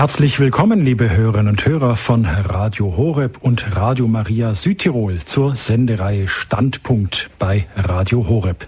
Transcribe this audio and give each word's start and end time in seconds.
Herzlich 0.00 0.40
willkommen, 0.40 0.82
liebe 0.82 1.10
Hörerinnen 1.10 1.48
und 1.48 1.66
Hörer 1.66 1.94
von 1.94 2.24
Radio 2.24 2.96
Horeb 2.96 3.36
und 3.42 3.76
Radio 3.76 4.08
Maria 4.08 4.54
Südtirol 4.54 5.18
zur 5.18 5.56
Sendereihe 5.56 6.26
Standpunkt 6.26 7.28
bei 7.38 7.66
Radio 7.76 8.26
Horeb. 8.26 8.66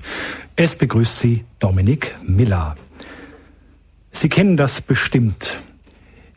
Es 0.57 0.77
begrüßt 0.77 1.21
Sie 1.21 1.47
Dominik 1.59 2.15
Miller. 2.23 2.77
Sie 4.11 4.29
kennen 4.29 4.59
das 4.59 4.83
bestimmt. 4.83 5.63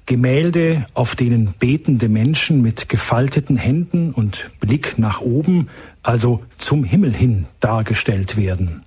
Gemälde, 0.05 0.85
auf 0.93 1.17
denen 1.17 1.53
betende 1.59 2.07
Menschen 2.07 2.61
mit 2.61 2.87
gefalteten 2.87 3.57
Händen 3.57 4.13
und 4.13 4.49
Blick 4.61 4.97
nach 4.97 5.19
oben, 5.19 5.67
also 6.03 6.41
zum 6.57 6.85
Himmel 6.85 7.13
hin, 7.13 7.47
dargestellt 7.59 8.37
werden. 8.37 8.85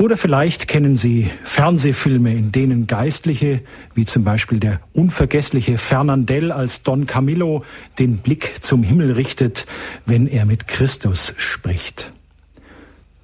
Oder 0.00 0.16
vielleicht 0.16 0.66
kennen 0.66 0.96
Sie 0.96 1.30
Fernsehfilme, 1.44 2.32
in 2.32 2.52
denen 2.52 2.86
Geistliche, 2.86 3.60
wie 3.92 4.06
zum 4.06 4.24
Beispiel 4.24 4.58
der 4.58 4.80
unvergessliche 4.94 5.76
Fernandel 5.76 6.52
als 6.52 6.82
Don 6.82 7.06
Camillo, 7.06 7.66
den 7.98 8.16
Blick 8.16 8.64
zum 8.64 8.82
Himmel 8.82 9.12
richtet, 9.12 9.66
wenn 10.06 10.26
er 10.26 10.46
mit 10.46 10.66
Christus 10.66 11.34
spricht. 11.36 12.14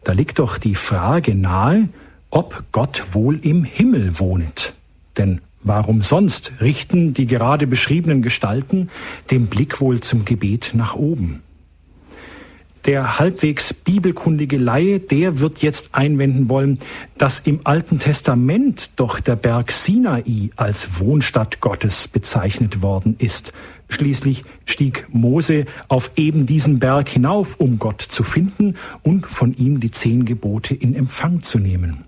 Da 0.05 0.13
liegt 0.13 0.39
doch 0.39 0.59
die 0.59 0.75
Frage 0.75 1.35
nahe, 1.35 1.89
ob 2.29 2.63
Gott 2.73 3.05
wohl 3.13 3.39
im 3.39 3.65
Himmel 3.65 4.19
wohnt. 4.19 4.75
Denn 5.17 5.41
warum 5.63 6.03
sonst 6.03 6.53
richten 6.61 7.15
die 7.15 7.27
gerade 7.27 7.67
beschriebenen 7.67 8.21
Gestalten 8.21 8.91
den 9.31 9.47
Blick 9.47 9.81
wohl 9.81 10.01
zum 10.03 10.27
Gebet 10.27 10.73
nach 10.75 10.95
oben? 10.95 11.43
Der 12.87 13.19
halbwegs 13.19 13.75
bibelkundige 13.75 14.59
Laie, 14.59 15.01
der 15.01 15.41
wird 15.41 15.59
jetzt 15.59 15.91
einwenden 15.93 16.49
wollen, 16.49 16.79
dass 17.19 17.41
im 17.41 17.61
Alten 17.65 17.99
Testament 17.99 18.93
doch 18.97 19.19
der 19.21 19.37
Berg 19.37 19.73
Sinai 19.73 20.51
als 20.57 21.01
Wohnstatt 21.01 21.61
Gottes 21.61 22.07
bezeichnet 22.09 22.83
worden 22.83 23.17
ist. 23.19 23.53
Schließlich 23.89 24.45
stieg 24.65 25.07
Mose 25.11 25.67
auf 25.89 26.13
eben 26.17 26.47
diesen 26.47 26.79
Berg 26.79 27.09
hinauf, 27.09 27.57
um 27.59 27.79
Gott 27.79 28.03
zu 28.03 28.23
finden 28.23 28.77
und 29.03 29.27
von 29.27 29.55
ihm 29.55 29.81
die 29.81 29.91
zehn 29.91 30.25
Gebote 30.25 30.75
in 30.75 30.95
Empfang 30.95 31.43
zu 31.43 31.59
nehmen. 31.59 32.05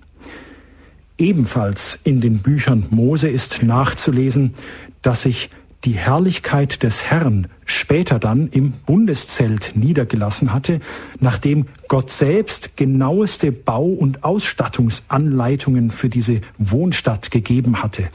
Ebenfalls 1.18 1.98
in 2.04 2.20
den 2.20 2.38
Büchern 2.38 2.86
Mose 2.90 3.28
ist 3.28 3.62
nachzulesen, 3.64 4.54
dass 5.02 5.22
sich 5.22 5.50
die 5.84 5.92
Herrlichkeit 5.92 6.82
des 6.82 7.04
Herrn 7.04 7.46
später 7.64 8.18
dann 8.18 8.48
im 8.48 8.72
Bundeszelt 8.72 9.72
niedergelassen 9.74 10.52
hatte, 10.52 10.80
nachdem 11.20 11.66
Gott 11.86 12.10
selbst 12.10 12.76
genaueste 12.76 13.52
Bau- 13.52 13.84
und 13.84 14.24
Ausstattungsanleitungen 14.24 15.90
für 15.90 16.08
diese 16.08 16.40
Wohnstadt 16.58 17.30
gegeben 17.30 17.82
hatte. 17.82 18.10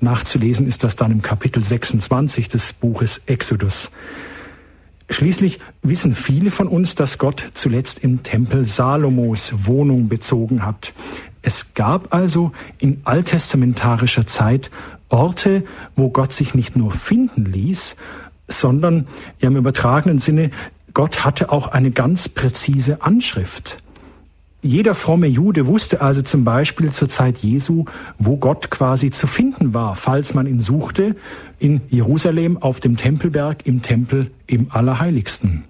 Nachzulesen 0.00 0.66
ist 0.66 0.84
das 0.84 0.96
dann 0.96 1.12
im 1.12 1.22
Kapitel 1.22 1.62
26 1.62 2.48
des 2.48 2.72
Buches 2.72 3.22
Exodus. 3.26 3.90
Schließlich 5.08 5.60
wissen 5.82 6.14
viele 6.14 6.50
von 6.50 6.66
uns, 6.66 6.94
dass 6.94 7.18
Gott 7.18 7.50
zuletzt 7.54 8.00
im 8.02 8.22
Tempel 8.22 8.66
Salomos 8.66 9.52
Wohnung 9.66 10.08
bezogen 10.08 10.64
hat. 10.64 10.92
Es 11.42 11.74
gab 11.74 12.14
also 12.14 12.52
in 12.78 13.02
alttestamentarischer 13.04 14.26
Zeit 14.26 14.70
Orte, 15.14 15.64
wo 15.96 16.10
Gott 16.10 16.32
sich 16.32 16.54
nicht 16.54 16.76
nur 16.76 16.90
finden 16.90 17.46
ließ, 17.46 17.96
sondern 18.48 19.06
im 19.38 19.56
übertragenen 19.56 20.18
Sinne, 20.18 20.50
Gott 20.92 21.24
hatte 21.24 21.50
auch 21.50 21.68
eine 21.68 21.92
ganz 21.92 22.28
präzise 22.28 23.02
Anschrift. 23.02 23.78
Jeder 24.60 24.94
fromme 24.94 25.26
Jude 25.26 25.66
wusste 25.66 26.00
also 26.00 26.22
zum 26.22 26.44
Beispiel 26.44 26.90
zur 26.90 27.08
Zeit 27.08 27.38
Jesu, 27.38 27.84
wo 28.18 28.38
Gott 28.38 28.70
quasi 28.70 29.10
zu 29.10 29.26
finden 29.26 29.74
war, 29.74 29.94
falls 29.94 30.34
man 30.34 30.46
ihn 30.46 30.60
suchte, 30.60 31.16
in 31.58 31.82
Jerusalem 31.90 32.56
auf 32.56 32.80
dem 32.80 32.96
Tempelberg, 32.96 33.66
im 33.66 33.82
Tempel 33.82 34.30
im 34.46 34.68
Allerheiligsten. 34.70 35.64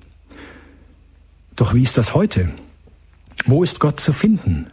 Doch 1.56 1.74
wie 1.74 1.82
ist 1.82 1.98
das 1.98 2.14
heute? 2.14 2.50
Wo 3.46 3.62
ist 3.62 3.80
Gott 3.80 4.00
zu 4.00 4.12
finden? 4.12 4.68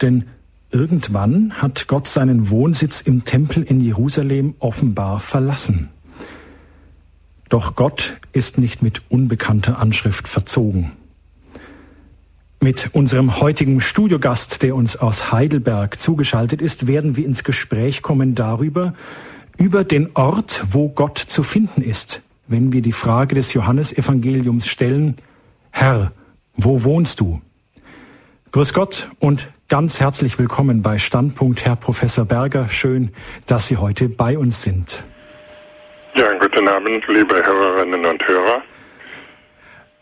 Denn 0.00 0.24
Irgendwann 0.70 1.54
hat 1.54 1.86
Gott 1.86 2.08
seinen 2.08 2.50
Wohnsitz 2.50 3.00
im 3.00 3.24
Tempel 3.24 3.62
in 3.62 3.80
Jerusalem 3.80 4.54
offenbar 4.58 5.20
verlassen. 5.20 5.88
Doch 7.48 7.74
Gott 7.74 8.20
ist 8.32 8.58
nicht 8.58 8.82
mit 8.82 9.02
unbekannter 9.08 9.78
Anschrift 9.78 10.28
verzogen. 10.28 10.92
Mit 12.60 12.90
unserem 12.92 13.40
heutigen 13.40 13.80
Studiogast, 13.80 14.62
der 14.62 14.74
uns 14.74 14.96
aus 14.96 15.32
Heidelberg 15.32 16.00
zugeschaltet 16.00 16.60
ist, 16.60 16.86
werden 16.86 17.16
wir 17.16 17.24
ins 17.24 17.44
Gespräch 17.44 18.02
kommen 18.02 18.34
darüber, 18.34 18.94
über 19.56 19.84
den 19.84 20.10
Ort, 20.14 20.64
wo 20.70 20.88
Gott 20.88 21.18
zu 21.18 21.42
finden 21.42 21.80
ist, 21.80 22.20
wenn 22.46 22.72
wir 22.72 22.82
die 22.82 22.92
Frage 22.92 23.36
des 23.36 23.54
Johannesevangeliums 23.54 24.66
stellen, 24.66 25.16
Herr, 25.70 26.12
wo 26.56 26.84
wohnst 26.84 27.20
du? 27.20 27.40
Grüß 28.50 28.74
Gott 28.74 29.08
und 29.18 29.48
Ganz 29.70 30.00
herzlich 30.00 30.38
willkommen 30.38 30.80
bei 30.80 30.96
Standpunkt, 30.96 31.66
Herr 31.66 31.76
Professor 31.76 32.24
Berger. 32.24 32.70
Schön, 32.70 33.10
dass 33.44 33.68
Sie 33.68 33.76
heute 33.76 34.08
bei 34.08 34.38
uns 34.38 34.62
sind. 34.62 35.02
Ja, 36.14 36.32
guten 36.38 36.66
Abend, 36.66 37.06
liebe 37.06 37.34
Hörerinnen 37.34 38.02
und 38.02 38.26
Hörer. 38.26 38.62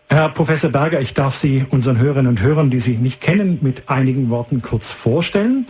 Herr 0.09 0.29
Professor 0.29 0.71
Berger, 0.71 1.01
ich 1.01 1.15
darf 1.15 1.35
Sie 1.35 1.67
unseren 1.69 1.99
Hörerinnen 1.99 2.29
und 2.29 2.43
Hörern, 2.43 2.71
die 2.71 2.79
Sie 2.79 2.97
nicht 2.97 3.21
kennen, 3.21 3.59
mit 3.61 3.91
einigen 3.91 4.31
Worten 4.31 4.63
kurz 4.63 4.93
vorstellen. 4.93 5.67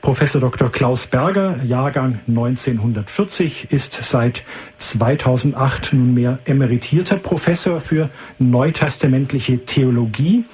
Professor 0.00 0.40
Dr. 0.40 0.70
Klaus 0.70 1.08
Berger, 1.08 1.56
Jahrgang 1.64 2.20
1940, 2.28 3.72
ist 3.72 3.94
seit 3.94 4.44
2008 4.76 5.92
nunmehr 5.92 6.38
emeritierter 6.44 7.16
Professor 7.16 7.80
für 7.80 8.10
neutestamentliche 8.38 9.64
Theologie 9.64 10.44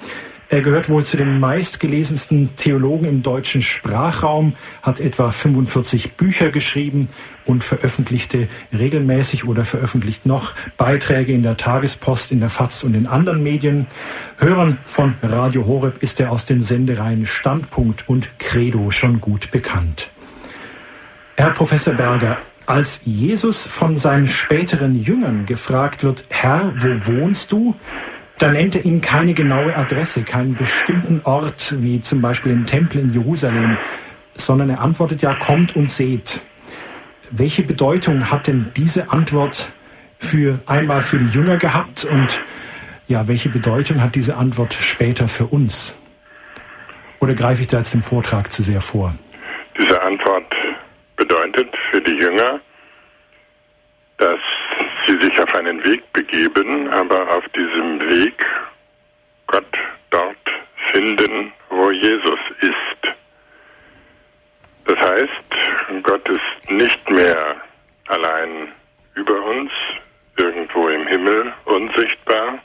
er 0.49 0.61
gehört 0.61 0.89
wohl 0.89 1.03
zu 1.03 1.17
den 1.17 1.39
meistgelesensten 1.41 2.55
Theologen 2.55 3.05
im 3.05 3.21
deutschen 3.21 3.61
Sprachraum, 3.61 4.53
hat 4.81 5.01
etwa 5.01 5.31
45 5.31 6.13
Bücher 6.13 6.51
geschrieben 6.51 7.09
und 7.45 7.65
veröffentlichte 7.65 8.47
regelmäßig 8.71 9.45
oder 9.45 9.65
veröffentlicht 9.65 10.25
noch 10.25 10.53
Beiträge 10.77 11.33
in 11.33 11.43
der 11.43 11.57
Tagespost, 11.57 12.31
in 12.31 12.39
der 12.39 12.49
FAZ 12.49 12.85
und 12.85 12.93
in 12.93 13.07
anderen 13.07 13.43
Medien. 13.43 13.87
Hörern 14.37 14.77
von 14.85 15.15
Radio 15.21 15.65
Horeb 15.65 16.01
ist 16.01 16.19
er 16.21 16.31
aus 16.31 16.45
den 16.45 16.63
Sendereien 16.63 17.25
Standpunkt 17.25 18.07
und 18.07 18.39
Credo 18.39 18.89
schon 18.89 19.19
gut 19.19 19.51
bekannt. 19.51 20.09
Herr 21.35 21.51
Professor 21.51 21.93
Berger, 21.93 22.37
als 22.65 23.01
Jesus 23.03 23.67
von 23.67 23.97
seinen 23.97 24.27
späteren 24.27 25.01
Jüngern 25.01 25.45
gefragt 25.45 26.03
wird, 26.03 26.23
Herr, 26.29 26.73
wo 26.77 27.13
wohnst 27.13 27.51
du? 27.51 27.75
Da 28.39 28.49
nennt 28.49 28.75
er 28.75 28.85
ihnen 28.85 29.01
keine 29.01 29.33
genaue 29.33 29.75
Adresse, 29.75 30.23
keinen 30.23 30.55
bestimmten 30.55 31.21
Ort, 31.23 31.73
wie 31.81 31.99
zum 32.01 32.21
Beispiel 32.21 32.51
im 32.51 32.65
Tempel 32.67 33.01
in 33.01 33.11
Jerusalem, 33.11 33.77
sondern 34.35 34.69
er 34.69 34.81
antwortet 34.81 35.23
ja, 35.23 35.33
kommt 35.33 35.75
und 35.75 35.91
seht. 35.91 36.41
Welche 37.31 37.63
Bedeutung 37.63 38.29
hat 38.29 38.47
denn 38.47 38.71
diese 38.77 39.11
Antwort 39.11 39.71
für 40.19 40.59
einmal 40.67 41.01
für 41.01 41.17
die 41.17 41.29
Jünger 41.29 41.57
gehabt 41.57 42.05
und 42.05 42.41
ja, 43.07 43.27
welche 43.27 43.49
Bedeutung 43.49 44.01
hat 44.01 44.15
diese 44.15 44.35
Antwort 44.35 44.73
später 44.73 45.27
für 45.27 45.45
uns? 45.45 45.97
Oder 47.19 47.33
greife 47.33 47.61
ich 47.61 47.67
da 47.67 47.77
jetzt 47.77 47.93
den 47.93 48.01
Vortrag 48.01 48.51
zu 48.51 48.61
sehr 48.61 48.81
vor? 48.81 49.15
Diese 49.79 49.99
Antwort 50.01 50.53
bedeutet 51.15 51.69
für 51.89 52.01
die 52.01 52.13
Jünger, 52.13 52.59
dass 54.17 54.39
sie 55.07 55.17
sich 55.19 55.39
auf 55.39 55.53
einen 55.55 55.83
Weg 55.83 56.03
begeben, 56.11 56.89
aber 56.89 57.29
auf 57.35 57.43
diesem 57.49 57.99
Weg 58.09 58.45
Gott 59.47 59.77
dort 60.09 60.35
finden, 60.91 61.53
wo 61.69 61.89
Jesus 61.91 62.39
ist. 62.59 63.15
Das 64.85 64.97
heißt, 64.97 66.03
Gott 66.03 66.27
ist 66.29 66.71
nicht 66.71 67.09
mehr 67.09 67.55
allein 68.07 68.73
über 69.15 69.41
uns, 69.43 69.71
irgendwo 70.37 70.89
im 70.89 71.07
Himmel 71.07 71.53
unsichtbar, 71.65 72.59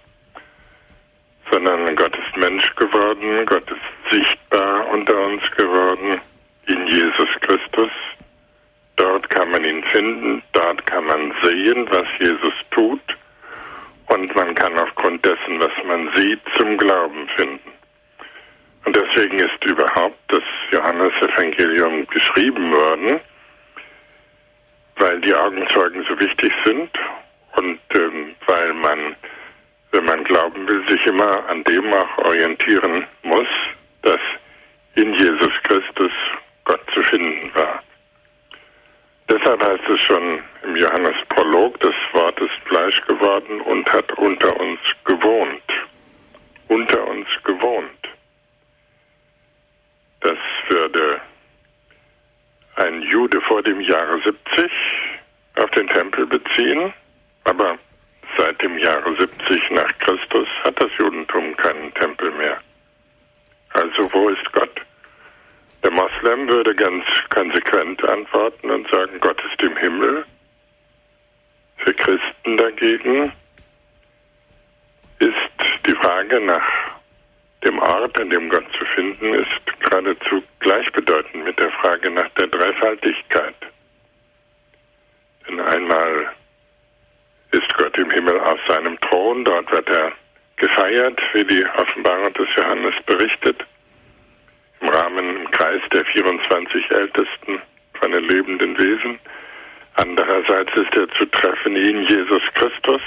sondern 1.50 1.94
Gott 1.96 2.16
ist 2.16 2.36
Mensch 2.36 2.74
geworden, 2.76 3.46
Gott 3.46 3.70
ist 3.70 4.10
sichtbar 4.10 4.86
unter 4.88 5.16
uns 5.26 5.42
geworden 5.52 6.20
in 6.66 6.86
Jesus 6.86 7.28
Christus, 7.40 7.90
Dort 9.02 9.28
kann 9.30 9.50
man 9.50 9.64
ihn 9.64 9.82
finden, 9.82 10.44
dort 10.52 10.86
kann 10.86 11.04
man 11.06 11.34
sehen, 11.42 11.88
was 11.90 12.06
Jesus 12.20 12.54
tut 12.70 13.00
und 14.06 14.32
man 14.36 14.54
kann 14.54 14.78
aufgrund 14.78 15.24
dessen, 15.24 15.58
was 15.58 15.72
man 15.84 16.08
sieht, 16.14 16.38
zum 16.54 16.78
Glauben 16.78 17.28
finden. 17.34 17.72
Und 18.84 18.94
deswegen 18.94 19.40
ist 19.40 19.64
überhaupt 19.64 20.20
das 20.28 20.44
Johannesevangelium 20.70 22.06
geschrieben 22.06 22.70
worden, 22.70 23.18
weil 24.98 25.20
die 25.20 25.34
Augenzeugen 25.34 26.04
so 26.08 26.20
wichtig 26.20 26.52
sind 26.64 26.90
und 27.56 27.80
ähm, 27.94 28.36
weil 28.46 28.72
man, 28.72 29.16
wenn 29.90 30.04
man 30.04 30.22
glauben 30.22 30.68
will, 30.68 30.86
sich 30.86 31.04
immer 31.06 31.44
an 31.48 31.64
dem 31.64 31.92
auch 31.92 32.18
orientieren 32.18 33.04
muss, 33.24 33.48
dass 34.02 34.20
in 34.94 35.12
Jesus 35.14 35.52
Christus 35.64 36.12
Gott 36.62 36.82
zu 36.94 37.02
finden 37.02 37.50
war. 37.54 37.82
Deshalb 39.32 39.64
heißt 39.64 39.88
es 39.88 40.00
schon 40.02 40.42
im 40.62 40.76
Johannes-Prolog, 40.76 41.80
das 41.80 41.94
Wort 42.12 42.38
ist 42.38 42.52
Fleisch 42.66 43.00
geworden 43.06 43.62
und 43.62 43.90
hat 43.90 44.12
unter 44.18 44.54
uns 44.60 44.78
gewohnt. 45.06 45.62
Unter 46.68 47.06
uns 47.06 47.26
gewohnt. 47.42 48.08
Das 50.20 50.36
würde 50.68 51.18
ein 52.76 53.00
Jude 53.04 53.40
vor 53.40 53.62
dem 53.62 53.80
Jahre 53.80 54.20
70 54.20 54.70
auf 55.56 55.70
den 55.70 55.88
Tempel 55.88 56.26
beziehen, 56.26 56.92
aber 57.44 57.78
seit 58.36 58.60
dem 58.60 58.76
Jahre 58.76 59.16
70 59.16 59.70
nach 59.70 59.98
Christus 60.00 60.48
hat 60.62 60.78
das 60.78 60.90
Judentum 60.98 61.56
keinen 61.56 61.94
Tempel 61.94 62.30
mehr. 62.32 62.58
Also 63.70 64.12
wo 64.12 64.28
ist 64.28 64.52
Gott? 64.52 64.82
Der 65.82 65.90
Moslem 65.90 66.48
würde 66.48 66.74
ganz 66.74 67.04
konsequent 67.30 68.02
antworten 68.04 68.70
und 68.70 68.88
sagen, 68.90 69.18
Gott 69.20 69.40
ist 69.50 69.62
im 69.62 69.76
Himmel. 69.76 70.24
Für 71.78 71.94
Christen 71.94 72.56
dagegen 72.56 73.32
ist 75.18 75.86
die 75.86 75.94
Frage 75.94 76.40
nach 76.40 76.68
dem 77.64 77.78
Ort, 77.78 78.20
an 78.20 78.30
dem 78.30 78.48
Gott 78.48 78.66
zu 78.78 78.84
finden 78.94 79.34
ist, 79.34 79.60
geradezu 79.80 80.42
gleichbedeutend 80.60 81.44
mit 81.44 81.58
der 81.58 81.70
Frage 81.72 82.10
nach 82.10 82.28
der 82.30 82.46
Dreifaltigkeit. 82.46 83.54
Denn 85.48 85.60
einmal 85.60 86.32
ist 87.50 87.74
Gott 87.76 87.96
im 87.98 88.10
Himmel 88.10 88.38
auf 88.40 88.58
seinem 88.68 88.98
Thron, 89.00 89.44
dort 89.44 89.70
wird 89.72 89.88
er 89.88 90.12
gefeiert, 90.56 91.20
wie 91.32 91.44
die 91.44 91.66
Offenbarung 91.76 92.32
des 92.34 92.48
Johannes 92.56 92.94
berichtet, 93.06 93.64
im 94.82 94.88
Rahmen, 94.88 95.36
im 95.36 95.50
Kreis 95.50 95.80
der 95.92 96.04
24 96.04 96.90
Ältesten 96.90 97.62
von 97.94 98.12
den 98.12 98.24
lebenden 98.24 98.76
Wesen. 98.78 99.18
Andererseits 99.94 100.72
ist 100.74 100.94
er 100.96 101.08
zu 101.10 101.24
treffen 101.26 101.76
in 101.76 102.02
Jesus 102.04 102.42
Christus 102.54 103.02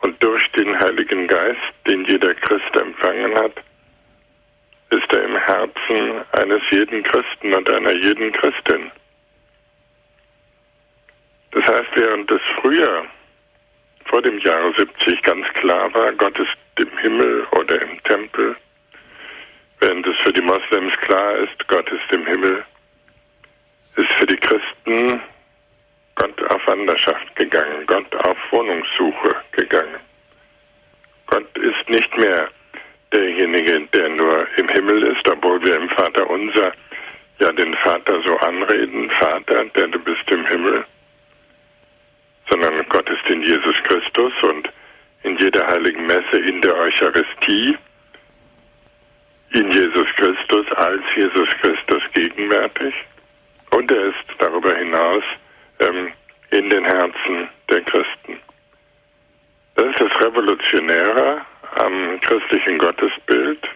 und 0.00 0.22
durch 0.22 0.50
den 0.52 0.78
Heiligen 0.78 1.26
Geist, 1.26 1.60
den 1.86 2.04
jeder 2.04 2.34
Christ 2.34 2.74
empfangen 2.74 3.34
hat, 3.34 3.52
ist 4.90 5.12
er 5.12 5.24
im 5.24 5.36
Herzen 5.36 6.24
eines 6.32 6.62
jeden 6.70 7.02
Christen 7.02 7.54
und 7.54 7.68
einer 7.68 7.92
jeden 7.92 8.30
Christin. 8.32 8.90
Das 11.52 11.64
heißt, 11.66 11.90
während 11.94 12.30
es 12.30 12.40
früher 12.60 13.04
vor 14.06 14.22
dem 14.22 14.38
Jahre 14.38 14.72
70 14.76 15.22
ganz 15.22 15.46
klar 15.54 15.92
war, 15.94 16.12
Gott 16.12 16.38
ist 16.38 16.56
im 16.78 16.98
Himmel 16.98 17.46
oder 17.52 17.80
im 17.82 18.02
Tempel, 18.04 18.56
während 19.82 20.06
es 20.06 20.16
für 20.18 20.32
die 20.32 20.40
Moslems 20.40 20.96
klar 20.98 21.38
ist, 21.38 21.68
Gott 21.68 21.90
ist 21.90 22.12
im 22.12 22.24
Himmel, 22.24 22.64
ist 23.96 24.12
für 24.12 24.26
die 24.26 24.36
Christen 24.36 25.20
Gott 26.14 26.42
auf 26.50 26.66
Wanderschaft 26.66 27.34
gegangen, 27.34 27.84
Gott 27.86 28.14
auf 28.24 28.36
Wohnungssuche 28.52 29.34
gegangen. 29.50 29.98
Gott 31.26 31.58
ist 31.58 31.88
nicht 31.88 32.16
mehr 32.16 32.48
derjenige, 33.12 33.80
der 33.92 34.08
nur 34.10 34.46
im 34.56 34.68
Himmel 34.68 35.02
ist, 35.02 35.26
obwohl 35.26 35.60
wir 35.64 35.76
im 35.76 35.88
Vater 35.90 36.30
unser 36.30 36.72
ja 37.40 37.50
den 37.52 37.74
Vater 37.74 38.22
so 38.24 38.36
anreden, 38.38 39.10
Vater, 39.10 39.64
der 39.64 39.88
du 39.88 39.98
bist 39.98 40.30
im 40.30 40.46
Himmel. 40.46 40.84
Sondern 42.48 42.86
Gott 42.88 43.08
ist 43.10 43.28
in 43.28 43.42
Jesus 43.42 43.76
Christus 43.82 44.32
und 44.42 44.70
in 45.24 45.36
jeder 45.38 45.66
heiligen 45.66 46.06
Messe 46.06 46.38
in 46.38 46.60
der 46.60 46.76
Eucharistie 46.76 47.76
in 49.52 49.70
Jesus 49.70 50.08
Christus 50.16 50.66
als 50.76 51.02
Jesus 51.14 51.48
Christus 51.60 52.02
gegenwärtig 52.14 52.94
und 53.70 53.90
er 53.90 54.06
ist 54.06 54.26
darüber 54.38 54.74
hinaus 54.74 55.22
ähm, 55.80 56.12
in 56.50 56.70
den 56.70 56.84
Herzen 56.84 57.48
der 57.68 57.80
Christen. 57.82 58.38
Das 59.74 59.86
ist 59.86 60.00
das 60.00 60.24
Revolutionäre 60.24 61.42
am 61.76 62.20
christlichen 62.20 62.78
Gottesbild, 62.78 63.66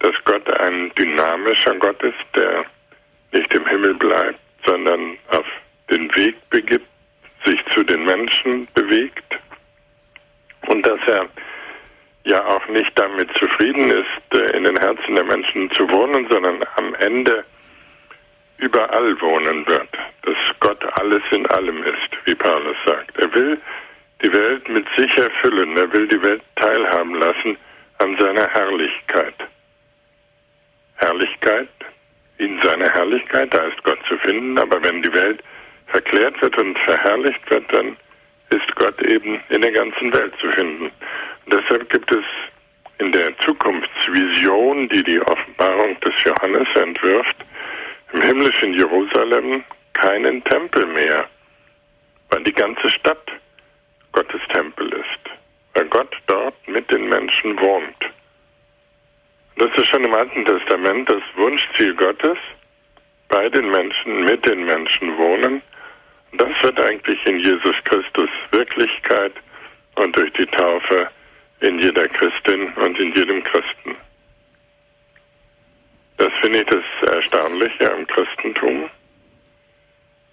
dass 0.00 0.14
Gott 0.24 0.48
ein 0.60 0.92
dynamischer 0.94 1.74
Gott 1.76 2.02
ist, 2.02 2.24
der 2.34 2.64
nicht 3.32 3.52
im 3.54 3.66
Himmel 3.66 3.94
bleibt, 3.94 4.40
sondern 4.64 5.16
auf 5.28 5.46
den 5.90 6.14
Weg 6.16 6.36
begibt 6.50 6.88
sich 7.44 7.60
zu 7.72 7.82
den 7.84 8.04
Menschen 8.04 8.66
bewegt 8.74 9.38
und 10.66 10.84
dass 10.84 10.98
er 11.06 11.28
ja 12.26 12.44
auch 12.44 12.66
nicht 12.68 12.92
damit 12.98 13.30
zufrieden 13.38 13.90
ist, 13.90 14.34
äh, 14.34 14.56
in 14.56 14.64
den 14.64 14.76
Herzen 14.78 15.14
der 15.14 15.24
Menschen 15.24 15.70
zu 15.70 15.88
wohnen, 15.88 16.26
sondern 16.28 16.62
am 16.76 16.94
Ende 16.96 17.44
überall 18.58 19.20
wohnen 19.20 19.66
wird, 19.66 19.88
dass 20.22 20.36
Gott 20.60 20.84
alles 21.00 21.22
in 21.30 21.46
allem 21.46 21.82
ist, 21.84 22.10
wie 22.24 22.34
Paulus 22.34 22.76
sagt. 22.84 23.16
Er 23.18 23.32
will 23.32 23.58
die 24.22 24.32
Welt 24.32 24.68
mit 24.68 24.86
sich 24.96 25.16
erfüllen, 25.16 25.76
er 25.76 25.92
will 25.92 26.08
die 26.08 26.22
Welt 26.22 26.42
teilhaben 26.56 27.14
lassen 27.14 27.56
an 27.98 28.16
seiner 28.18 28.48
Herrlichkeit. 28.48 29.34
Herrlichkeit, 30.96 31.68
in 32.38 32.60
seiner 32.60 32.90
Herrlichkeit, 32.90 33.54
da 33.54 33.66
ist 33.66 33.82
Gott 33.84 33.98
zu 34.08 34.16
finden, 34.18 34.58
aber 34.58 34.82
wenn 34.82 35.02
die 35.02 35.12
Welt 35.12 35.42
verklärt 35.86 36.40
wird 36.42 36.56
und 36.58 36.78
verherrlicht 36.80 37.50
wird, 37.50 37.72
dann 37.72 37.96
ist 38.50 38.74
Gott 38.76 39.00
eben 39.02 39.40
in 39.50 39.60
der 39.60 39.72
ganzen 39.72 40.12
Welt 40.12 40.34
zu 40.40 40.50
finden. 40.52 40.90
Deshalb 41.46 41.88
gibt 41.90 42.10
es 42.10 42.24
in 42.98 43.12
der 43.12 43.36
Zukunftsvision, 43.38 44.88
die 44.88 45.02
die 45.02 45.20
Offenbarung 45.20 45.98
des 46.00 46.14
Johannes 46.24 46.68
entwirft, 46.74 47.36
im 48.12 48.22
himmlischen 48.22 48.74
Jerusalem 48.74 49.64
keinen 49.92 50.42
Tempel 50.44 50.86
mehr, 50.86 51.28
weil 52.30 52.42
die 52.44 52.52
ganze 52.52 52.90
Stadt 52.90 53.30
Gottes 54.12 54.40
Tempel 54.52 54.92
ist, 54.92 55.34
weil 55.74 55.86
Gott 55.86 56.14
dort 56.26 56.54
mit 56.68 56.90
den 56.90 57.08
Menschen 57.08 57.58
wohnt. 57.60 58.10
Das 59.56 59.70
ist 59.76 59.88
schon 59.88 60.04
im 60.04 60.14
Alten 60.14 60.44
Testament 60.44 61.08
das 61.08 61.22
Wunschziel 61.36 61.94
Gottes, 61.94 62.38
bei 63.28 63.48
den 63.48 63.70
Menschen, 63.70 64.24
mit 64.24 64.46
den 64.46 64.64
Menschen 64.64 65.16
wohnen 65.18 65.62
das 66.38 66.50
wird 66.62 66.78
eigentlich 66.80 67.18
in 67.26 67.38
Jesus 67.38 67.74
Christus 67.84 68.28
Wirklichkeit 68.50 69.32
und 69.94 70.14
durch 70.16 70.32
die 70.34 70.46
Taufe 70.46 71.08
in 71.60 71.78
jeder 71.78 72.06
Christin 72.08 72.72
und 72.74 72.98
in 72.98 73.14
jedem 73.14 73.42
Christen. 73.42 73.96
Das 76.18 76.32
finde 76.40 76.60
ich 76.60 76.66
das 76.66 77.14
Erstaunliche 77.14 77.92
am 77.92 78.06
Christentum, 78.06 78.88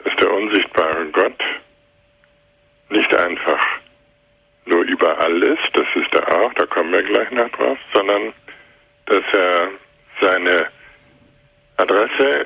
dass 0.03 0.15
der 0.15 0.31
unsichtbare 0.31 1.05
Gott 1.11 1.43
nicht 2.89 3.13
einfach 3.13 3.65
nur 4.65 4.83
überall 4.83 5.43
ist, 5.43 5.69
das 5.73 5.87
ist 5.95 6.13
er 6.13 6.39
auch, 6.39 6.53
da 6.53 6.65
kommen 6.65 6.93
wir 6.93 7.03
gleich 7.03 7.29
noch 7.31 7.49
drauf, 7.49 7.77
sondern 7.93 8.33
dass 9.05 9.23
er 9.33 9.69
seine 10.21 10.67
Adresse 11.77 12.45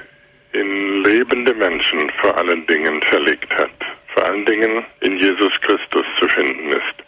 in 0.54 1.04
lebende 1.04 1.54
Menschen 1.54 2.10
vor 2.22 2.36
allen 2.38 2.66
Dingen 2.66 3.02
verlegt 3.04 3.54
hat, 3.54 3.70
vor 4.14 4.26
allen 4.26 4.46
Dingen 4.46 4.84
in 5.02 5.18
Jesus 5.20 5.54
Christus 5.62 6.06
zu 6.18 6.28
finden 6.30 6.72
ist. 6.72 7.07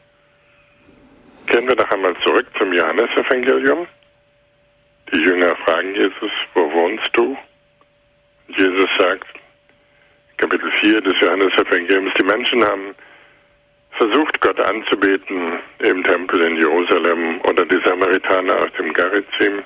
Kehren 1.49 1.67
wir 1.67 1.75
noch 1.75 1.89
einmal 1.89 2.15
zurück 2.21 2.45
zum 2.59 2.71
Johannesevangelium. 2.71 3.87
Die 5.11 5.19
Jünger 5.19 5.55
fragen 5.55 5.95
Jesus, 5.95 6.31
wo 6.53 6.71
wohnst 6.71 7.09
du? 7.13 7.35
Jesus 8.49 8.89
sagt, 8.99 9.25
Kapitel 10.37 10.71
4 10.73 11.01
des 11.01 11.19
Johannesevangeliums, 11.19 12.13
die 12.19 12.23
Menschen 12.23 12.63
haben 12.63 12.93
versucht, 13.97 14.39
Gott 14.41 14.59
anzubeten 14.59 15.57
im 15.79 16.03
Tempel 16.03 16.39
in 16.43 16.57
Jerusalem 16.57 17.41
oder 17.41 17.65
die 17.65 17.81
Samaritaner 17.83 18.55
aus 18.55 18.71
dem 18.77 18.93
Garizim. 18.93 19.63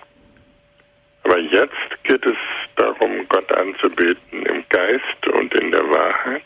Aber 1.23 1.37
jetzt 1.37 2.03
geht 2.03 2.25
es 2.25 2.37
darum, 2.77 3.27
Gott 3.27 3.51
anzubeten 3.57 4.45
im 4.45 4.63
Geist 4.69 5.27
und 5.33 5.53
in 5.55 5.69
der 5.69 5.83
Wahrheit. 5.89 6.43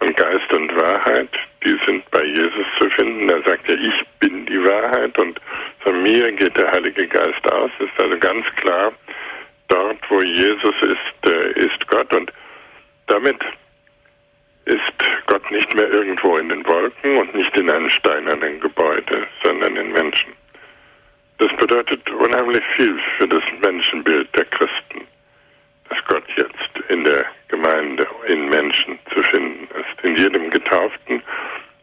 Und 0.00 0.16
Geist 0.16 0.52
und 0.52 0.76
Wahrheit, 0.76 1.30
die 1.64 1.78
sind 1.86 2.08
bei 2.10 2.22
Jesus 2.24 2.66
zu 2.78 2.88
finden. 2.90 3.28
Er 3.30 3.42
sagt 3.42 3.68
ja, 3.68 3.74
ich 3.74 4.04
bin 4.20 4.44
die 4.46 4.62
Wahrheit 4.62 5.16
und 5.18 5.40
von 5.80 6.02
mir 6.02 6.30
geht 6.32 6.56
der 6.56 6.70
Heilige 6.70 7.06
Geist 7.06 7.50
aus. 7.50 7.70
Ist 7.78 7.98
also 7.98 8.18
ganz 8.18 8.46
klar, 8.56 8.92
dort, 9.68 9.98
wo 10.08 10.20
Jesus 10.20 10.74
ist, 10.82 11.30
äh, 11.30 11.52
ist 11.52 11.86
Gott. 11.88 12.12
Und 12.12 12.32
damit 13.06 13.38
ist 14.66 14.80
Gott 15.26 15.50
nicht 15.50 15.74
mehr 15.74 15.88
irgendwo 15.88 16.36
in 16.36 16.48
den 16.48 16.66
Wolken 16.66 17.16
und 17.16 17.34
nicht 17.34 17.56
in 17.56 17.70
einem 17.70 17.88
steinernen 17.88 18.60
Gebäude, 18.60 19.26
sondern 19.42 19.76
in 19.76 19.92
Menschen. 19.92 20.32
Das 21.38 21.54
bedeutet 21.56 22.08
unheimlich 22.10 22.64
viel 22.74 22.98
für 23.16 23.28
das 23.28 23.42
Menschenbild 23.60 24.34
der 24.34 24.44
Christen, 24.46 25.05
Gott 26.08 26.24
jetzt 26.36 26.90
in 26.90 27.04
der 27.04 27.24
Gemeinde, 27.48 28.06
in 28.28 28.48
Menschen 28.48 28.98
zu 29.12 29.22
finden 29.22 29.68
ist, 29.74 30.04
in 30.04 30.16
jedem 30.16 30.50
Getauften, 30.50 31.22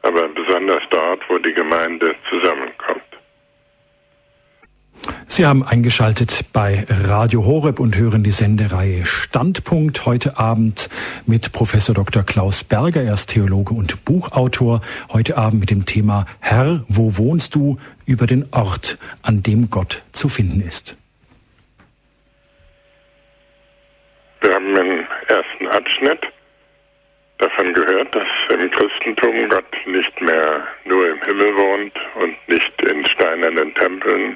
aber 0.02 0.28
besonders 0.30 0.84
dort, 0.90 1.22
wo 1.30 1.38
die 1.38 1.54
Gemeinde 1.54 2.16
zusammenkommt. 2.30 3.02
Sie 5.28 5.46
haben 5.46 5.64
eingeschaltet 5.64 6.46
bei 6.54 6.86
Radio 6.88 7.44
Horeb 7.44 7.80
und 7.80 7.98
hören 7.98 8.24
die 8.24 8.32
Sendereihe 8.32 9.06
Standpunkt 9.06 10.06
heute 10.06 10.38
Abend 10.38 10.90
mit 11.26 11.52
Professor 11.52 11.96
Dr. 11.96 12.24
Klaus 12.24 12.64
Berger. 12.64 13.02
Er 13.02 13.16
ist 13.16 13.32
Theologe 13.32 13.74
und 13.74 14.06
Buchautor. 14.06 14.82
Heute 15.12 15.38
Abend 15.38 15.62
mit 15.62 15.72
dem 15.72 15.86
Thema 15.86 16.26
Herr, 16.40 16.84
wo 16.88 17.18
wohnst 17.18 17.56
du? 17.56 17.80
über 18.06 18.28
den 18.28 18.46
Ort, 18.52 18.98
an 19.22 19.44
dem 19.44 19.70
Gott 19.70 20.04
zu 20.12 20.28
finden 20.28 20.62
ist. 20.62 20.98
Wir 24.44 24.56
haben 24.56 24.76
im 24.76 25.08
ersten 25.30 25.68
Abschnitt 25.70 26.20
davon 27.38 27.74
gehört, 27.74 28.14
dass 28.14 28.28
im 28.50 28.70
Christentum 28.72 29.48
Gott 29.48 29.74
nicht 29.86 30.20
mehr 30.20 30.68
nur 30.84 31.12
im 31.12 31.22
Himmel 31.22 31.56
wohnt 31.56 31.94
und 32.16 32.36
nicht 32.50 32.82
in 32.82 33.06
steinernen 33.06 33.74
Tempeln 33.74 34.36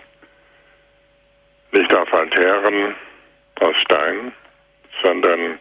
nicht 1.73 1.93
auf 1.93 2.13
Altären 2.13 2.95
aus 3.59 3.77
Stein, 3.81 4.31
sondern 5.03 5.59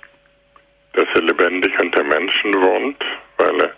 dass 0.93 1.09
er 1.15 1.23
lebendig 1.23 1.77
unter 1.81 2.05
Menschen 2.05 2.55
wohnt, 2.55 3.05
weil 3.39 3.61
er 3.63 3.73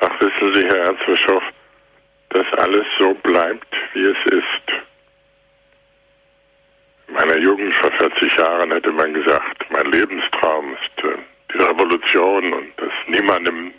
ach 0.00 0.20
wissen 0.20 0.52
Sie, 0.54 0.66
Herr 0.66 0.92
Erzbischof, 0.92 1.42
dass 2.30 2.46
alles 2.58 2.86
so 2.98 3.14
bleibt, 3.14 3.74
wie 3.94 4.04
es 4.04 4.18
ist. 4.26 4.82
In 7.08 7.14
meiner 7.14 7.38
Jugend 7.38 7.72
vor 7.74 7.92
40 7.92 8.36
Jahren 8.36 8.72
hätte 8.72 8.92
man 8.92 9.14
gesagt, 9.14 9.64
mein 9.70 9.86
Lebenstraum 9.86 10.74
ist 10.74 11.04
äh, 11.04 11.16
die 11.52 11.58
Revolution 11.58 12.52
und 12.52 12.72
dass 12.76 12.92
niemandem 13.06 13.72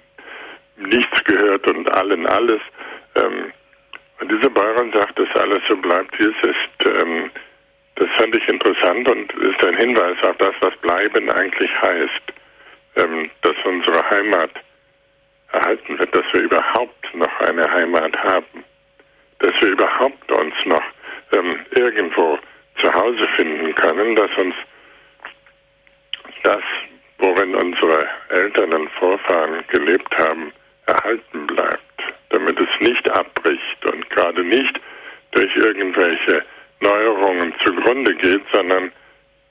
nichts 0.77 1.23
gehört 1.25 1.67
und 1.67 1.91
allen 1.93 2.25
alles. 2.27 2.61
Ähm, 3.15 3.51
und 4.19 4.31
diese 4.31 4.49
Bäuerin 4.49 4.91
sagt, 4.93 5.19
dass 5.19 5.41
alles 5.41 5.61
so 5.67 5.75
bleibt, 5.75 6.17
wie 6.19 6.25
es 6.25 6.49
ist. 6.49 7.01
Ähm, 7.01 7.29
das 7.95 8.09
fand 8.11 8.35
ich 8.35 8.47
interessant 8.47 9.09
und 9.09 9.33
ist 9.33 9.63
ein 9.63 9.75
Hinweis 9.75 10.17
auf 10.23 10.37
das, 10.37 10.53
was 10.61 10.75
bleiben 10.77 11.29
eigentlich 11.31 11.71
heißt. 11.81 12.21
Ähm, 12.95 13.29
dass 13.41 13.55
unsere 13.65 14.09
Heimat 14.09 14.51
erhalten 15.57 15.97
wird, 15.99 16.15
dass 16.15 16.25
wir 16.33 16.41
überhaupt 16.41 17.15
noch 17.15 17.39
eine 17.39 17.69
Heimat 17.71 18.15
haben, 18.17 18.63
dass 19.39 19.61
wir 19.61 19.69
überhaupt 19.69 20.31
uns 20.31 20.53
noch 20.65 20.83
ähm, 21.33 21.59
irgendwo 21.71 22.37
zu 22.79 22.93
Hause 22.93 23.27
finden 23.35 23.73
können, 23.75 24.15
dass 24.15 24.31
uns 24.37 24.55
das, 26.43 26.61
worin 27.17 27.55
unsere 27.55 28.07
Eltern 28.29 28.73
und 28.73 28.89
Vorfahren 28.91 29.63
gelebt 29.69 30.15
haben, 30.17 30.51
erhalten 30.85 31.47
bleibt, 31.47 32.03
damit 32.29 32.59
es 32.59 32.79
nicht 32.79 33.09
abbricht 33.09 33.85
und 33.91 34.09
gerade 34.11 34.43
nicht 34.43 34.79
durch 35.31 35.55
irgendwelche 35.55 36.43
Neuerungen 36.79 37.53
zugrunde 37.63 38.13
geht, 38.15 38.43
sondern 38.51 38.91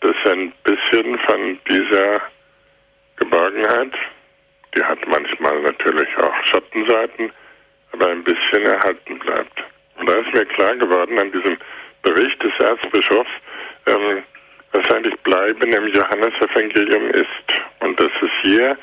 dass 0.00 0.16
ein 0.26 0.52
bisschen 0.62 1.18
von 1.20 1.58
dieser 1.68 2.20
Geborgenheit, 3.16 3.92
die 4.76 4.84
hat 4.84 4.98
manchmal 5.06 5.60
natürlich 5.62 6.08
auch 6.18 6.44
Schattenseiten, 6.44 7.32
aber 7.92 8.08
ein 8.08 8.22
bisschen 8.24 8.62
erhalten 8.62 9.18
bleibt. 9.18 9.64
Und 9.98 10.08
da 10.08 10.14
ist 10.16 10.32
mir 10.34 10.44
klar 10.46 10.76
geworden 10.76 11.18
an 11.18 11.32
diesem 11.32 11.56
Bericht 12.02 12.42
des 12.42 12.52
Erzbischofs, 12.58 13.30
ähm, 13.86 14.22
was 14.72 14.90
eigentlich 14.90 15.18
Bleiben 15.20 15.72
im 15.72 15.88
Johannesevangelium 15.88 17.10
ist. 17.10 17.26
Und 17.80 17.98
das 17.98 18.10
ist 18.20 18.32
hier 18.42 18.76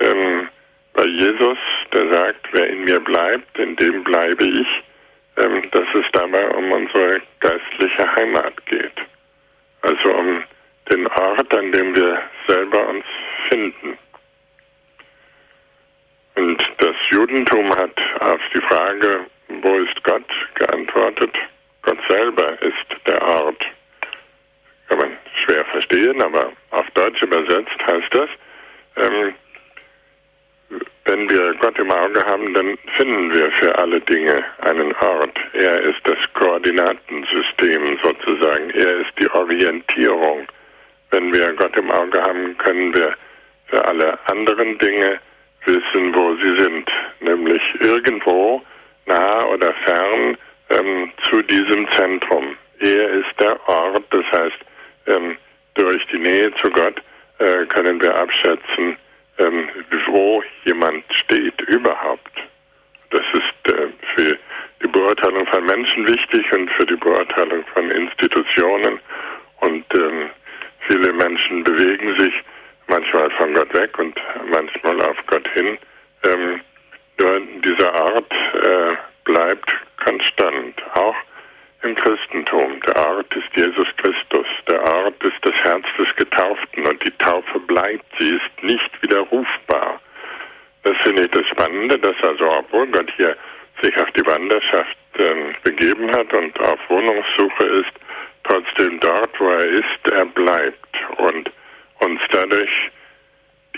ähm, 0.00 0.48
bei 0.94 1.04
Jesus, 1.04 1.58
der 1.92 2.12
sagt, 2.12 2.46
wer 2.52 2.68
in 2.68 2.84
mir 2.84 3.00
bleibt, 3.00 3.58
in 3.58 3.74
dem 3.76 4.04
bleibe 4.04 4.44
ich, 4.44 4.68
ähm, 5.38 5.62
dass 5.72 5.86
es 5.94 6.04
dabei 6.12 6.48
um 6.50 6.70
unsere 6.70 7.20
geistliche 7.40 8.14
Heimat 8.16 8.54
geht. 8.66 8.92
Also 9.80 10.12
um 10.14 10.44
den 10.90 11.06
Ort, 11.08 11.54
an 11.54 11.72
dem 11.72 11.96
wir 11.96 12.22
selber 12.46 12.88
uns 12.88 13.04
finden. 13.48 13.98
Und 16.34 16.62
das 16.78 16.96
Judentum 17.10 17.70
hat 17.76 17.98
auf 18.20 18.40
die 18.54 18.62
Frage, 18.62 19.26
wo 19.48 19.76
ist 19.76 20.02
Gott, 20.02 20.24
geantwortet, 20.54 21.34
Gott 21.82 21.98
selber 22.08 22.60
ist 22.62 23.06
der 23.06 23.22
Ort. 23.22 23.64
Kann 24.88 24.98
man 24.98 25.16
schwer 25.44 25.64
verstehen, 25.66 26.20
aber 26.22 26.52
auf 26.70 26.86
Deutsch 26.94 27.22
übersetzt 27.22 27.78
heißt 27.86 28.14
das, 28.14 28.28
ähm, 28.96 29.34
wenn 31.04 31.28
wir 31.28 31.54
Gott 31.54 31.78
im 31.78 31.90
Auge 31.90 32.24
haben, 32.24 32.54
dann 32.54 32.78
finden 32.96 33.32
wir 33.32 33.50
für 33.52 33.76
alle 33.76 34.00
Dinge 34.00 34.44
einen 34.60 34.94
Ort. 34.96 35.38
Er 35.52 35.80
ist 35.82 36.00
das 36.04 36.18
Koordinatensystem 36.34 37.98
sozusagen. 38.02 38.70
Er 38.70 39.00
ist 39.00 39.12
die 39.18 39.30
Orientierung. 39.30 40.46
Wenn 41.10 41.32
wir 41.32 41.52
Gott 41.54 41.76
im 41.76 41.90
Auge 41.90 42.22
haben, 42.22 42.56
können 42.58 42.94
wir 42.94 43.14
für 43.66 43.84
alle 43.84 44.18
anderen 44.28 44.78
Dinge 44.78 45.18
wissen, 45.64 46.14
wo 46.14 46.34
sie 46.36 46.56
sind. 46.58 46.90
Nämlich 47.20 47.62
irgendwo 47.80 48.62
nah 49.06 49.44
oder 49.46 49.72
fern 49.84 50.36
ähm, 50.70 51.12
zu 51.28 51.42
diesem 51.42 51.90
Zentrum. 51.92 52.56
Er 52.80 53.10
ist 53.10 53.40
der 53.40 53.56
Ort, 53.68 54.04
das 54.10 54.24
heißt, 54.32 54.58
ähm, 55.06 55.36
durch 55.74 56.04
die 56.08 56.18
Nähe 56.18 56.52
zu 56.56 56.70
Gott 56.70 57.00
äh, 57.38 57.64
können 57.66 58.00
wir 58.00 58.14
abschätzen, 58.16 58.96
ähm, 59.38 59.68
wo 60.06 60.42
jemand 60.64 61.04
steht 61.10 61.60
überhaupt. 61.62 62.32
Das 63.10 63.22
ist 63.32 63.72
äh, 63.72 63.88
für 64.14 64.38
die 64.82 64.88
Beurteilung 64.88 65.46
von 65.46 65.64
Menschen 65.64 66.06
wichtig 66.06 66.52
und 66.52 66.70
für 66.72 66.86
die 66.86 66.96
Beurteilung 66.96 67.64
von 67.72 67.90
Institutionen. 67.90 68.98
Und 69.60 69.84
ähm, 69.94 70.30
viele 70.88 71.12
Menschen 71.12 71.62
bewegen 71.62 72.18
sich 72.18 72.34
manchmal 72.86 73.30
von 73.32 73.54
Gott 73.54 73.72
weg 73.74 73.98
und 73.98 74.14
manchmal 74.50 75.00
auf 75.02 75.16
Gott 75.26 75.48
hin. 75.54 75.78
Ähm, 76.24 76.60
nur 77.18 77.40
dieser 77.64 77.92
Art 77.94 78.32
äh, 78.54 78.94
bleibt 79.24 79.74
konstant, 80.04 80.82
auch 80.94 81.16
im 81.82 81.94
Christentum. 81.94 82.80
Der 82.86 82.96
Ort 82.96 83.34
ist 83.34 83.48
Jesus 83.56 83.86
Christus. 83.96 84.46
Der 84.68 84.82
Ort 84.82 85.22
ist 85.24 85.38
das 85.42 85.54
Herz 85.62 85.84
des 85.98 86.14
Getauften 86.16 86.86
und 86.86 87.04
die 87.04 87.10
Taufe 87.18 87.58
bleibt. 87.60 88.04
Sie 88.18 88.30
ist 88.30 88.62
nicht 88.62 89.02
widerrufbar. 89.02 90.00
Das 90.84 90.96
finde 91.02 91.22
ich 91.22 91.30
das 91.30 91.46
Spannende, 91.48 91.98
dass 91.98 92.16
also, 92.22 92.48
obwohl 92.50 92.86
Gott 92.88 93.10
hier 93.16 93.36
sich 93.80 93.96
auf 93.98 94.10
die 94.12 94.26
Wanderschaft 94.26 94.96
äh, 95.18 95.34
begeben 95.62 96.10
hat 96.12 96.32
und 96.32 96.58
auf 96.60 96.78
Wohnungssuche 96.88 97.64
ist, 97.64 97.92
trotzdem 98.44 98.98
dort, 99.00 99.38
wo 99.38 99.48
er 99.50 99.64
ist, 99.64 100.12
er 100.12 100.26
bleibt 100.26 100.81
dadurch 102.32 102.90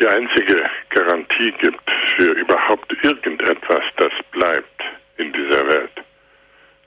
die 0.01 0.07
einzige 0.07 0.65
Garantie 0.91 1.53
gibt 1.53 1.91
für 2.17 2.33
überhaupt 2.33 2.93
irgendetwas, 3.03 3.83
das 3.97 4.13
bleibt 4.33 4.83
in 5.19 5.33
dieser 5.33 5.67
Welt 5.69 6.05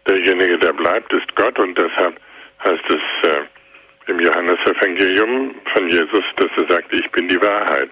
derjenige, 0.07 0.57
der 0.57 0.73
bleibt, 0.73 1.11
ist 1.13 1.35
Gott 1.35 1.57
und 1.59 1.77
deshalb 1.77 2.15
heißt 2.63 2.89
es 2.89 3.29
äh, 3.29 4.11
im 4.11 4.19
Johannesevangelium 4.19 5.55
von 5.73 5.89
Jesus, 5.89 6.23
dass 6.37 6.49
er 6.57 6.67
sagt, 6.69 6.93
ich 6.93 7.09
bin 7.11 7.27
die 7.27 7.41
Wahrheit. 7.41 7.91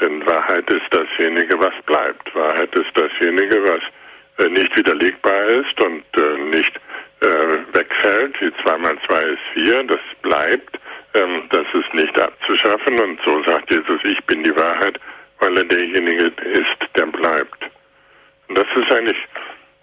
Denn 0.00 0.26
Wahrheit 0.26 0.68
ist 0.70 0.86
dasjenige, 0.90 1.58
was 1.60 1.74
bleibt. 1.86 2.34
Wahrheit 2.34 2.74
ist 2.74 2.90
dasjenige, 2.94 3.62
was 3.62 4.44
äh, 4.44 4.48
nicht 4.48 4.74
widerlegbar 4.76 5.44
ist 5.44 5.80
und 5.80 6.04
äh, 6.16 6.38
nicht 6.56 6.80
äh, 7.20 7.58
wegfällt. 7.72 8.40
Wie 8.40 8.52
zwei 8.62 8.78
mal 8.78 8.96
zwei 9.06 9.22
ist 9.22 9.42
vier, 9.52 9.84
das 9.84 10.00
bleibt. 10.22 10.78
Ähm, 11.14 11.44
das 11.50 11.66
ist 11.72 11.94
nicht 11.94 12.18
abzuschaffen. 12.18 12.98
Und 13.00 13.20
so 13.24 13.42
sagt 13.44 13.70
Jesus, 13.70 14.00
ich 14.04 14.22
bin 14.24 14.42
die 14.42 14.56
Wahrheit, 14.56 14.98
weil 15.38 15.56
er 15.56 15.64
derjenige 15.64 16.26
ist, 16.42 16.96
der 16.96 17.06
bleibt. 17.06 17.64
Und 18.48 18.58
das 18.58 18.66
ist 18.76 18.90
eigentlich 18.90 19.18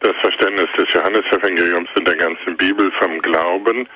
das 0.02 0.16
Verständnis 0.18 0.68
des 0.78 0.92
Johannesevangeliums 0.94 1.90
in 1.96 2.06
der 2.06 2.16
ganzen 2.16 2.58
Bibel 2.58 2.92
vom 3.00 3.22
Glauben, 3.22 3.88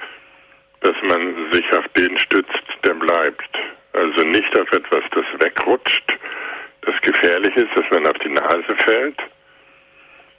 dass 0.82 0.96
man 1.04 1.52
sich 1.52 1.66
auf 1.74 1.88
den 1.98 2.18
stützt, 2.18 2.64
der 2.84 2.94
bleibt. 2.94 3.58
Also 3.94 4.22
nicht 4.24 4.60
auf 4.60 4.72
etwas, 4.72 5.04
das 5.12 5.26
wegrutscht, 5.40 6.18
das 6.82 7.02
gefährlich 7.02 7.56
ist, 7.56 7.76
dass 7.76 7.86
man 7.92 8.06
auf 8.08 8.18
die 8.20 8.30
Nase 8.30 8.76
fällt. 8.86 9.18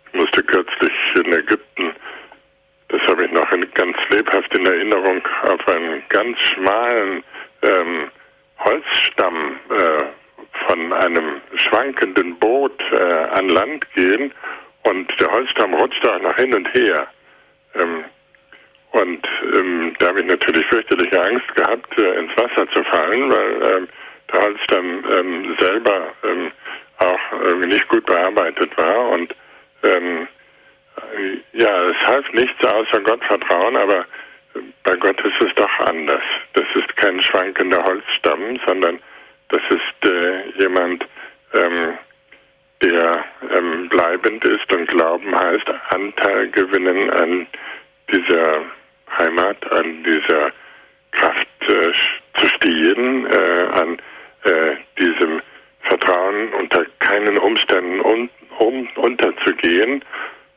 Ich 0.08 0.20
musste 0.20 0.42
kürzlich 0.42 0.92
in 1.16 1.32
Ägypten, 1.32 1.92
das 2.88 3.00
habe 3.08 3.24
ich 3.24 3.32
noch 3.32 3.48
ganz 3.74 3.96
lebhaft 4.10 4.54
in 4.54 4.66
Erinnerung, 4.66 5.22
auf 5.42 5.68
einen 5.68 6.02
ganz 6.08 6.38
schmalen 6.40 7.22
ähm, 7.62 8.10
Holzstamm 8.58 9.58
äh, 9.70 10.04
von 10.66 10.92
einem 10.92 11.40
schwankenden 11.56 12.38
Boot 12.38 12.80
äh, 12.92 12.96
an 12.96 13.48
Land 13.48 13.92
gehen 13.94 14.32
und 14.84 15.20
der 15.20 15.30
Holzstamm 15.30 15.74
rutscht 15.74 16.06
auch 16.06 16.20
nach 16.20 16.36
hin 16.36 16.54
und 16.54 16.72
her. 16.74 17.06
Ähm, 17.74 18.04
und 18.92 19.28
ähm, 19.54 19.94
da 19.98 20.08
habe 20.08 20.20
ich 20.20 20.26
natürlich 20.26 20.64
fürchterliche 20.66 21.22
Angst 21.22 21.54
gehabt, 21.54 21.98
äh, 21.98 22.18
ins 22.18 22.32
Wasser 22.36 22.68
zu 22.70 22.82
fallen, 22.84 23.30
weil 23.30 23.70
ähm, 23.70 23.88
der 24.32 24.42
Holzstamm 24.42 25.04
ähm, 25.12 25.56
selber 25.58 26.12
ähm, 26.24 26.50
auch 26.98 27.40
irgendwie 27.42 27.68
nicht 27.68 27.88
gut 27.88 28.06
bearbeitet 28.06 28.76
war. 28.78 29.10
Und 29.10 29.34
ähm, 29.82 30.28
ja, 31.52 31.84
es 31.86 32.06
half 32.06 32.32
nichts 32.32 32.64
außer 32.64 33.00
Gott 33.00 33.24
vertrauen, 33.24 33.76
aber 33.76 34.06
bei 34.84 34.96
Gott 34.96 35.20
ist 35.20 35.40
es 35.40 35.54
doch 35.54 35.78
anders. 35.80 36.22
Das 36.54 36.64
ist 36.74 36.96
kein 36.96 37.20
schwankender 37.22 37.82
Holzstamm, 37.84 38.58
sondern 38.66 38.98
das 39.48 39.62
ist 39.70 40.10
äh, 40.10 40.50
jemand, 40.58 41.06
ähm, 41.52 41.98
der 42.82 43.24
ähm, 43.50 43.88
bleibend 43.88 44.44
ist 44.44 44.70
und 44.72 44.86
Glauben 44.88 45.34
heißt 45.34 45.68
Anteil 45.90 46.48
gewinnen 46.50 47.10
an 47.10 47.46
dieser 48.10 48.62
Heimat, 49.18 49.72
an 49.72 50.04
dieser 50.04 50.52
Kraft 51.12 51.48
äh, 51.62 51.92
zu 52.38 52.46
stehen, 52.48 53.26
äh, 53.26 53.66
an 53.72 53.98
äh, 54.44 54.76
diesem 54.98 55.40
Vertrauen 55.80 56.52
unter 56.54 56.84
keinen 56.98 57.38
Umständen 57.38 58.00
un, 58.00 58.28
um, 58.58 58.88
unterzugehen. 58.96 60.04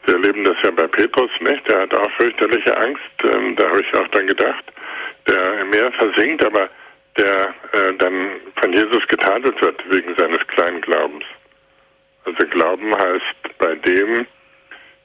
Wir 0.09 0.15
erleben 0.15 0.43
das 0.43 0.55
ja 0.63 0.71
bei 0.71 0.87
Petrus 0.87 1.29
nicht. 1.39 1.69
Der 1.69 1.81
hat 1.81 1.93
auch 1.93 2.11
fürchterliche 2.13 2.75
Angst. 2.75 3.03
Ähm, 3.31 3.55
da 3.55 3.69
habe 3.69 3.81
ich 3.81 3.93
auch 3.93 4.07
dann 4.07 4.25
gedacht, 4.25 4.63
der 5.27 5.59
im 5.59 5.69
Meer 5.69 5.91
versinkt, 5.91 6.43
aber 6.43 6.67
der 7.15 7.53
äh, 7.73 7.93
dann 7.99 8.41
von 8.59 8.73
Jesus 8.73 9.07
getadelt 9.07 9.61
wird 9.61 9.79
wegen 9.91 10.15
seines 10.15 10.39
kleinen 10.47 10.81
Glaubens. 10.81 11.25
Also 12.25 12.43
Glauben 12.47 12.91
heißt 12.91 13.57
bei 13.59 13.75
dem 13.75 14.25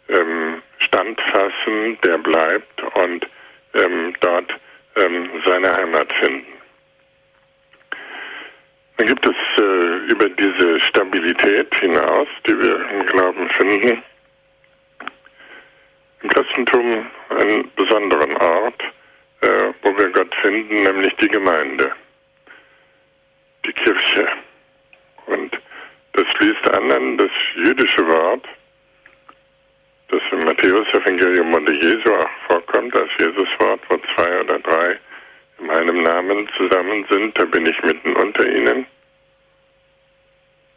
ähm, 0.09 0.63
standfassen, 0.79 1.99
der 2.03 2.17
bleibt 2.17 2.83
und 2.95 3.27
ähm, 3.75 4.15
dort 4.21 4.55
ähm, 4.97 5.29
seine 5.45 5.71
Heimat 5.71 6.11
finden. 6.15 6.47
Dann 8.97 9.07
gibt 9.07 9.27
es 9.27 9.63
äh, 9.63 9.97
über 10.11 10.31
diese 10.31 10.81
Stabilität 10.81 11.75
hinaus, 11.75 12.29
die 12.47 12.59
wir 12.59 12.89
im 12.89 13.05
Glauben 13.05 13.51
finden, 13.51 14.03
Christentum 16.55 17.07
einen 17.31 17.71
besonderen 17.75 18.37
Ort, 18.37 18.81
äh, 19.41 19.73
wo 19.83 19.97
wir 19.99 20.09
Gott 20.11 20.33
finden, 20.41 20.85
nämlich 20.85 21.13
die 21.17 21.27
Gemeinde, 21.27 21.91
die 23.67 23.73
Kirche. 23.73 24.29
Und 25.27 25.59
das 26.13 26.25
schließt 26.33 26.77
an 26.77 26.93
an 26.93 27.19
das 27.19 27.31
jüdische 27.57 28.07
Wort, 28.07 28.47
das 30.09 30.21
im 30.31 30.45
Matthäus-Evangelium 30.45 31.55
unter 31.55 31.73
Jesu 31.73 32.13
auch 32.13 32.31
vorkommt, 32.47 32.95
als 32.95 33.11
Jesus-Wort, 33.19 33.81
wo 33.89 33.99
zwei 34.15 34.41
oder 34.41 34.59
drei 34.61 34.99
in 35.59 35.67
meinem 35.67 36.03
Namen 36.05 36.49
zusammen 36.57 37.05
sind, 37.11 37.37
da 37.37 37.45
bin 37.47 37.67
ich 37.67 37.83
mitten 37.83 38.15
unter 38.15 38.47
ihnen. 38.47 38.87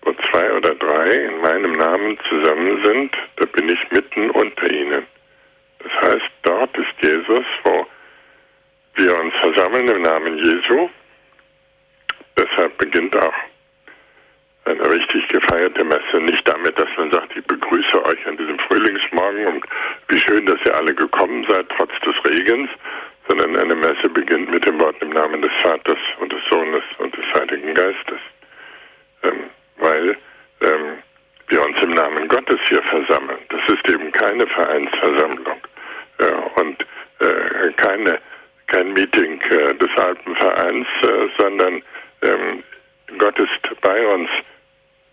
Wo 0.02 0.14
zwei 0.32 0.52
oder 0.54 0.74
drei 0.74 1.06
in 1.06 1.42
meinem 1.42 1.74
Namen 1.74 2.18
zusammen 2.30 2.84
sind, 2.84 3.16
da 3.36 3.46
bin 3.46 3.70
ich 3.70 3.92
mitten 3.92 4.32
unter 4.32 4.72
ihnen. 4.72 5.06
Das 5.88 6.10
heißt, 6.10 6.32
dort 6.42 6.78
ist 6.78 6.94
Jesus, 7.02 7.46
wo 7.64 7.88
wir 8.96 9.20
uns 9.20 9.34
versammeln 9.36 9.88
im 9.88 10.02
Namen 10.02 10.38
Jesu. 10.38 10.90
Deshalb 12.38 12.78
beginnt 12.78 13.16
auch 13.16 13.34
eine 14.66 14.90
richtig 14.90 15.28
gefeierte 15.30 15.84
Messe. 15.86 16.18
Nicht 16.22 16.46
damit, 16.48 16.78
dass 16.78 16.90
man 16.98 17.12
sagt, 17.12 17.36
ich 17.38 17.46
begrüße 17.46 18.06
euch 18.06 18.28
an 18.28 18.36
diesem 18.38 18.60
Frühlingsmorgen 18.60 19.48
und 19.48 19.66
wie 20.10 20.20
schön, 20.20 20.46
dass 20.46 20.60
ihr 20.66 20.76
alle 20.76 20.94
gekommen 20.94 21.46
seid, 21.48 21.68
trotz 21.78 21.92
des 22.02 22.16
Regens, 22.30 22.70
sondern 23.30 23.56
eine 23.56 23.76
Messe 23.76 24.10
beginnt 24.10 24.50
mit 24.52 24.68
dem 24.68 24.80
Wort 24.82 25.02
im 25.02 25.12
Namen 25.12 25.42
des 25.42 25.54
Vaters 25.62 26.00
und 26.20 26.34
des 26.34 26.44
Sohnes 26.50 26.84
und 26.98 27.16
des 27.16 27.26
Heiligen 27.34 27.74
Geistes. 27.74 28.20
Ähm, 29.24 29.44
weil 29.78 30.18
ähm, 30.62 30.98
wir 31.48 31.64
uns 31.64 31.80
im 31.82 31.92
Namen 31.92 32.28
Gottes 32.28 32.60
hier 32.68 32.84
versammeln. 32.84 33.40
Das 33.50 33.62
ist 33.70 33.90
eben 33.90 34.12
keine 34.12 34.46
Vereinsversammlung 34.48 35.62
und 36.56 36.86
äh, 37.20 37.72
keine, 37.76 38.20
kein 38.68 38.94
Meeting 38.94 39.42
äh, 39.42 39.74
des 39.76 39.90
Alpenvereins, 39.98 40.88
äh, 41.04 41.28
sondern 41.38 41.82
ähm, 42.22 42.64
Gott 43.18 43.38
ist 43.40 43.82
bei 43.82 44.08
uns 44.08 44.30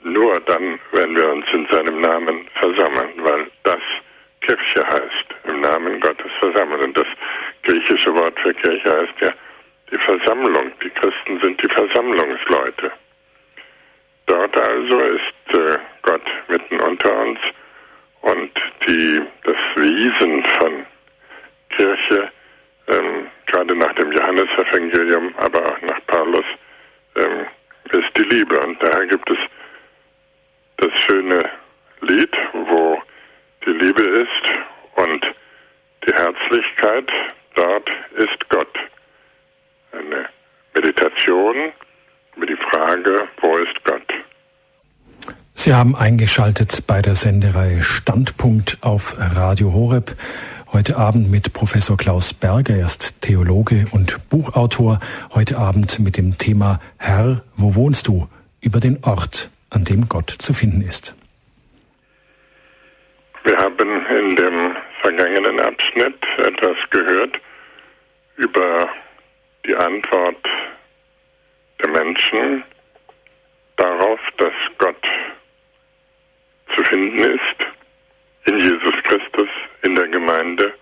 nur 0.03 0.41
dann, 0.41 0.79
wenn 0.93 1.17
wir 1.17 1.29
uns 1.31 1.47
in 1.53 1.67
seinem 1.71 2.01
Namen 2.01 2.47
versammeln, 2.61 3.13
weil 3.19 3.51
das 3.63 3.81
Kirche 4.41 4.87
heißt, 4.87 5.49
im 5.49 5.61
Namen 5.61 6.01
Gottes 6.01 6.31
versammeln. 6.39 6.83
Und 6.83 6.97
das 6.99 7.07
griechische 7.63 8.15
Wort 8.15 8.39
für 8.41 8.53
Kirche 8.55 8.91
heißt 8.91 9.21
ja 9.21 9.33
die 9.91 9.99
Versammlung. 9.99 10.71
Die 10.83 10.91
Christen 10.91 11.41
sind 11.41 11.63
die 11.63 11.69
Versammlungsleute. 11.69 12.93
Dort 14.27 14.57
also 14.57 14.99
ist 14.99 15.57
äh, 15.59 15.79
Gott 16.03 16.23
mitten 16.49 16.81
unter 16.81 17.17
uns 17.21 17.39
und 18.23 18.51
die, 18.87 19.21
das 19.45 19.57
Wesen 19.77 20.45
von 20.59 20.87
Kirche, 21.77 22.31
ähm, 22.89 23.27
gerade 23.47 23.75
nach 23.77 23.95
dem 23.95 24.13
Johannesevangelium, 24.13 25.35
aber 25.39 25.61
auch 25.67 25.81
nach 25.83 26.07
Paulus, 26.07 26.45
ähm, 27.17 27.47
ist 27.93 28.17
die 28.17 28.35
Liebe. 28.35 28.59
Und 28.61 28.83
daher 28.83 29.07
gibt 29.07 29.29
es 29.31 29.39
das 30.79 30.91
schöne 31.01 31.51
Lied, 32.01 32.35
wo 32.53 33.01
die 33.65 33.71
Liebe 33.71 34.03
ist 34.03 34.59
und 34.97 35.25
die 36.07 36.13
Herzlichkeit, 36.13 37.11
dort 37.55 37.89
ist 38.17 38.49
Gott. 38.51 38.79
Eine 39.93 40.29
Meditation 40.75 41.73
über 42.37 42.47
die 42.47 42.57
Frage, 42.71 43.29
wo 43.41 43.57
ist 43.59 43.85
Gott? 43.85 44.03
Sie 45.55 45.73
haben 45.73 45.97
eingeschaltet 45.97 46.85
bei 46.87 47.01
der 47.01 47.15
Sendereihe 47.15 47.83
Standpunkt 47.83 48.79
auf 48.83 49.17
Radio 49.19 49.73
Horeb. 49.73 50.15
Heute 50.75 50.97
Abend 50.97 51.31
mit 51.31 51.53
Professor 51.53 51.97
Klaus 51.97 52.35
Berger, 52.35 52.75
er 52.75 52.87
ist 52.87 53.23
Theologe 53.23 53.85
und 53.93 54.29
Buchautor. 54.29 54.99
Heute 55.33 55.57
Abend 55.57 56.01
mit 56.01 56.17
dem 56.17 56.37
Thema 56.37 56.81
Herr, 56.99 57.45
wo 57.57 57.77
wohnst 57.77 58.09
du? 58.09 58.29
Über 58.61 58.81
den 58.81 58.99
Ort, 59.05 59.51
an 59.71 59.85
dem 59.85 60.09
Gott 60.09 60.31
zu 60.31 60.53
finden 60.53 60.83
ist. 60.83 61.15
Wir 63.45 63.57
haben 63.57 64.05
in 64.19 64.35
dem 64.35 64.77
vergangenen 65.01 65.61
Abschnitt 65.61 66.19
etwas 66.39 66.77
gehört 66.91 67.41
über 68.35 68.89
die 69.65 69.77
Antwort 69.77 70.45
der 71.81 71.89
Menschen 71.91 72.65
darauf, 73.77 74.19
dass 74.39 74.53
Gott 74.79 75.07
zu 76.75 76.83
finden 76.83 77.19
ist 77.19 77.74
in 78.47 78.59
Jesus 78.59 78.95
Christus, 79.05 79.49
in 79.83 79.95
der 79.95 80.09
Gemeinde. 80.09 80.73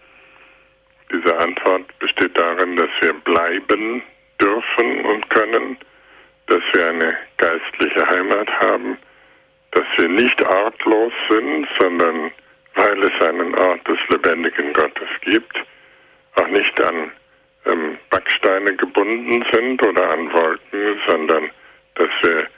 Diese 1.12 1.36
Antwort 1.38 1.86
besteht 1.98 2.36
darin, 2.36 2.76
dass 2.76 2.90
wir 3.00 3.12
bleiben 3.12 4.02
dürfen 4.40 5.04
und 5.04 5.30
können, 5.30 5.76
dass 6.46 6.62
wir 6.72 6.86
eine 6.88 7.16
geistliche 7.36 8.06
Heimat 8.06 8.50
haben, 8.60 8.98
dass 9.72 9.86
wir 9.96 10.08
nicht 10.08 10.44
artlos 10.44 11.12
sind, 11.28 11.68
sondern 11.78 12.30
weil 12.74 13.02
es 13.02 13.26
einen 13.26 13.54
Ort 13.54 13.86
des 13.86 13.98
lebendigen 14.08 14.72
Gottes 14.72 15.08
gibt, 15.20 15.56
auch 16.36 16.48
nicht 16.48 16.80
an 16.80 17.12
ähm, 17.66 17.98
Backsteine 18.10 18.74
gebunden 18.74 19.44
sind 19.52 19.82
oder 19.82 20.10
an 20.12 20.32
Wolken, 20.32 21.00
sondern 21.06 21.50
dass 21.94 22.08
wir 22.22 22.48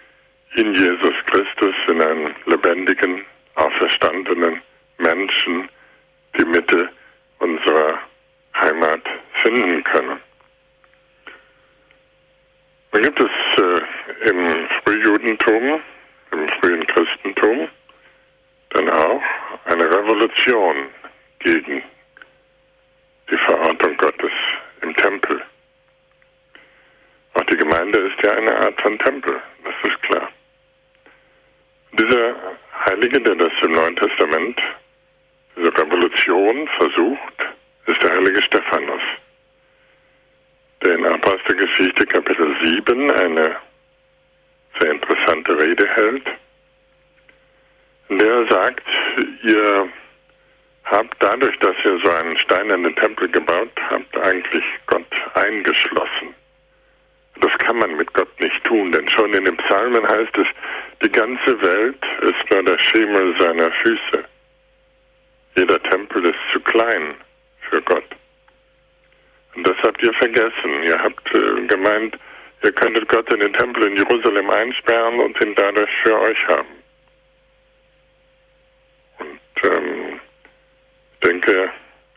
in 0.56 0.72
Jesus 0.72 1.14
Christus, 1.26 1.74
in 1.88 2.00
einen 2.00 2.34
lebendigen, 2.46 3.24
auferstandenen 3.56 4.60
Menschen 4.98 5.68
die 6.38 6.44
Mitte 6.44 6.88
unserer 7.38 7.98
Heimat 8.54 9.02
finden 9.42 9.82
können. 9.84 10.20
Dann 12.92 13.02
gibt 13.02 13.20
es 13.20 13.30
äh, 13.58 14.28
im 14.28 14.68
Frühjudentum, 14.84 15.80
im 16.30 16.48
frühen 16.60 16.86
Christentum, 16.86 17.68
dann 18.70 18.88
auch 18.90 19.22
eine 19.64 19.84
Revolution 19.84 20.88
gegen 21.40 21.82
die 23.30 23.36
Verortung 23.38 23.96
Gottes 23.96 24.32
im 24.82 24.94
Tempel. 24.96 25.42
Auch 27.34 27.44
die 27.44 27.56
Gemeinde 27.56 27.98
ist 27.98 28.24
ja 28.24 28.32
eine 28.32 28.56
Art 28.56 28.80
von 28.80 28.98
Tempel, 29.00 29.40
das 29.64 29.92
ist 29.92 30.02
klar. 30.02 30.28
Dieser 31.92 32.36
Heilige, 32.86 33.20
der 33.20 33.34
das 33.34 33.52
im 33.62 33.72
Neuen 33.72 33.96
Testament 33.96 34.60
Revolution 35.56 36.68
versucht, 36.76 37.34
ist 37.86 38.02
der 38.02 38.12
heilige 38.12 38.42
Stephanus, 38.42 39.02
der 40.84 40.94
in 40.94 41.06
Apostelgeschichte 41.06 42.06
Kapitel 42.06 42.56
7 42.62 43.10
eine 43.10 43.56
sehr 44.80 44.90
interessante 44.90 45.56
Rede 45.58 45.86
hält, 45.88 46.26
in 48.08 48.18
der 48.18 48.32
er 48.32 48.48
sagt, 48.48 48.84
ihr 49.42 49.88
habt 50.84 51.16
dadurch, 51.20 51.58
dass 51.60 51.76
ihr 51.84 51.98
so 52.02 52.10
einen 52.10 52.38
steinernen 52.38 52.94
Tempel 52.96 53.28
gebaut 53.28 53.72
habt, 53.90 54.16
eigentlich 54.18 54.64
Gott 54.86 55.06
eingeschlossen. 55.34 56.34
Das 57.40 57.52
kann 57.58 57.78
man 57.78 57.96
mit 57.96 58.12
Gott 58.12 58.40
nicht 58.40 58.62
tun, 58.64 58.92
denn 58.92 59.08
schon 59.08 59.32
in 59.34 59.44
den 59.44 59.56
Psalmen 59.56 60.06
heißt 60.06 60.36
es, 60.38 60.46
die 61.02 61.10
ganze 61.10 61.60
Welt 61.62 62.04
ist 62.22 62.50
nur 62.50 62.62
der 62.64 62.78
Schemel 62.78 63.36
seiner 63.38 63.70
Füße. 63.72 64.24
Jeder 65.56 65.80
Tempel 65.84 66.24
ist 66.26 66.38
zu 66.52 66.60
klein 66.60 67.14
für 67.70 67.80
Gott. 67.82 68.04
Und 69.54 69.66
das 69.66 69.76
habt 69.82 70.02
ihr 70.02 70.12
vergessen. 70.14 70.82
Ihr 70.82 70.98
habt 71.00 71.34
äh, 71.34 71.66
gemeint, 71.66 72.18
ihr 72.62 72.72
könntet 72.72 73.08
Gott 73.08 73.32
in 73.32 73.40
den 73.40 73.52
Tempel 73.52 73.86
in 73.86 73.96
Jerusalem 73.96 74.50
einsperren 74.50 75.20
und 75.20 75.40
ihn 75.40 75.54
dadurch 75.54 75.90
für 76.02 76.20
euch 76.20 76.46
haben. 76.48 76.68
Und 79.18 79.70
ähm, 79.70 80.20
ich 81.12 81.28
denke, 81.28 81.70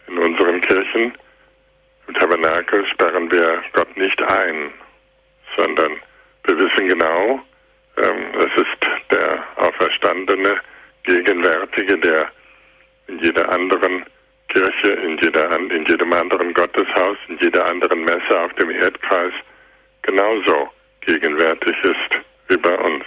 in 0.08 0.18
unseren 0.18 0.62
Kirchen, 0.62 1.14
im 2.08 2.14
Tabernakel, 2.16 2.86
sperren 2.88 3.32
wir 3.32 3.62
Gott 3.74 3.96
nicht 3.98 4.22
ein, 4.24 4.72
sondern 5.56 5.92
wir 6.46 6.58
wissen 6.58 6.88
genau, 6.88 7.40
ähm, 7.98 8.26
es 8.40 8.62
ist 8.62 9.12
der 9.12 9.44
Auferstandene, 9.58 10.60
Gegenwärtige, 11.04 11.98
der 12.00 12.32
in 13.08 13.20
jeder 13.20 13.50
anderen 13.52 14.06
Kirche, 14.50 14.90
in, 14.90 15.18
jeder, 15.18 15.52
in 15.52 15.86
jedem 15.86 16.14
anderen 16.14 16.54
Gotteshaus, 16.54 17.18
in 17.28 17.38
jeder 17.40 17.66
anderen 17.66 18.02
Messe 18.02 18.40
auf 18.40 18.54
dem 18.54 18.70
Erdkreis 18.72 19.34
genauso 20.04 20.70
gegenwärtig 21.02 21.76
ist 21.84 22.22
wie 22.48 22.58
bei 22.58 22.78
uns. 22.78 23.04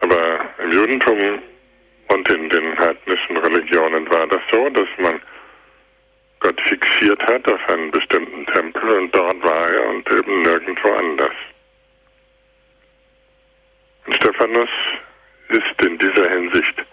Aber 0.00 0.40
im 0.62 0.70
Judentum 0.70 1.42
und 2.08 2.28
in 2.30 2.48
den 2.48 2.78
heidnischen 2.78 3.36
Religionen 3.36 4.10
war 4.10 4.26
das 4.26 4.40
so, 4.52 4.68
dass 4.70 4.88
man 4.98 5.20
Gott 6.40 6.60
fixiert 6.62 7.22
hat 7.26 7.48
auf 7.48 7.68
einen 7.68 7.90
bestimmten 7.90 8.46
Tempel 8.46 8.90
und 8.98 9.14
dort 9.14 9.42
war 9.42 9.70
er 9.70 9.88
und 9.88 10.08
eben 10.10 10.42
nirgendwo 10.42 10.92
anders. 10.92 11.34
Und 14.06 14.14
Stephanus 14.14 14.70
ist 15.48 15.82
in 15.82 15.98
dieser 15.98 16.30
Hinsicht 16.30 16.84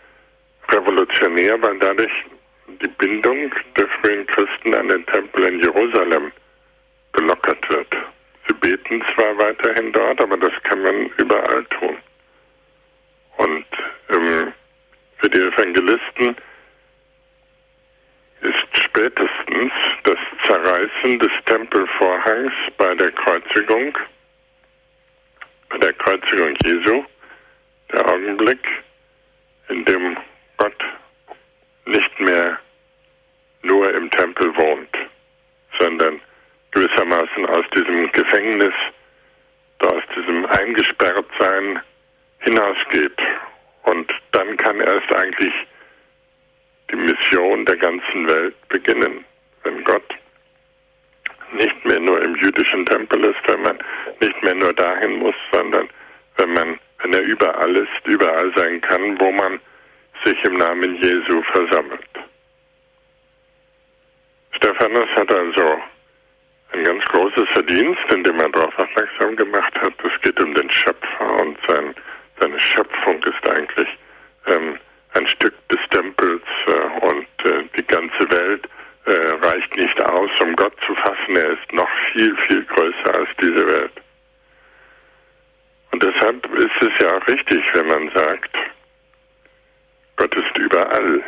revolutionär, 0.69 1.61
weil 1.61 1.77
dadurch 1.79 2.11
die 2.81 2.87
Bindung 2.87 3.53
der 3.77 3.87
frühen 3.87 4.25
Christen 4.27 4.73
an 4.73 4.89
den 4.89 5.05
Tempel 5.07 5.43
in 5.45 5.59
Jerusalem 5.59 6.31
gelockert 7.13 7.69
wird. 7.69 7.95
Sie 8.47 8.53
beten 8.55 9.03
zwar 9.13 9.37
weiterhin 9.37 9.91
dort, 9.91 10.19
aber 10.21 10.37
das 10.37 10.53
kann 10.63 10.81
man 10.81 11.07
überall 11.17 11.63
tun. 11.65 11.97
Und 13.37 13.65
ähm, 14.09 14.53
für 15.17 15.29
die 15.29 15.39
Evangelisten 15.39 16.35
ist 18.41 18.77
spätestens 18.83 19.71
das 20.03 20.17
Zerreißen 20.45 21.19
des 21.19 21.31
Tempelvorhangs 21.45 22.53
bei 22.77 22.93
der 22.95 23.11
Kreuzigung, 23.11 23.97
bei 25.69 25.77
der 25.79 25.93
Kreuzigung 25.93 26.55
Jesu, 26.63 27.03
der 27.91 28.07
Augenblick, 28.07 28.59
in 29.69 29.83
dem 29.85 30.17
Gott 30.57 30.83
nicht 31.85 32.19
mehr 32.19 32.59
nur 33.61 33.93
im 33.93 34.09
Tempel 34.11 34.55
wohnt, 34.55 34.95
sondern 35.79 36.19
gewissermaßen 36.71 37.45
aus 37.47 37.65
diesem 37.75 38.11
Gefängnis, 38.11 38.73
aus 39.79 40.03
diesem 40.15 40.45
Eingesperrtsein 40.45 41.81
hinausgeht. 42.39 43.17
Und 43.83 44.11
dann 44.31 44.57
kann 44.57 44.79
erst 44.79 45.13
eigentlich 45.15 45.53
die 46.91 46.95
Mission 46.95 47.65
der 47.65 47.77
ganzen 47.77 48.27
Welt 48.27 48.55
beginnen, 48.69 49.25
wenn 49.63 49.83
Gott 49.83 50.13
nicht 51.53 51.85
mehr 51.85 51.99
nur 51.99 52.21
im 52.21 52.35
jüdischen 52.35 52.85
Tempel 52.85 53.23
ist, 53.25 53.47
wenn 53.47 53.61
man 53.61 53.77
nicht 54.19 54.43
mehr 54.43 54.55
nur 54.55 54.73
dahin 54.73 55.19
muss, 55.19 55.35
sondern 55.51 55.89
wenn 56.37 56.53
man, 56.53 56.79
wenn 56.99 57.13
er 57.13 57.21
überall 57.21 57.75
ist, 57.75 58.05
überall 58.05 58.51
sein 58.55 58.81
kann, 58.81 59.19
wo 59.19 59.31
man 59.31 59.59
sich 60.25 60.43
im 60.43 60.57
Namen 60.57 60.95
Jesu 61.01 61.41
versammelt. 61.53 62.01
Stephanus 64.51 65.09
hat 65.15 65.31
also 65.31 65.79
ein 66.73 66.83
ganz 66.83 67.05
großes 67.05 67.47
Verdienst, 67.53 68.01
indem 68.11 68.39
er 68.39 68.49
darauf 68.49 68.77
aufmerksam 68.77 69.35
gemacht 69.35 69.73
hat, 69.75 69.93
es 70.03 70.21
geht 70.21 70.39
um 70.39 70.53
den 70.53 70.69
Schöpfer 70.69 71.41
und 71.41 71.57
sein, 71.67 71.93
seine 72.39 72.59
Schöpfung 72.59 73.23
ist 73.23 73.49
eigentlich 73.49 73.87
ähm, 74.47 74.77
ein 75.13 75.27
Stück 75.27 75.53
des 75.69 75.79
Tempels 75.89 76.43
äh, 76.67 77.05
und 77.05 77.27
äh, 77.45 77.63
die 77.77 77.85
ganze 77.85 78.29
Welt 78.31 78.67
äh, 79.05 79.45
reicht 79.45 79.75
nicht 79.77 80.03
aus, 80.03 80.29
um 80.41 80.55
Gott 80.55 80.75
zu 80.85 80.95
fassen. 80.95 81.35
Er 81.35 81.51
ist 81.51 81.71
noch 81.71 81.89
viel, 82.11 82.35
viel 82.47 82.63
größer 82.65 83.13
als 83.13 83.29
diese 83.39 83.65
Welt. 83.67 83.91
Und 85.91 86.03
deshalb 86.03 86.45
ist 86.57 86.81
es 86.81 86.99
ja 86.99 87.15
auch 87.15 87.27
richtig, 87.27 87.63
wenn 87.73 87.87
man 87.87 88.11
sagt, 88.13 88.55
Gott 90.17 90.35
ist 90.35 90.57
überall. 90.57 91.23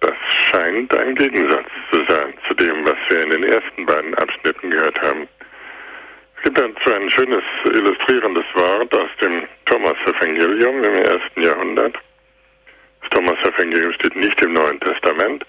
Das 0.00 0.14
scheint 0.50 0.92
ein 0.94 1.14
Gegensatz 1.14 1.68
zu 1.90 2.04
sein 2.08 2.34
zu 2.48 2.54
dem, 2.54 2.84
was 2.84 2.96
wir 3.08 3.22
in 3.22 3.30
den 3.30 3.44
ersten 3.44 3.86
beiden 3.86 4.14
Abschnitten 4.16 4.70
gehört 4.70 5.00
haben. 5.00 5.28
Es 6.36 6.42
gibt 6.42 6.58
dazu 6.58 6.94
ein 6.94 7.10
schönes 7.10 7.42
illustrierendes 7.64 8.44
Wort 8.54 8.94
aus 8.94 9.08
dem 9.22 9.44
Thomas-Evangelium 9.66 10.84
im 10.84 10.94
ersten 10.96 11.42
Jahrhundert. 11.42 11.96
Das 13.00 13.10
Thomas-Evangelium 13.10 13.92
steht 13.92 14.16
nicht 14.16 14.40
im 14.42 14.52
Neuen 14.52 14.78
Testament. 14.80 15.46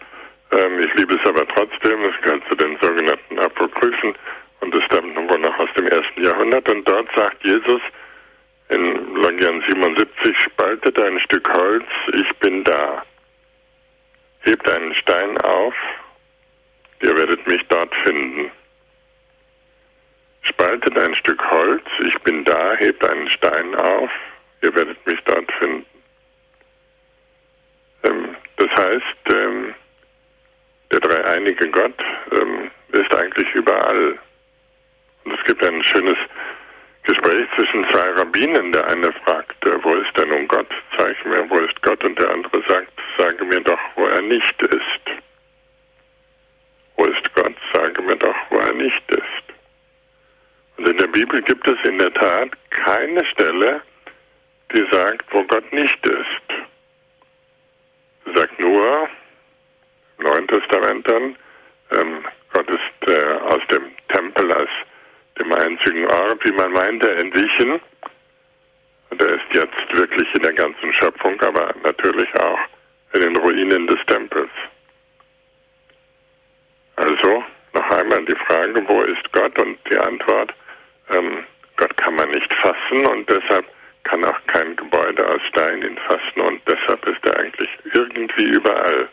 Ähm, 0.52 0.80
ich 0.80 0.93
liebe 0.93 1.15
es 1.15 1.28
aber 1.28 1.45
trotzdem. 1.48 2.06
Es 2.06 2.21
gehört 2.21 2.43
zu 2.48 2.56
den 2.56 2.78
sogenannten 2.80 3.39
Apokryphen 3.39 4.15
und 4.62 4.76
es 4.76 4.84
stammt 4.86 5.15
wohl 5.17 5.39
noch 5.39 5.60
aus 5.60 5.69
dem 5.76 5.88
ersten 5.88 6.24
Jahrhundert. 6.24 6.69
Und 6.69 6.88
dort 6.88 7.10
sagt 7.15 7.43
Jesus 7.43 7.82
in 8.69 9.15
Longian 9.15 9.63
77, 9.67 10.38
spaltet 10.38 10.99
ein 10.99 11.19
Stück 11.19 11.47
Holz, 11.49 11.86
ich 12.13 12.39
bin 12.39 12.63
da 12.63 13.04
hebt 14.45 14.69
einen 14.69 14.93
Stein 14.95 15.38
auf, 15.39 15.73
ihr 17.01 17.15
werdet 17.17 17.45
mich 17.47 17.62
dort 17.67 17.93
finden. 18.04 18.51
Spaltet 20.43 20.97
ein 20.97 21.15
Stück 21.15 21.41
Holz, 21.51 21.84
ich 22.08 22.17
bin 22.19 22.43
da, 22.45 22.75
hebt 22.75 23.04
einen 23.04 23.30
Stein 23.30 23.75
auf, 23.75 24.10
ihr 24.62 24.73
werdet 24.75 25.06
mich 25.06 25.19
dort 25.25 25.51
finden. 25.54 25.86
Ähm, 28.04 28.36
das 28.58 28.69
heißt, 28.69 29.30
ähm, 29.30 29.73
der 30.91 30.99
dreieinige 30.99 31.69
Gott 31.71 31.99
ähm, 32.32 32.69
ist 32.91 33.13
eigentlich 33.15 33.51
überall. 33.56 34.19
Und 35.23 35.39
es 35.39 35.43
gibt 35.45 35.63
ein 35.63 35.84
schönes 35.84 36.17
Gespräch 37.05 37.47
zwischen 37.55 37.83
zwei 37.89 38.09
Rabbinen. 38.11 38.71
Der 38.71 38.87
eine 38.87 39.11
fragt, 39.23 39.65
äh, 39.65 39.83
wo 39.83 39.93
ist 39.95 40.17
denn 40.17 40.29
nun 40.29 40.47
Gott? 40.47 40.67
Zeig 40.97 41.25
mir, 41.25 41.49
wo 41.49 41.57
ist 41.59 41.81
Gott? 41.81 42.03
Und 42.03 42.19
der 42.19 42.29
andere 42.31 42.61
sagt, 42.67 42.91
sage 43.17 43.45
mir 43.45 43.61
doch, 43.61 43.79
wo 43.95 44.05
er 44.05 44.21
nicht 44.21 44.61
ist. 44.61 45.21
Wo 46.97 47.05
ist 47.05 47.33
Gott? 47.35 47.53
Sage 47.73 48.01
mir 48.01 48.15
doch, 48.15 48.35
wo 48.49 48.57
er 48.57 48.73
nicht 48.73 49.03
ist. 49.11 49.45
Und 50.77 50.89
in 50.89 50.97
der 50.97 51.07
Bibel 51.07 51.41
gibt 51.41 51.67
es 51.67 51.77
in 51.83 51.97
der 51.99 52.13
Tat 52.13 52.49
keine 52.69 53.25
Stelle, 53.25 53.81
die 54.73 54.85
sagt, 54.91 55.25
wo 55.31 55.43
Gott 55.43 55.71
nicht 55.71 56.05
ist. 56.05 56.65
Sie 58.25 58.33
sagt 58.33 58.59
nur, 58.59 59.07
im 60.17 60.25
Neuen 60.25 60.47
Testament 60.47 61.09
dann, 61.09 61.35
ähm, 61.91 62.25
Gott 62.53 62.69
ist 62.69 63.09
äh, 63.09 63.33
aus 63.43 63.61
dem 63.69 63.91
Tempel 64.09 64.51
als 64.51 64.69
einzigen 65.86 66.08
Ort, 66.08 66.43
wie 66.43 66.52
man 66.52 66.71
meinte, 66.71 67.12
entwichen. 67.15 67.80
Und 69.10 69.21
er 69.21 69.30
ist 69.30 69.54
jetzt 69.54 69.93
wirklich 69.93 70.28
in 70.34 70.41
der 70.41 70.54
ganzen 70.54 70.91
Schöpfung, 70.93 71.39
aber 71.41 71.74
natürlich 71.84 72.34
auch 72.39 72.60
in 73.13 73.21
den 73.21 73.36
Ruinen 73.38 73.88
des 73.88 74.00
Tempels. 74.08 74.50
Also 76.95 77.43
noch 77.74 77.89
einmal 77.91 78.26
die 78.26 78.36
Frage, 78.48 78.84
wo 78.88 79.02
ist 79.02 79.32
Gott? 79.32 79.58
Und 79.60 79.78
die 79.89 79.98
Antwort, 79.98 80.54
ähm, 81.12 81.43
Gott 81.78 81.95
kann 81.98 82.15
man 82.15 82.30
nicht 82.32 82.54
fassen 82.56 83.06
und 83.06 83.30
deshalb 83.30 83.65
kann 84.06 84.24
auch 84.24 84.39
kein 84.48 84.76
Gebäude 84.76 85.28
aus 85.28 85.41
Stein 85.50 85.82
ihn 85.82 85.98
fassen 86.08 86.41
und 86.41 86.62
deshalb 86.67 87.06
ist 87.08 87.26
er 87.26 87.39
eigentlich 87.39 87.69
irgendwie 87.93 88.45
überall. 88.45 89.10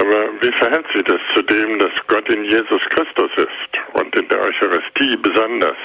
Aber 0.00 0.32
wie 0.40 0.52
verhält 0.52 0.86
sich 0.94 1.04
das 1.04 1.20
zu 1.34 1.42
dem, 1.42 1.78
dass 1.78 1.92
Gott 2.06 2.26
in 2.30 2.44
Jesus 2.44 2.80
Christus 2.88 3.30
ist 3.36 4.00
und 4.00 4.16
in 4.16 4.26
der 4.30 4.40
Eucharistie 4.40 5.14
besonders 5.18 5.76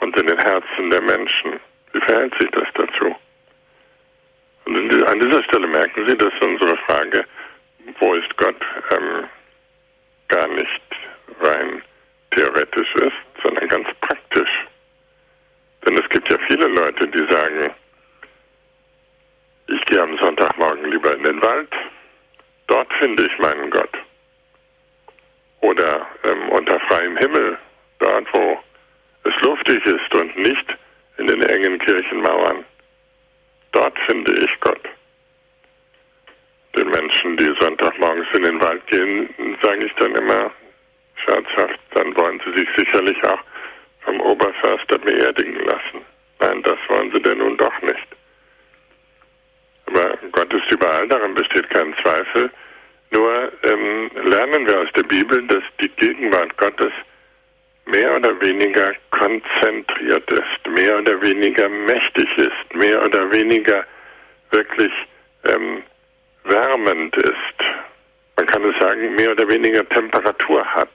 und 0.00 0.16
in 0.16 0.26
den 0.26 0.38
Herzen 0.38 0.90
der 0.90 1.00
Menschen? 1.02 1.60
Wie 1.92 2.00
verhält 2.00 2.34
sich 2.40 2.50
das 2.50 2.66
dazu? 2.74 3.14
Und 4.64 5.02
an 5.04 5.20
dieser 5.20 5.44
Stelle 5.44 5.68
merken 5.68 6.08
Sie, 6.08 6.16
dass 6.16 6.32
unsere 6.40 6.76
Frage, 6.78 7.24
wo 8.00 8.14
ist 8.14 8.36
Gott, 8.36 8.60
ähm, 8.90 9.28
gar 10.26 10.48
nicht 10.48 10.82
rein 11.40 11.80
theoretisch 12.32 12.94
ist, 12.96 13.42
sondern 13.44 13.68
ganz 13.68 13.88
praktisch. 14.00 14.66
Denn 15.86 15.96
es 15.96 16.08
gibt 16.08 16.28
ja 16.28 16.36
viele 16.48 16.66
Leute, 16.66 17.06
die 17.06 17.32
sagen, 17.32 17.70
ich 19.68 19.80
gehe 19.82 20.02
am 20.02 20.18
Sonntagmorgen 20.18 20.90
lieber 20.90 21.14
in 21.14 21.22
den 21.22 21.40
Wald, 21.42 21.72
Dort 22.68 22.92
finde 22.94 23.26
ich 23.26 23.38
meinen 23.38 23.70
Gott. 23.70 23.94
Oder 25.60 26.06
ähm, 26.24 26.48
unter 26.50 26.78
freiem 26.80 27.16
Himmel, 27.16 27.58
dort 27.98 28.26
wo 28.32 28.58
es 29.24 29.34
luftig 29.42 29.84
ist 29.84 30.14
und 30.14 30.36
nicht 30.36 30.76
in 31.16 31.26
den 31.26 31.42
engen 31.42 31.78
Kirchenmauern. 31.80 32.64
Dort 33.72 33.98
finde 34.06 34.32
ich 34.38 34.60
Gott. 34.60 34.80
Den 36.76 36.88
Menschen, 36.90 37.36
die 37.36 37.52
Sonntagmorgens 37.58 38.28
in 38.34 38.42
den 38.42 38.60
Wald 38.60 38.86
gehen, 38.86 39.34
sage 39.62 39.86
ich 39.86 39.94
dann 39.94 40.14
immer 40.14 40.50
scherzhaft, 41.16 41.80
dann 41.94 42.16
wollen 42.16 42.40
sie 42.44 42.60
sich 42.60 42.68
sicherlich 42.76 43.22
auch 43.24 43.40
vom 44.02 44.20
Oberförster 44.20 44.98
beerdigen 44.98 45.58
lassen. 45.64 46.04
Nein, 46.40 46.62
das 46.62 46.78
wollen 46.88 47.10
sie 47.12 47.20
denn 47.20 47.38
nun 47.38 47.56
doch 47.56 47.82
nicht. 47.82 48.17
Aber 49.88 50.18
Gott 50.32 50.52
ist 50.52 50.70
überall, 50.70 51.08
daran 51.08 51.34
besteht 51.34 51.68
kein 51.70 51.94
Zweifel. 52.02 52.50
Nur 53.10 53.50
ähm, 53.62 54.10
lernen 54.24 54.66
wir 54.66 54.80
aus 54.80 54.88
der 54.94 55.04
Bibel, 55.04 55.46
dass 55.46 55.62
die 55.80 55.88
Gegenwart 55.88 56.54
Gottes 56.58 56.92
mehr 57.86 58.16
oder 58.16 58.38
weniger 58.42 58.92
konzentriert 59.10 60.30
ist, 60.30 60.72
mehr 60.74 60.98
oder 60.98 61.20
weniger 61.22 61.70
mächtig 61.70 62.28
ist, 62.36 62.74
mehr 62.74 63.02
oder 63.02 63.30
weniger 63.32 63.82
wirklich 64.50 64.92
ähm, 65.44 65.82
wärmend 66.44 67.16
ist. 67.16 67.58
Man 68.36 68.46
kann 68.46 68.64
es 68.64 68.78
sagen, 68.78 69.14
mehr 69.14 69.32
oder 69.32 69.48
weniger 69.48 69.88
Temperatur 69.88 70.66
hat. 70.66 70.94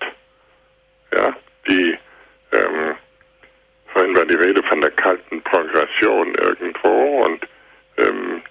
Ja, 1.15 1.35
die 1.67 1.97
ähm, 2.51 2.95
vorhin 3.87 4.15
war 4.15 4.25
die 4.25 4.35
Rede 4.35 4.61
von 4.63 4.81
der 4.81 4.91
kalten 4.91 5.41
Progression 5.41 6.35
irgendwo 6.35 7.23
und 7.23 7.43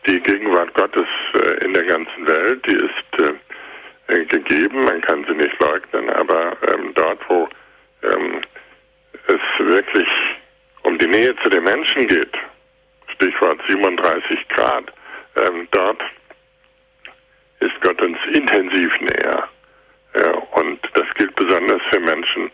die 0.06 0.20
Gegenwart 0.20 0.72
Gottes 0.74 1.06
äh, 1.34 1.64
in 1.64 1.72
der 1.72 1.84
ganzen 1.84 2.26
Welt, 2.26 2.64
die 2.66 2.76
ist 2.76 3.38
äh, 4.08 4.24
gegeben, 4.26 4.84
man 4.84 5.00
kann 5.00 5.24
sie 5.26 5.34
nicht 5.34 5.58
leugnen, 5.60 6.10
aber 6.10 6.56
ähm, 6.68 6.92
dort, 6.94 7.18
wo 7.28 7.48
ähm, 8.02 8.40
es 9.26 9.66
wirklich 9.66 10.08
um 10.82 10.98
die 10.98 11.06
Nähe 11.06 11.34
zu 11.42 11.48
den 11.48 11.64
Menschen 11.64 12.06
geht, 12.06 12.32
Stichwort 13.14 13.60
37 13.68 14.48
Grad, 14.48 14.92
ähm, 15.36 15.66
dort 15.70 16.02
ist 17.60 17.80
Gott 17.80 18.00
uns 18.02 18.18
intensiv 18.32 18.92
näher. 19.00 19.48
Und 20.50 20.80
das 20.94 21.06
gilt 21.14 21.34
besonders 21.36 21.80
für 21.90 22.00
Menschen 22.00 22.50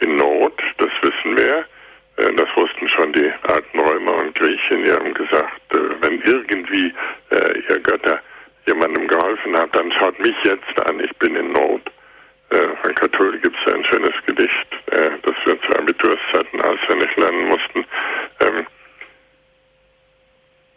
in 0.00 0.16
Not, 0.16 0.54
das 0.78 0.90
wissen 1.02 1.36
wir. 1.36 1.64
Äh, 2.22 2.34
das 2.34 2.48
wussten 2.56 2.88
schon 2.88 3.12
die 3.12 3.30
alten 3.42 3.80
Römer 3.80 4.16
und 4.16 4.34
Griechen. 4.34 4.84
Die 4.84 4.92
haben 4.92 5.14
gesagt, 5.14 5.74
äh, 5.74 5.78
wenn 6.00 6.20
irgendwie 6.22 6.92
äh, 7.30 7.58
ihr 7.68 7.80
Götter 7.80 8.20
jemandem 8.66 9.08
geholfen 9.08 9.56
habt, 9.56 9.74
dann 9.74 9.90
schaut 9.92 10.18
mich 10.20 10.36
jetzt 10.44 10.88
an, 10.88 11.00
ich 11.00 11.14
bin 11.18 11.36
in 11.36 11.52
Not. 11.52 11.82
Von 12.82 12.94
Katholik 12.96 13.42
gibt 13.42 13.56
es 13.64 13.72
ein 13.72 13.82
schönes 13.86 14.12
Gedicht, 14.26 14.66
das 14.86 15.34
wir 15.46 15.62
zu 15.62 15.72
Abiturszeiten 15.72 16.60
auswendig 16.60 17.16
lernen 17.16 17.48
mussten. 17.48 17.86
Ähm, 18.40 18.66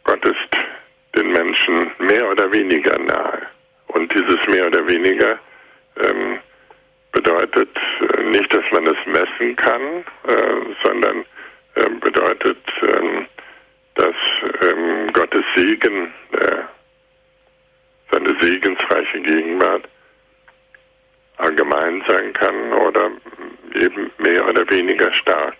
Gott 0.05 0.23
ist 0.23 1.17
den 1.17 1.33
Menschen 1.33 1.91
mehr 1.99 2.31
oder 2.31 2.49
weniger 2.53 2.97
nahe. 2.97 3.41
Und 3.87 4.13
dieses 4.13 4.47
mehr 4.47 4.67
oder 4.67 4.87
weniger 4.87 5.37
ähm, 6.01 6.39
bedeutet 7.11 7.77
nicht, 8.23 8.53
dass 8.53 8.63
man 8.71 8.87
es 8.87 9.05
messen 9.05 9.55
kann, 9.57 9.81
äh, 10.27 10.75
sondern 10.81 11.25
bedeutet, 11.75 12.57
ähm, 12.81 13.25
dass 13.95 14.15
ähm, 14.61 15.11
Gottes 15.13 15.43
Segen, 15.55 16.13
äh, 16.31 16.61
seine 18.11 18.35
segensreiche 18.39 19.21
Gegenwart 19.21 19.87
allgemein 21.37 22.03
sein 22.07 22.31
kann 22.33 22.73
oder 22.73 23.11
eben 23.73 24.11
mehr 24.19 24.47
oder 24.47 24.69
weniger 24.69 25.11
stark. 25.13 25.55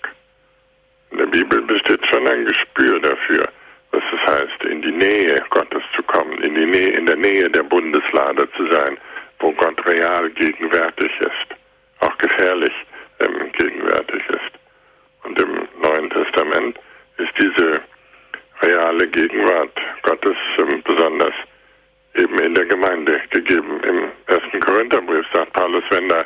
In 1.12 1.17
der 1.17 1.25
Bibel 1.28 1.62
besteht 1.62 2.06
schon 2.08 2.28
ein 2.28 2.45
Gespür 2.45 2.99
dafür, 2.99 3.47
was 3.91 4.04
es 4.13 4.34
heißt, 4.34 4.63
in 4.69 4.82
die 4.82 4.91
Nähe 4.91 5.43
Gottes 5.49 5.84
zu 5.95 6.04
kommen, 6.04 6.41
in, 6.41 6.56
die 6.56 6.65
Nähe, 6.65 6.89
in 6.91 7.06
der 7.06 7.17
Nähe 7.17 7.49
der 7.49 7.63
Bundeslade 7.63 8.47
zu 8.56 8.67
sein, 8.71 8.97
wo 9.39 9.51
Gott 9.54 9.86
real 9.86 10.30
gegenwärtig 10.32 11.12
ist, 11.19 11.60
auch 11.99 12.17
gefährlich 12.17 12.73
ähm, 13.19 13.51
gegenwärtig 13.54 14.23
ist. 14.30 14.55
Und 15.25 15.41
im 15.41 15.67
Neuen 15.81 16.09
Testament 16.11 16.79
ist 17.17 17.31
diese 17.39 17.81
reale 18.61 19.07
Gegenwart 19.07 19.75
Gottes 20.03 20.38
ähm, 20.59 20.81
besonders 20.83 21.33
eben 22.15 22.39
in 22.39 22.53
der 22.53 22.65
Gemeinde 22.65 23.19
gegeben. 23.31 23.81
Im 23.83 24.11
ersten 24.27 24.59
Korintherbrief 24.59 25.25
sagt 25.33 25.53
Paulus, 25.53 25.83
wenn 25.89 26.07
da 26.09 26.23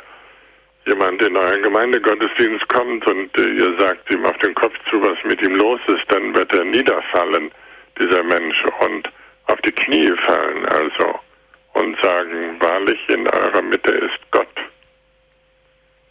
jemand 0.86 1.20
in 1.22 1.36
euren 1.36 1.62
Gemeindegottesdienst 1.62 2.68
kommt 2.68 3.06
und 3.06 3.36
äh, 3.38 3.48
ihr 3.48 3.78
sagt 3.78 4.10
ihm 4.10 4.24
auf 4.24 4.36
den 4.38 4.54
Kopf 4.54 4.74
zu, 4.90 5.00
was 5.02 5.18
mit 5.24 5.42
ihm 5.42 5.54
los 5.56 5.80
ist, 5.88 6.04
dann 6.08 6.34
wird 6.34 6.52
er 6.52 6.64
niederfallen, 6.64 7.50
dieser 7.98 8.22
Mensch, 8.22 8.64
und 8.80 9.10
auf 9.46 9.60
die 9.62 9.72
Knie 9.72 10.12
fallen, 10.26 10.66
also, 10.66 11.18
und 11.74 12.00
sagen, 12.00 12.56
wahrlich 12.60 12.98
in 13.08 13.28
eurer 13.28 13.62
Mitte 13.62 13.90
ist 13.90 14.30
Gott. 14.30 14.48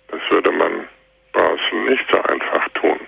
Das 0.10 0.22
würde 0.30 0.52
man 0.52 0.88
draußen 1.34 1.86
nicht 1.86 2.06
so 2.12 2.22
einfach 2.24 2.68
tun, 2.76 3.00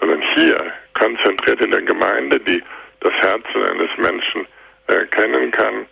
sondern 0.00 0.22
hier, 0.34 0.72
konzentriert 0.94 1.60
in 1.60 1.70
der 1.70 1.82
Gemeinde, 1.82 2.38
die 2.40 2.62
das 3.00 3.12
Herzen 3.14 3.62
eines 3.64 3.90
Menschen 3.98 4.46
erkennen 4.86 5.50
kann, 5.50 5.86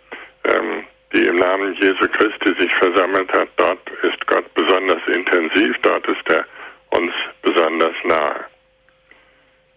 ähm, 0.45 0.83
die 1.13 1.25
im 1.25 1.35
Namen 1.35 1.73
Jesu 1.75 2.07
Christi 2.09 2.53
sich 2.59 2.73
versammelt 2.75 3.31
hat, 3.33 3.49
dort 3.57 3.79
ist 4.01 4.25
Gott 4.27 4.51
besonders 4.55 5.01
intensiv, 5.07 5.75
dort 5.81 6.07
ist 6.07 6.29
er 6.29 6.45
uns 6.89 7.13
besonders 7.41 7.95
nahe. 8.03 8.45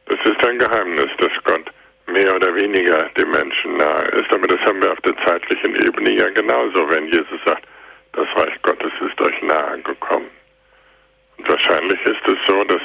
Das 0.06 0.18
ist 0.24 0.46
ein 0.46 0.58
Geheimnis, 0.58 1.10
dass 1.18 1.32
Gott 1.44 1.70
mehr 2.06 2.34
oder 2.34 2.54
weniger 2.54 3.08
dem 3.18 3.30
Menschen 3.30 3.76
nahe 3.76 4.04
ist, 4.20 4.32
aber 4.32 4.46
das 4.46 4.60
haben 4.60 4.80
wir 4.80 4.92
auf 4.92 5.00
der 5.00 5.16
zeitlichen 5.26 5.74
Ebene 5.84 6.10
ja 6.10 6.28
genauso, 6.30 6.88
wenn 6.88 7.06
Jesus 7.08 7.40
sagt, 7.44 7.64
das 8.12 8.28
Reich 8.36 8.62
Gottes 8.62 8.92
ist 9.00 9.20
euch 9.20 9.42
nahe 9.42 9.78
gekommen. 9.80 10.30
Wahrscheinlich 11.38 12.00
ist 12.04 12.26
es 12.26 12.38
so, 12.46 12.64
dass 12.64 12.82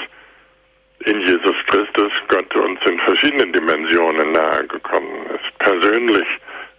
in 1.06 1.22
Jesus 1.22 1.56
Christus 1.68 2.12
Gott 2.28 2.56
uns 2.56 2.80
in 2.86 3.00
verschiedenen 3.00 3.52
Dimensionen 3.54 4.32
nahe 4.34 4.68
gekommen 4.68 5.26
ist. 5.28 5.58
Persönlich 5.60 6.28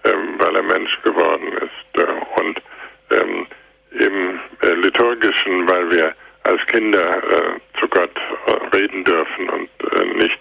ähm, 0.05 0.35
weil 0.39 0.57
er 0.57 0.63
Mensch 0.63 1.01
geworden 1.03 1.53
ist. 1.53 2.01
Äh, 2.01 2.41
und 2.41 2.63
ähm, 3.11 3.47
im 3.91 4.41
äh, 4.63 4.75
liturgischen, 4.75 5.69
weil 5.69 5.91
wir 5.91 6.15
als 6.45 6.65
Kinder 6.67 7.19
äh, 7.19 7.79
zu 7.79 7.89
Gott 7.89 8.11
äh, 8.47 8.77
reden 8.77 9.05
dürfen 9.05 9.49
und 9.49 9.69
äh, 9.95 10.05
nicht 10.15 10.39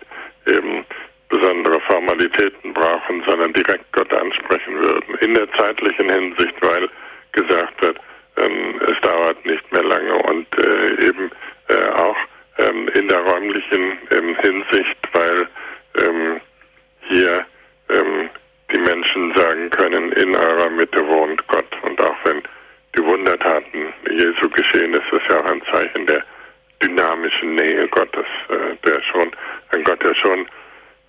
eben 0.47 0.85
besondere 1.29 1.79
Formalitäten 1.81 2.73
brauchen, 2.73 3.23
sondern 3.27 3.53
direkt 3.53 3.91
Gott 3.91 4.11
ansprechen 4.13 4.81
würden. 4.81 5.15
In 5.19 5.33
der 5.35 5.51
zeitlichen 5.53 6.09
Hinsicht, 6.09 6.55
weil 6.61 6.89
gesagt 7.33 7.81
wird, 7.81 7.97
es 8.35 9.01
dauert 9.01 9.45
nicht 9.45 9.71
mehr 9.71 9.83
lange 9.83 10.15
und 10.15 10.47
äh, 10.57 11.07
eben 11.07 11.31
auch 11.95 12.17
ähm, 12.57 12.87
in 12.89 13.07
der 13.07 13.19
räumlichen 13.19 13.97
ähm, 14.11 14.35
Hinsicht, 14.41 14.97
weil 15.13 15.47
ähm, 15.97 16.41
hier 17.07 17.45
ähm, 17.89 18.29
die 18.73 18.79
Menschen 18.79 19.33
sagen 19.35 19.69
können, 19.71 20.11
in 20.13 20.35
eurer 20.35 20.69
Mitte 20.69 21.05
wohnt 21.07 21.45
Gott. 21.47 21.67
Und 21.83 21.99
auch 22.01 22.15
wenn 22.23 22.41
die 22.95 23.03
Wundertaten 23.03 23.93
Jesu 24.09 24.49
geschehen, 24.49 24.93
ist 24.93 25.11
es 25.11 25.21
ja 25.29 25.39
auch 25.39 25.45
ein 25.45 25.61
Zeichen 25.71 26.05
der 26.05 26.23
dynamischen 26.81 27.55
Nähe 27.55 27.87
Gottes, 27.89 28.25
äh, 28.49 28.75
der 28.85 29.01
schon, 29.03 29.31
ein 29.73 29.83
Gott, 29.83 30.01
der 30.03 30.15
schon 30.15 30.47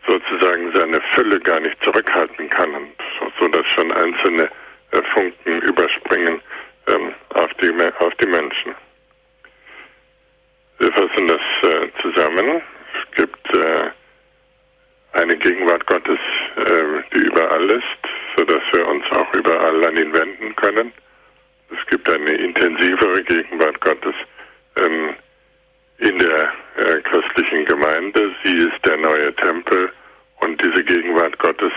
sozusagen 0.06 0.72
seine 0.74 1.00
Fülle 1.12 1.38
gar 1.40 1.60
nicht 1.60 1.82
zurückhalten 1.82 2.48
kann 2.50 2.74
und 2.74 2.92
so, 3.38 3.48
dass 3.48 3.66
schon 3.68 3.92
einzelne 3.92 4.48
äh, 4.90 5.02
Funken 5.14 5.62
überspringen 5.62 6.40
ähm, 6.88 7.14
auf, 7.34 7.50
die, 7.54 7.72
auf 7.98 8.14
die 8.16 8.26
Menschen. 8.26 8.74
Wir 10.78 10.92
fassen 10.92 11.28
das 11.28 11.40
äh, 11.62 11.88
zusammen. 12.00 12.60
Es 12.94 13.16
gibt 13.16 13.54
äh, 13.54 13.90
eine 15.12 15.36
Gegenwart 15.36 15.86
Gottes, 15.86 16.18
äh, 16.56 17.02
die 17.14 17.20
überall 17.20 17.70
ist, 17.70 17.84
sodass 18.36 18.62
wir 18.72 18.86
uns 18.88 19.04
auch 19.12 19.32
überall 19.34 19.84
an 19.84 19.96
ihn 19.96 20.12
wenden 20.12 20.56
können. 20.56 20.92
Es 21.70 21.86
gibt 21.88 22.08
eine 22.08 22.32
intensivere 22.32 23.22
Gegenwart 23.22 23.80
Gottes 23.80 24.14
ähm, 24.76 25.14
in 25.98 26.18
der 26.18 26.52
äh, 26.76 27.00
christlichen 27.02 27.64
Gemeinde. 27.64 28.34
Sie 28.44 28.56
ist 28.56 28.84
der 28.84 28.96
neue 28.96 29.34
Tempel 29.36 29.92
und 30.40 30.60
diese 30.62 30.82
Gegenwart 30.84 31.38
Gottes 31.38 31.72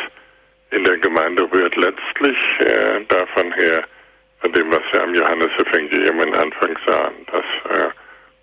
in 0.71 0.83
der 0.83 0.97
Gemeinde 0.97 1.49
rührt 1.51 1.75
letztlich 1.75 2.37
äh, 2.59 3.01
davon 3.07 3.53
her, 3.53 3.83
von 4.39 4.51
dem, 4.51 4.71
was 4.71 4.81
wir 4.91 5.03
am 5.03 5.13
Johannesevangelium 5.13 6.21
in 6.21 6.35
Anfang 6.35 6.77
sahen, 6.85 7.25
dass 7.31 7.45
äh, 7.71 7.89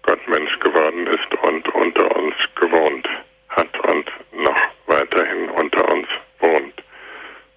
Gott 0.02 0.28
Mensch 0.28 0.59
geworden 0.61 1.07
ist 1.07 1.42
und 1.42 1.68
unter 1.74 2.16
uns 2.16 2.35
gewohnt 2.57 3.09
hat 3.50 3.78
und 3.88 4.11
noch 4.33 4.61
weiterhin 4.87 5.48
unter 5.50 5.88
uns 5.92 6.09
wohnt. 6.40 6.83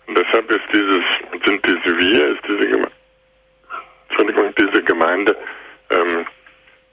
Und 0.07 0.17
deshalb 0.17 0.49
ist 0.51 0.65
dieses, 0.71 1.03
sind 1.43 1.65
diese 1.65 1.97
wir, 1.97 2.27
ist 2.29 2.41
diese 2.47 2.67
Gemeinde, 2.69 2.91
Entschuldigung, 4.09 4.53
diese 4.57 4.83
Gemeinde, 4.83 5.35
ähm, 5.89 6.25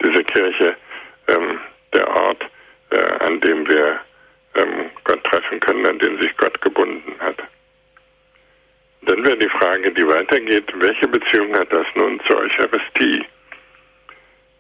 diese 0.03 0.25
Kirche, 0.25 0.77
ähm, 1.29 1.61
der 1.93 2.09
Ort, 2.09 2.43
äh, 2.91 3.25
an 3.25 3.41
dem 3.41 3.69
wir 3.69 4.01
ähm, 4.55 4.91
Gott 5.05 5.23
treffen 5.25 5.61
können, 5.61 5.87
an 5.87 5.99
den 5.99 6.21
sich 6.21 6.37
Gott 6.37 6.61
gebunden 6.61 7.15
hat. 7.21 7.37
Dann 9.03 9.25
wäre 9.25 9.37
die 9.37 9.49
Frage, 9.49 9.91
die 9.93 10.07
weitergeht, 10.07 10.73
welche 10.75 11.09
Beziehung 11.09 11.55
hat 11.57 11.73
das 11.73 11.87
nun 11.95 12.21
zur 12.27 12.39
Eucharistie? 12.39 13.25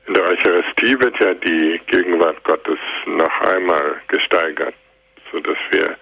In 0.07 0.14
der 0.14 0.24
Eucharistie 0.24 0.98
wird 1.00 1.18
ja 1.20 1.33
die 1.35 1.81
Gegenwart 1.87 2.42
Gottes 2.44 2.78
noch 3.07 3.40
einmal 3.40 4.00
gesteigert 4.09 4.74
sodass 5.33 5.57
wir 5.70 5.96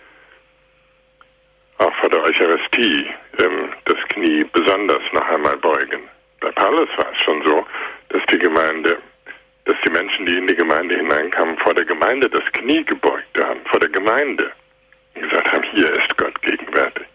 auch 1.79 1.95
vor 1.97 2.11
der 2.11 2.23
Eucharistie 2.23 3.09
ähm, 3.39 3.73
das 3.87 3.97
Knie 4.11 4.45
besonders 4.53 5.03
noch 5.13 5.27
einmal 5.29 5.57
beugen. 5.57 6.03
Bei 6.41 6.51
Paulus 6.51 6.89
war 6.97 7.11
es 7.13 7.23
schon 7.23 7.43
so, 7.47 7.65
dass 8.11 8.23
die 8.27 8.39
Gemeinde, 8.39 8.99
dass 9.65 9.77
die 9.85 9.91
Menschen, 9.91 10.27
die 10.27 10.37
in 10.37 10.47
die 10.47 10.55
Gemeinde 10.55 10.97
hineinkamen, 10.97 11.57
vor 11.59 11.73
der 11.73 11.85
Gemeinde 11.85 12.29
das 12.29 12.45
Knie 12.53 12.85
gebeugt 12.85 13.39
haben, 13.43 13.61
vor 13.67 13.81
der 13.81 13.89
Gemeinde 13.89 14.51
und 15.15 15.23
gesagt 15.23 15.53
haben, 15.53 15.65
hier 15.73 15.91
ist 15.93 16.17
Gott 16.19 16.41
gegenwärtig. 16.43 17.07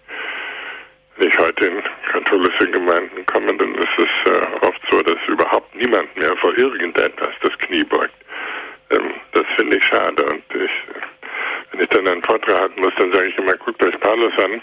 Ich 1.17 1.37
heute 1.39 1.65
in 1.65 1.81
katholische 2.11 2.69
Gemeinden 2.69 3.25
komme, 3.25 3.55
dann 3.57 3.73
ist 3.75 3.97
es 3.97 4.31
äh, 4.31 4.65
oft 4.65 4.81
so, 4.91 5.01
dass 5.01 5.17
überhaupt 5.27 5.73
niemand 5.75 6.15
mehr 6.17 6.35
vor 6.37 6.57
irgendetwas 6.57 7.33
das 7.41 7.57
Knie 7.59 7.83
beugt. 7.85 8.13
Ähm, 8.89 9.13
das 9.31 9.45
finde 9.55 9.77
ich 9.77 9.85
schade 9.85 10.25
und 10.25 10.43
ich 10.53 10.71
wenn 11.75 11.81
ich 11.81 11.89
dann 11.89 12.07
einen 12.07 12.23
Vortrag 12.23 12.57
halten 12.57 12.79
muss, 12.79 12.93
dann 12.97 13.11
sage 13.11 13.27
ich 13.27 13.37
immer, 13.37 13.53
guckt 13.57 13.83
euch 13.83 13.99
Paulus 13.99 14.31
an. 14.37 14.61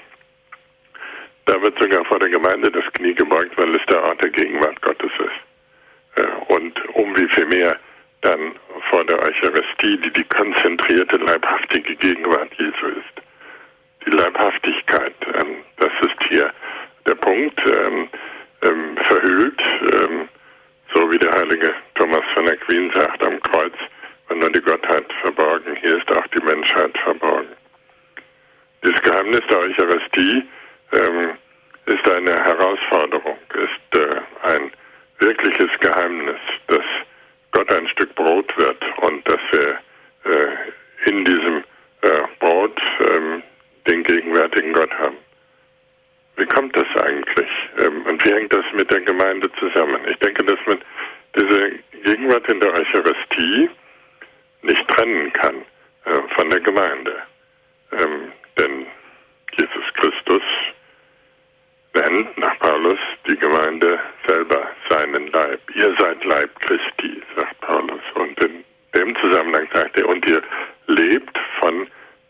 Da 1.45 1.61
wird 1.61 1.79
sogar 1.79 2.05
vor 2.07 2.19
der 2.19 2.31
Gemeinde 2.31 2.71
das 2.71 2.85
Knie 2.95 3.15
gebeugt, 3.15 3.53
weil 3.57 3.75
es 3.75 3.85
der 3.91 4.03
Ort 4.03 4.23
der 4.23 4.31
Gegenwart 4.31 4.81
Gottes 4.81 5.11
ist. 5.19 6.25
Äh, 6.25 6.55
und 6.55 6.73
um 6.95 7.15
wie 7.17 7.29
viel 7.35 7.47
mehr 7.47 7.77
dann 8.23 8.55
vor 8.89 9.05
der 9.05 9.19
Eucharistie, 9.23 9.99
die 9.99 10.13
die 10.13 10.25
konzentrierte, 10.25 11.17
leibhaftige 11.17 11.97
Gegenwart 11.97 12.55
Jesu 12.55 12.87
ist. 12.87 13.32
Die 14.07 14.11
Leibhaftigkeit, 14.11 15.15
ähm, 15.35 15.57
das 15.79 15.93
ist 16.03 16.29
hier 16.29 16.53
der 17.07 17.15
Punkt, 17.15 17.61
ähm, 17.67 18.09
ähm, 18.63 18.97
verhüllt, 18.97 19.61
so 20.95 21.11
wie 21.11 21.19
der 21.19 21.33
heilige 21.33 21.75
Thomas 21.95 22.23
von 22.35 22.49
Aquin 22.49 22.91
sagt, 22.95 23.23
am 23.25 23.41
Kreuz 23.41 23.75
und 24.29 24.39
nur 24.39 24.51
die 24.51 24.61
Gottheit 24.61 25.07
verborgen. 25.21 25.77
Hier 25.81 25.99
ist 25.99 26.11
auch 26.11 26.27
die 26.29 26.43
Menschheit 26.45 26.97
verborgen. 26.99 27.49
Das 28.83 29.01
Geheimnis 29.03 29.41
der 29.49 29.59
Eucharistie 29.59 30.45
ähm, 30.93 31.31
ist 31.87 32.09
eine 32.09 32.33
Herausforderung, 32.45 33.39
ist 33.55 34.01
äh, 34.01 34.21
ein 34.43 34.71
wirkliches 35.19 35.71
Geheimnis, 35.81 36.41
dass 36.67 36.85
Gott 37.53 37.71
ein 37.71 37.87
Stück 37.89 38.15
Brot 38.15 38.57
wird 38.57 38.83
und 38.99 39.29
dass 39.29 39.41
wir 39.53 39.79
äh, 40.25 41.11
in 41.11 41.25
diesem 41.25 41.65
äh, 42.03 42.23
Brot 42.41 42.81
ähm, 43.01 43.43
den 43.87 44.03
gegenwärtigen 44.03 44.73
Gott 44.73 44.93
haben. 44.99 45.17
Wie 46.37 46.47
kommt 46.47 46.77
das 46.77 46.87
eigentlich? 47.03 47.51
Ähm, 47.79 48.07
und 48.07 48.25
wie 48.25 48.33
hängt 48.33 48.53
das 48.53 48.65
mit 48.75 48.91
der 48.91 49.01
Gemeinde 49.01 49.51
zusammen? 49.59 50.01
Ich 50.09 50.17
denke, 50.19 50.45
dass 50.45 50.59
man 50.67 50.79
diese 51.37 51.73
Gegenwart 52.05 52.49
in 52.49 52.61
der 52.61 52.73
Eucharistie 52.73 53.71
nicht 54.63 54.89
trennen 54.89 55.33
kann 55.33 55.57
äh, 56.05 56.35
von 56.35 56.51
der 56.51 56.61
Gemeinde. 56.61 57.23
Ähm, 57.93 58.33
denn 58.59 58.87
Jesus 59.57 59.85
Christus 59.95 60.43
nennt 61.95 62.39
nach 62.39 62.59
Paulus 62.59 62.99
die 63.29 63.37
Gemeinde 63.37 64.01
selber 64.27 64.69
seinen 64.89 65.27
Leib. 65.29 65.61
Ihr 65.75 65.95
seid 65.99 66.25
Leib 66.25 66.51
Christi, 66.61 67.23
sagt 67.37 67.61
Paulus. 67.61 68.01
Und 68.15 68.43
in 68.43 68.65
dem 68.95 69.15
Zusammenhang 69.17 69.69
sagt 69.75 69.99
er, 69.99 70.09
und 70.09 70.27
ihr 70.27 70.43
lebt 70.87 71.39
von 71.61 71.87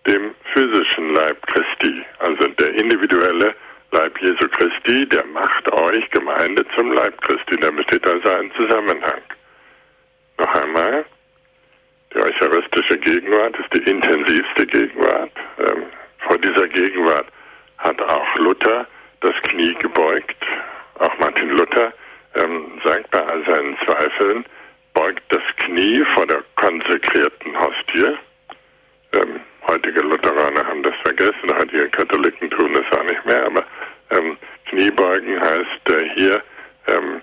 dem 0.07 0.35
physischen 0.53 1.15
Leib 1.15 1.47
Christi. 1.47 2.05
Also 2.19 2.49
der 2.49 2.75
individuelle 2.75 3.55
Leib 3.93 4.19
Jesu 4.21 4.49
Christi, 4.49 5.09
der 5.09 5.25
macht 5.27 5.71
euch 5.73 6.11
Gemeinde 6.11 6.65
zum 6.75 6.93
Leib 6.93 7.21
Christi. 7.23 7.57
Da 7.61 7.71
besteht 7.71 8.07
also 8.07 8.29
ein 8.31 8.51
Zusammenhang. 8.57 9.21
Noch 10.39 10.55
einmal, 10.55 11.05
die 12.13 12.19
eucharistische 12.19 12.99
Gegenwart 12.99 13.57
ist 13.59 13.73
die 13.75 13.91
intensivste 13.91 14.67
Gegenwart. 14.67 15.33
Ähm, 15.59 15.85
vor 16.27 16.39
dieser 16.39 16.69
Gegenwart 16.69 17.27
hat 17.79 18.01
auch 18.03 18.37
Luther 18.37 18.87
das 19.21 19.35
Knie 19.43 19.75
gebeugt. 19.75 20.37
Auch 20.99 21.19
Martin 21.19 21.51
Luther 21.51 21.93
ähm, 22.35 22.81
sagt 22.85 23.11
bei 23.11 23.21
all 23.21 23.45
seinen 23.45 23.77
Zweifeln, 23.85 24.45
beugt 24.95 25.23
das 25.29 25.43
Knie 25.57 26.05
vor 26.15 26.27
der 26.27 26.43
konsekrierten 26.57 27.59
Hostie. 27.59 28.17
Ähm, 29.13 29.41
heutige 29.67 30.01
Lutheraner 30.01 30.67
haben 30.67 30.83
das 30.83 30.95
vergessen, 31.03 31.59
heutige 31.59 31.89
Katholiken 31.89 32.51
tun 32.51 32.73
das 32.75 32.99
auch 32.99 33.05
nicht 33.05 33.25
mehr, 33.25 33.47
aber 33.47 33.65
ähm, 34.11 34.37
Kniebeugen 34.69 35.41
heißt, 35.41 35.91
äh, 35.91 36.09
hier 36.15 36.43
ähm, 36.87 37.23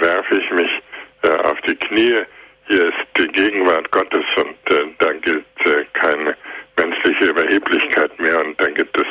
werfe 0.00 0.36
ich 0.36 0.50
mich 0.52 0.82
äh, 1.22 1.36
auf 1.42 1.60
die 1.62 1.76
Knie, 1.76 2.22
hier 2.66 2.84
ist 2.84 3.06
die 3.16 3.28
Gegenwart 3.28 3.90
Gottes 3.90 4.24
und 4.36 4.70
äh, 4.70 4.84
da 4.98 5.12
gilt 5.12 5.44
äh, 5.64 5.84
keine 5.94 6.36
menschliche 6.76 7.26
Überheblichkeit 7.26 8.18
mehr 8.20 8.44
und 8.44 8.60
da 8.60 8.68
gibt 8.68 8.96
es 8.96 9.06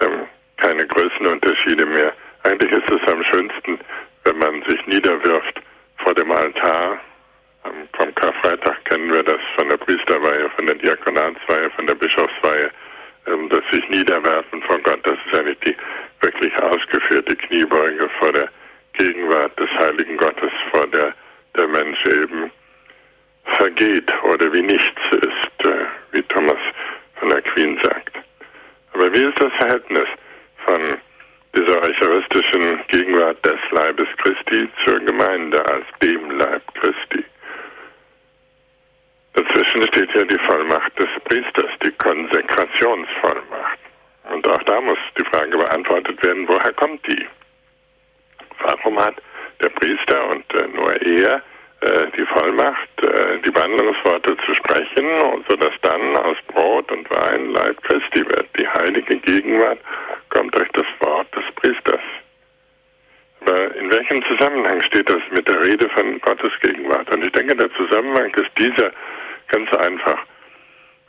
ähm, 0.00 0.26
keine 0.56 0.86
Größenunterschiede 0.86 1.86
mehr. 1.86 2.12
Eigentlich 2.44 2.72
ist 2.72 2.90
es 2.90 3.12
am 3.12 3.22
schönsten, 3.24 3.78
wenn 4.24 4.38
man 4.38 4.62
sich 4.68 4.84
niederwirft 4.86 5.60
vor 5.98 6.14
dem 6.14 6.30
Altar. 6.32 6.98
Vom 7.96 8.14
Karfreitag 8.14 8.84
kennen 8.86 9.12
wir 9.12 9.22
das 9.22 9.40
von 9.56 9.68
der 9.68 9.76
Priesterweihe, 9.76 10.50
von 10.56 10.66
der 10.66 10.76
Diakonatsweihe, 10.76 11.70
von 11.70 11.86
der 11.86 11.94
Bischofsweihe, 11.94 12.70
ähm, 13.26 13.48
das 13.48 13.60
sich 13.70 13.88
niederwerfen 13.88 14.62
vor 14.62 14.78
Gott. 14.80 15.00
Das 15.04 15.16
ist 15.26 15.38
eigentlich 15.38 15.58
die 15.60 15.76
wirklich 16.20 16.56
ausgeführte 16.62 17.36
Kniebeuge 17.36 18.08
vor 18.18 18.32
der 18.32 18.48
Gegenwart 18.94 19.58
des 19.58 19.70
heiligen 19.78 20.16
Gottes, 20.16 20.50
vor 20.70 20.86
der 20.88 21.14
der 21.56 21.68
Mensch 21.68 22.04
eben 22.06 22.50
vergeht 23.58 24.10
oder 24.22 24.52
wie 24.52 24.62
nichts 24.62 25.02
ist, 25.10 25.66
äh, 25.66 25.84
wie 26.12 26.22
Thomas 26.22 26.58
von 27.16 27.28
der 27.28 27.42
Queen 27.42 27.78
sagt. 27.82 28.16
Aber 28.92 29.12
wie 29.12 29.24
ist 29.24 29.40
das 29.40 29.52
Verhältnis 29.54 30.08
von 30.64 30.80
dieser 31.54 31.82
eucharistischen 31.82 32.80
Gegenwart 32.88 33.44
des 33.44 33.58
Leibes 33.70 34.08
Christi 34.18 34.68
zur 34.84 35.00
Gemeinde 35.00 35.64
als 35.66 35.84
dem 36.00 36.30
Leib 36.30 36.62
Christi? 36.74 37.24
Dazwischen 39.34 39.82
steht 39.88 40.14
ja 40.14 40.24
die 40.24 40.38
Vollmacht 40.40 40.98
des 40.98 41.08
Priesters, 41.24 41.70
die 41.82 41.90
Konsekrationsvollmacht. 41.92 43.78
Und 44.32 44.46
auch 44.46 44.62
da 44.64 44.80
muss 44.80 44.98
die 45.18 45.24
Frage 45.24 45.56
beantwortet 45.56 46.22
werden, 46.22 46.46
woher 46.48 46.72
kommt 46.74 47.06
die? 47.06 47.26
Warum 48.60 48.98
hat 48.98 49.14
der 49.60 49.70
Priester 49.70 50.28
und 50.30 50.44
äh, 50.54 50.68
nur 50.68 50.92
er 51.02 51.42
äh, 51.80 52.06
die 52.16 52.26
Vollmacht, 52.26 53.02
äh, 53.02 53.38
die 53.44 53.54
Wandlungsworte 53.54 54.36
zu 54.46 54.54
sprechen, 54.54 55.06
sodass 55.48 55.72
dann 55.82 56.16
aus 56.16 56.36
Brot 56.48 56.90
und 56.92 57.08
Wein 57.10 57.50
Leib 57.50 57.82
Christi 57.82 58.24
wird. 58.26 58.48
Die 58.58 58.68
heilige 58.68 59.16
Gegenwart 59.16 59.78
kommt 60.28 60.54
durch 60.54 60.68
das 60.74 60.86
Wort 61.00 61.26
des 61.34 61.44
Priesters. 61.56 62.00
In 63.78 63.90
welchem 63.90 64.22
Zusammenhang 64.24 64.82
steht 64.82 65.08
das 65.08 65.22
mit 65.30 65.48
der 65.48 65.62
Rede 65.62 65.88
von 65.90 66.20
Gottes 66.20 66.52
Gegenwart? 66.60 67.10
Und 67.12 67.24
ich 67.24 67.32
denke, 67.32 67.56
der 67.56 67.70
Zusammenhang 67.74 68.32
ist 68.34 68.50
dieser 68.58 68.92
ganz 69.48 69.72
einfach. 69.74 70.18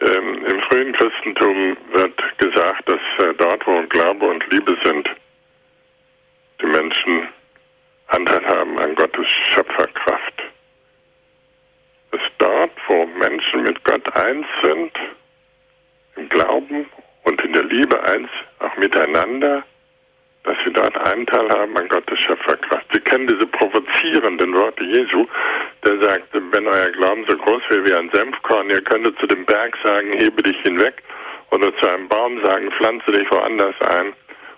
Ähm, 0.02 0.46
Im 0.46 0.62
frühen 0.64 0.94
Christentum 0.94 1.78
wird 1.92 2.38
gesagt, 2.40 2.90
dass 2.90 3.26
äh, 3.26 3.34
dort, 3.38 3.66
wo 3.68 3.82
Glaube 3.84 4.26
und 4.26 4.46
Liebe 4.52 4.76
sind, 4.84 5.10
die 6.62 6.66
Menschen 6.66 7.28
Anteil 8.08 8.46
haben 8.46 8.78
an 8.80 8.96
Gottes 8.96 9.28
Schöpferkraft 9.54 10.44
dass 12.14 12.22
dort, 12.38 12.72
wo 12.88 13.06
Menschen 13.08 13.64
mit 13.64 13.84
Gott 13.84 14.16
eins 14.16 14.46
sind, 14.62 14.92
im 16.16 16.30
Glauben 16.30 16.86
und 17.24 17.42
in 17.42 17.54
der 17.54 17.64
Liebe 17.64 18.02
eins, 18.04 18.30
auch 18.60 18.78
miteinander, 18.78 19.64
dass 20.44 20.58
sie 20.66 20.74
dort 20.74 20.98
einen 21.08 21.26
Teil 21.26 21.50
haben 21.50 21.78
an 21.78 21.88
Gottes 21.88 22.20
Schöpferkraft. 22.20 22.86
Sie 22.94 23.00
kennen 23.00 23.28
diese 23.28 23.48
provozierenden 23.48 24.54
Worte 24.54 24.84
Jesu, 24.84 25.26
der 25.86 26.00
sagt, 26.00 26.28
wenn 26.34 26.68
euer 26.68 26.90
Glauben 26.92 27.26
so 27.28 27.38
groß 27.38 27.62
wäre 27.70 27.86
wie 27.86 27.94
ein 27.94 28.10
Senfkorn, 28.14 28.70
ihr 28.70 28.82
könntet 28.82 29.18
zu 29.20 29.28
dem 29.28 29.46
Berg 29.46 29.78
sagen, 29.84 30.12
hebe 30.14 30.44
dich 30.44 30.58
hinweg, 30.62 31.02
oder 31.52 31.76
zu 31.78 31.88
einem 31.88 32.08
Baum 32.08 32.44
sagen, 32.44 32.72
pflanze 32.72 33.12
dich 33.12 33.30
woanders 33.32 33.76
ein, 33.82 34.14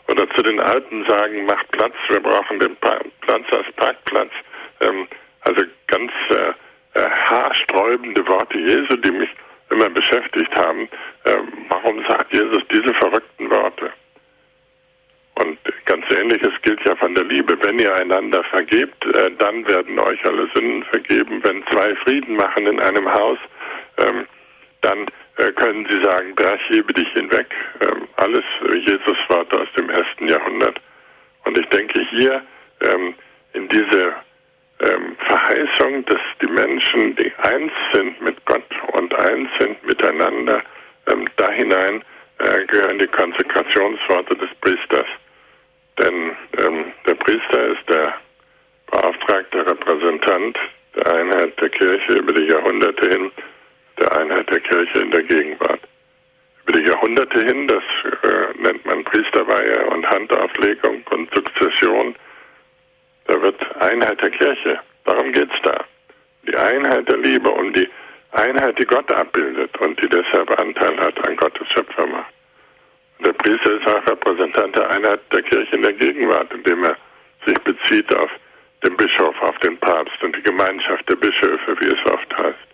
oder 0.08 0.30
zu 0.32 0.42
den 0.44 0.60
Alten 0.60 1.06
sagen, 1.08 1.46
macht 1.46 1.70
Platz, 1.72 1.94
wir 2.10 2.20
brauchen 2.20 2.60
den 2.60 2.76
pa 2.78 3.00
Platz 3.22 3.46
als 3.52 3.72
Parkplatz. 3.76 4.32
Ähm, 4.82 5.08
also 5.42 5.64
ganz 5.88 6.12
äh, 6.30 6.54
äh, 7.00 7.10
haarsträubende 7.10 8.26
Worte 8.28 8.58
Jesu, 8.58 8.96
die 8.98 9.12
mich 9.12 9.30
immer 9.70 9.90
beschäftigt 9.90 10.56
haben. 10.56 10.88
Äh, 11.24 11.38
warum 11.70 12.04
sagt 12.08 12.34
Jesus 12.34 12.64
diese 12.72 12.94
verrückten 12.94 13.50
Worte? 13.50 13.92
Und 15.36 15.60
ganz 15.86 16.06
ähnliches 16.12 16.52
gilt 16.62 16.84
ja 16.86 16.96
von 16.96 17.16
der 17.16 17.24
Liebe. 17.24 17.58
Wenn 17.62 17.80
ihr 17.80 17.94
einander 17.96 18.44
vergebt, 18.46 19.06
äh, 19.06 19.32
dann 19.38 19.68
werden 19.68 20.00
euch 20.00 20.24
alle 20.26 20.48
Sünden 20.54 20.84
vergeben. 20.84 21.44
Wenn 21.44 21.64
zwei 21.72 21.96
Frieden 21.98 22.36
machen 22.36 22.68
in 22.68 22.80
einem 22.80 23.12
Haus, 23.12 23.38
ähm, 23.98 24.26
dann 24.82 25.06
äh, 25.38 25.52
können 25.54 25.88
sie 25.90 26.02
sagen, 26.04 26.36
Berg, 26.36 26.60
hebe 26.68 26.94
dich 26.94 27.08
hinweg. 27.14 27.48
Ähm, 27.82 28.08
alles 28.18 28.44
Jesus 28.74 29.18
Worte 29.28 29.60
aus 29.60 29.68
dem 29.78 29.90
ersten 29.90 30.28
Jahrhundert. 30.28 30.80
Und 31.46 31.58
ich 31.58 31.68
denke 31.68 32.02
hier 32.10 32.42
ähm, 32.82 33.14
in 33.54 33.68
diese 33.70 34.14
ähm, 34.82 35.16
Verheißung, 35.28 36.06
dass 36.06 36.22
die 36.42 36.48
Menschen, 36.48 37.16
die 37.16 37.32
eins 37.38 37.72
sind 37.94 38.22
mit 38.22 38.44
Gott 38.46 38.66
und 38.94 39.14
eins 39.16 39.50
sind 39.60 39.82
miteinander, 39.86 40.62
ähm, 41.08 41.26
da 41.38 41.50
hinein 41.52 42.04
äh, 42.40 42.66
gehören 42.66 43.00
die 43.00 43.08
Konsekrationsworte 43.08 44.36
des 44.36 44.50
Priesters. 44.62 45.08
Denn 46.00 46.36
ähm, 46.58 46.92
der 47.06 47.16
Priester 47.16 47.68
ist 47.68 47.88
der 47.90 48.14
beauftragte 48.92 49.66
Repräsentant 49.66 50.58
der 50.96 51.14
Einheit 51.14 51.60
der 51.60 51.70
Kirche 51.70 52.14
über 52.14 52.34
die 52.34 52.48
Jahrhunderte 52.48 53.10
hin, 53.10 53.32
der 54.00 54.18
Einheit 54.18 54.50
der 54.50 54.60
Kirche 54.60 55.00
in 55.00 55.12
der 55.12 55.24
Gegenwart. 55.24 55.82
Über 56.66 56.80
die 56.80 56.88
Jahrhunderte 56.88 57.46
hin, 57.46 57.68
das 57.68 57.84
äh, 58.24 58.62
nennt 58.62 58.86
man 58.86 59.04
Priesterweihe 59.04 59.86
und 59.88 60.10
Handauflegung 60.10 61.04
und 61.12 61.34
Sukzession, 61.34 62.16
da 63.28 63.42
wird 63.42 63.60
Einheit 63.82 64.22
der 64.22 64.32
Kirche. 64.32 64.80
Darum 65.06 65.32
geht 65.32 65.50
es 65.52 65.62
da. 65.64 65.84
Die 66.48 66.56
Einheit 66.56 67.10
der 67.10 67.18
Liebe, 67.18 67.50
um 67.50 67.74
die 67.74 67.90
Einheit, 68.32 68.78
die 68.78 68.86
Gott 68.86 69.12
abbildet 69.12 69.76
und 69.80 70.02
die 70.02 70.10
deshalb 70.10 70.60
Anteil 70.60 70.98
hat 71.00 71.28
an 71.28 71.36
Gottes 71.38 71.68
Schöpfermacht. 71.72 72.35
Der 73.20 73.34
Priester 73.34 73.72
ist 73.72 73.88
auch 73.88 74.06
Repräsentant 74.08 74.76
der 74.76 74.90
Einheit 74.90 75.22
der 75.32 75.42
Kirche 75.44 75.76
in 75.76 75.82
der 75.84 75.94
Gegenwart, 75.94 76.52
indem 76.54 76.84
er 76.84 76.98
sich 77.46 77.58
bezieht 77.62 78.14
auf 78.16 78.30
den 78.84 78.98
Bischof, 78.98 79.40
auf 79.42 79.58
den 79.60 79.78
Papst 79.78 80.22
und 80.22 80.36
die 80.36 80.42
Gemeinschaft 80.42 81.08
der 81.10 81.16
Bischöfe, 81.16 81.76
wie 81.80 81.88
es 81.88 82.06
oft 82.12 82.38
heißt. 82.38 82.68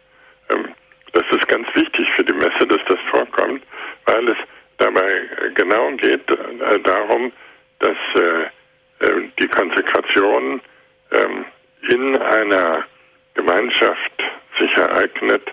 Ähm, 0.49 0.69
das 1.13 1.23
ist 1.31 1.47
ganz 1.47 1.67
wichtig 1.75 2.09
für 2.15 2.23
die 2.23 2.33
Messe, 2.33 2.65
dass 2.67 2.81
das 2.87 2.99
vorkommt, 3.09 3.63
weil 4.05 4.29
es 4.29 4.37
dabei 4.77 5.21
genau 5.53 5.91
geht 5.91 6.29
äh, 6.31 6.79
darum, 6.79 7.31
dass 7.79 7.97
äh, 8.15 9.05
äh, 9.05 9.29
die 9.39 9.47
Konsekration 9.47 10.61
ähm, 11.11 11.45
in 11.89 12.17
einer 12.17 12.83
Gemeinschaft 13.33 14.23
sich 14.57 14.73
ereignet, 14.75 15.43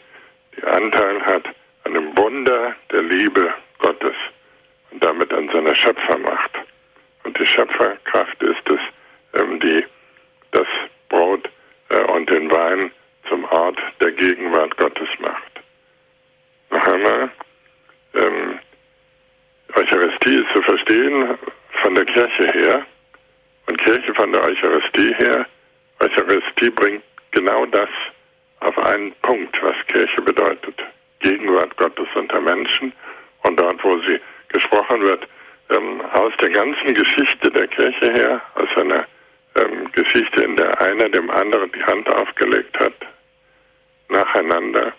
die 0.56 0.64
Anteil 0.64 1.20
hat 1.24 1.44
an 1.84 1.94
dem 1.94 2.16
Wunder 2.16 2.74
der 2.90 3.02
Liebe 3.02 3.52
Gottes 3.78 4.14
und 4.90 5.04
damit 5.04 5.32
an 5.32 5.48
seiner 5.50 5.74
Schöpfermacht. 5.74 6.52
Und 7.24 7.38
die 7.38 7.46
Schöpferkraft 7.46 8.42
ist 8.42 8.68
es, 8.68 9.40
ähm, 9.40 9.60
die 9.60 9.84
das 10.52 10.66
Brot 11.08 11.48
äh, 11.90 11.98
und 12.12 12.28
den 12.30 12.50
Wein 12.50 12.90
zum 13.28 13.44
Ort 13.44 13.78
der 14.00 14.12
Gegenwart 14.12 14.76
Gottes 14.76 15.08
macht. 15.18 15.60
Noch 16.70 16.86
einmal, 16.86 17.30
ähm, 18.14 18.58
Eucharistie 19.74 20.36
ist 20.36 20.52
zu 20.54 20.62
verstehen 20.62 21.38
von 21.82 21.94
der 21.94 22.04
Kirche 22.04 22.46
her 22.52 22.86
und 23.66 23.82
Kirche 23.82 24.14
von 24.14 24.32
der 24.32 24.42
Eucharistie 24.42 25.14
her, 25.16 25.46
Eucharistie 26.00 26.70
bringt 26.70 27.02
genau 27.32 27.66
das 27.66 27.88
auf 28.60 28.78
einen 28.78 29.12
Punkt, 29.22 29.62
was 29.62 29.74
Kirche 29.88 30.22
bedeutet. 30.22 30.74
Gegenwart 31.20 31.76
Gottes 31.76 32.08
unter 32.14 32.40
Menschen 32.40 32.92
und 33.42 33.58
dort, 33.58 33.82
wo 33.84 33.98
sie 34.00 34.20
gesprochen 34.48 35.00
wird, 35.02 35.26
ähm, 35.70 36.00
aus 36.12 36.32
der 36.40 36.50
ganzen 36.50 36.94
Geschichte 36.94 37.50
der 37.50 37.66
Kirche 37.68 38.12
her, 38.12 38.42
aus 38.54 38.68
einer 38.76 39.06
ähm, 39.56 39.90
Geschichte, 39.92 40.42
in 40.42 40.56
der 40.56 40.80
einer 40.80 41.08
dem 41.08 41.30
anderen 41.30 41.70
die 41.72 41.84
Hand 41.84 42.08
aufgelegt 42.08 42.78
hat, 42.78 42.94
nacheinander 44.08 44.92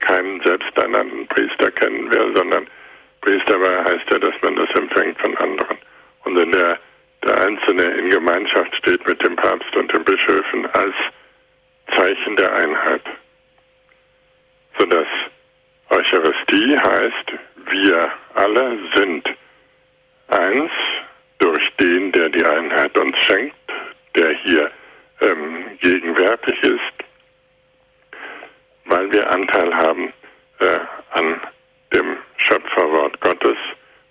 keinen 0.00 0.42
selbsternannten 0.42 1.26
Priester 1.28 1.70
kennen 1.70 2.10
will, 2.10 2.36
sondern 2.36 2.66
Priester 3.20 3.58
heißt 3.84 4.10
ja, 4.10 4.18
dass 4.18 4.34
man 4.42 4.56
das 4.56 4.70
empfängt 4.70 5.18
von 5.20 5.36
anderen. 5.38 5.78
Und 6.24 6.38
in 6.38 6.52
der 6.52 6.78
der 7.24 7.40
Einzelne 7.40 7.84
in 7.84 8.10
Gemeinschaft 8.10 8.74
steht 8.76 9.06
mit 9.06 9.22
dem 9.24 9.36
Papst 9.36 9.74
und 9.76 9.92
den 9.92 10.04
Bischöfen 10.04 10.66
als 10.72 10.94
Zeichen 11.94 12.36
der 12.36 12.52
Einheit. 12.52 13.02
Sodass 14.78 15.06
Eucharistie 15.90 16.76
heißt, 16.76 17.32
wir 17.70 18.10
alle 18.34 18.78
sind 18.94 19.28
eins 20.28 20.70
durch 21.38 21.76
den, 21.76 22.12
der 22.12 22.28
die 22.28 22.44
Einheit 22.44 22.96
uns 22.98 23.18
schenkt, 23.20 23.56
der 24.14 24.30
hier 24.44 24.70
ähm, 25.20 25.78
gegenwärtig 25.80 26.62
ist, 26.62 26.80
weil 28.84 29.10
wir 29.12 29.30
Anteil 29.30 29.74
haben 29.74 30.12
äh, 30.60 30.78
an 31.12 31.40
dem 31.92 32.16
Schöpferwort 32.36 33.20
Gottes, 33.20 33.56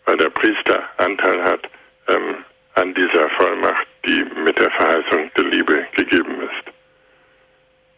weil 0.05 0.17
der 0.17 0.29
Priester 0.29 0.83
Anteil 0.97 1.43
hat 1.43 1.69
ähm, 2.07 2.43
an 2.75 2.93
dieser 2.93 3.29
Vollmacht, 3.31 3.87
die 4.05 4.25
mit 4.43 4.57
der 4.57 4.71
Verheißung 4.71 5.31
der 5.35 5.45
Liebe 5.45 5.85
gegeben 5.93 6.41
ist. 6.41 6.73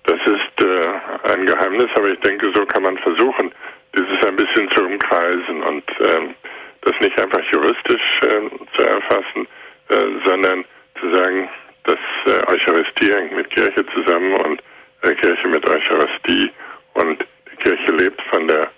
Das 0.04 0.20
ist 0.26 0.66
äh, 0.66 1.32
ein 1.32 1.45
Geheimnis, 1.45 1.89
aber 1.95 2.10
ich 2.10 2.20
denke, 2.20 2.51
so 2.54 2.66
kann 2.66 2.84
man 2.84 2.97
versuchen, 2.97 3.54
dieses 3.96 4.26
ein 4.26 4.36
bisschen 4.36 4.70
zu 4.72 4.86
umkreisen 4.86 5.64
und 5.64 5.84
ähm, 6.00 6.36
das 6.82 6.94
nicht 7.00 7.20
einfach 7.20 7.41
juristisch 7.52 8.22
äh, 8.24 8.50
zu 8.76 8.84
erfassen, 8.84 9.48
äh, 9.89 10.06
sondern 10.26 10.66
zu 11.00 11.16
sagen, 11.16 11.50
dass 11.84 12.00
äh, 12.26 12.52
Eucharistie 12.52 13.14
hängt 13.14 13.34
mit 13.34 13.50
Kirche 13.52 13.86
zusammen 13.94 14.34
und 14.34 14.64
äh, 15.02 15.14
Kirche 15.16 15.48
mit 15.48 15.68
Eucharistie 15.68 16.52
und 16.94 17.26
die 17.52 17.56
Kirche 17.58 17.91
lebt 17.91 18.22
von 18.24 18.48
der 18.48 18.70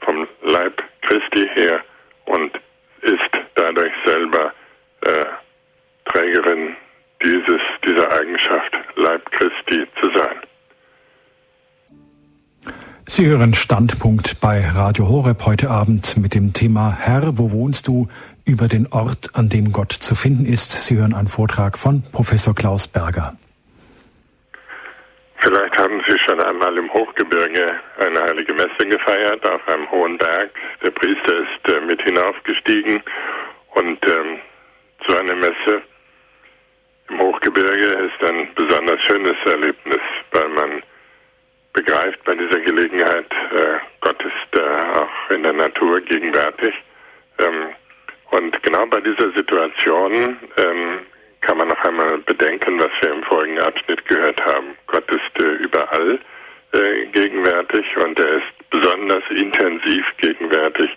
vom 0.00 0.28
Leib 0.42 0.82
Christi 1.02 1.48
her 1.54 1.80
und 2.26 2.52
ist 3.02 3.30
dadurch 3.54 3.92
selber 4.04 4.52
äh, 5.02 5.24
Trägerin 6.06 6.76
dieses, 7.22 7.60
dieser 7.84 8.12
Eigenschaft, 8.12 8.72
Leib 8.96 9.30
Christi 9.32 9.86
zu 10.00 10.10
sein. 10.14 10.40
Sie 13.08 13.26
hören 13.26 13.54
Standpunkt 13.54 14.40
bei 14.40 14.66
Radio 14.68 15.08
Horeb 15.08 15.46
heute 15.46 15.70
Abend 15.70 16.16
mit 16.16 16.34
dem 16.34 16.52
Thema 16.52 16.96
Herr, 16.98 17.38
wo 17.38 17.52
wohnst 17.52 17.88
du? 17.88 18.08
über 18.46 18.68
den 18.68 18.86
Ort, 18.92 19.30
an 19.34 19.48
dem 19.48 19.72
Gott 19.72 19.92
zu 19.92 20.14
finden 20.14 20.46
ist. 20.46 20.70
Sie 20.70 20.96
hören 20.96 21.14
einen 21.14 21.26
Vortrag 21.26 21.76
von 21.76 22.02
Professor 22.12 22.54
Klaus 22.54 22.86
Berger. 22.86 23.34
Vielleicht 25.38 25.76
haben 25.76 26.00
Sie 26.06 26.18
schon 26.18 26.40
einmal 26.40 26.76
im 26.78 26.92
Hochgebirge 26.92 27.72
eine 27.98 28.20
heilige 28.22 28.54
Messe 28.54 28.86
gefeiert, 28.88 29.44
auf 29.44 29.66
einem 29.68 29.90
hohen 29.90 30.16
Berg. 30.16 30.50
Der 30.82 30.90
Priester 30.90 31.34
ist 31.40 31.68
äh, 31.68 31.80
mit 31.80 32.00
hinaufgestiegen 32.02 33.02
und 33.74 33.98
ähm, 34.06 34.38
so 35.06 35.16
eine 35.16 35.34
Messe 35.34 35.82
im 37.08 37.18
Hochgebirge 37.20 38.08
ist 38.08 38.28
ein 38.28 38.48
besonders 38.54 39.00
schönes 39.02 39.36
Erlebnis, 39.44 40.00
weil 40.32 40.48
man 40.48 40.82
begreift 41.76 42.24
bei 42.24 42.34
dieser 42.34 42.60
Gelegenheit, 42.60 43.30
äh, 43.52 43.78
Gott 44.00 44.20
ist 44.24 44.58
äh, 44.58 44.98
auch 44.98 45.30
in 45.30 45.42
der 45.42 45.52
Natur 45.52 46.00
gegenwärtig. 46.00 46.74
Ähm, 47.38 47.68
und 48.30 48.62
genau 48.62 48.86
bei 48.86 49.00
dieser 49.00 49.30
Situation 49.32 50.36
ähm, 50.56 51.00
kann 51.42 51.58
man 51.58 51.68
noch 51.68 51.84
einmal 51.84 52.18
bedenken, 52.18 52.80
was 52.80 52.90
wir 53.02 53.12
im 53.12 53.22
vorigen 53.24 53.60
Abschnitt 53.60 54.04
gehört 54.06 54.42
haben. 54.44 54.74
Gott 54.86 55.08
ist 55.10 55.44
äh, 55.44 55.62
überall 55.64 56.18
äh, 56.72 57.06
gegenwärtig 57.12 57.84
und 57.98 58.18
er 58.18 58.38
ist 58.38 58.70
besonders 58.70 59.22
intensiv 59.30 60.04
gegenwärtig, 60.16 60.90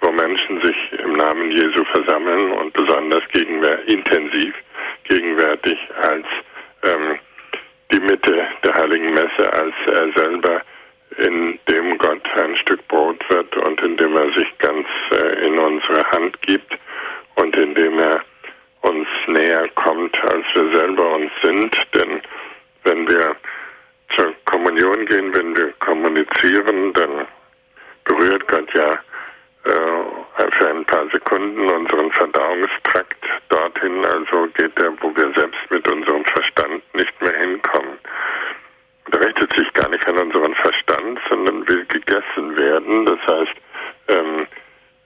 wo 0.00 0.12
Menschen 0.12 0.62
sich 0.62 0.76
im 1.04 1.12
Namen 1.12 1.50
Jesu 1.50 1.84
versammeln 1.92 2.52
und 2.52 2.72
besonders 2.72 3.22
gegenwär 3.32 3.82
intensiv 3.88 4.54
gegenwärtig 5.04 5.76
als 6.00 6.26
ähm, 6.84 7.18
die 7.92 8.00
Mitte 8.00 8.46
der 8.64 8.74
heiligen 8.74 9.12
Messe, 9.14 9.52
als 9.52 9.74
er 9.86 10.12
selber 10.12 10.62
in 11.18 11.58
dem 11.68 11.98
Gott 11.98 12.22
ein 12.36 12.56
Stück 12.56 12.86
Brot 12.88 13.22
wird 13.28 13.56
und 13.56 13.80
in 13.82 13.96
dem 13.96 14.16
er 14.16 14.32
sich 14.32 14.58
ganz 14.58 14.86
äh, 15.10 15.46
in 15.46 15.58
unsere 15.58 16.04
Hand 16.12 16.40
gibt 16.42 16.72
und 17.36 17.56
in 17.56 17.74
dem 17.74 17.98
er 17.98 18.20
uns 18.82 19.08
näher 19.26 19.68
kommt, 19.74 20.16
als 20.24 20.44
wir 20.54 20.72
selber 20.72 21.14
uns 21.14 21.32
sind. 21.42 21.76
Denn 21.94 22.20
wenn 22.84 23.08
wir 23.08 23.36
zur 24.16 24.34
Kommunion 24.44 25.04
gehen, 25.06 25.34
wenn 25.34 25.56
wir 25.56 25.72
kommunizieren, 25.80 26.92
dann 26.92 27.26
berührt 28.04 28.46
Gott 28.48 28.72
ja 28.74 28.92
äh, 29.64 30.19
für 30.60 30.68
ein 30.68 30.84
paar 30.84 31.08
Sekunden 31.10 31.68
unseren 31.68 32.10
Verdauungstrakt 32.12 33.24
dorthin, 33.48 34.04
also 34.04 34.46
geht 34.54 34.78
er, 34.78 34.92
wo 35.00 35.14
wir 35.16 35.32
selbst 35.34 35.60
mit 35.70 35.86
unserem 35.88 36.24
Verstand 36.24 36.82
nicht 36.94 37.20
mehr 37.22 37.36
hinkommen. 37.36 37.98
Und 39.06 39.16
richtet 39.16 39.52
sich 39.54 39.72
gar 39.74 39.88
nicht 39.88 40.06
an 40.06 40.18
unseren 40.18 40.54
Verstand, 40.54 41.18
sondern 41.28 41.66
will 41.68 41.84
gegessen 41.86 42.56
werden. 42.56 43.06
Das 43.06 43.18
heißt, 43.26 43.56
ähm, 44.08 44.46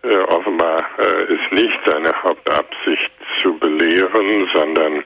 äh, 0.03 0.19
offenbar 0.25 0.85
äh, 0.99 1.35
ist 1.35 1.53
nicht 1.53 1.79
seine 1.87 2.13
Hauptabsicht 2.23 3.11
zu 3.43 3.59
belehren, 3.59 4.49
sondern 4.53 5.05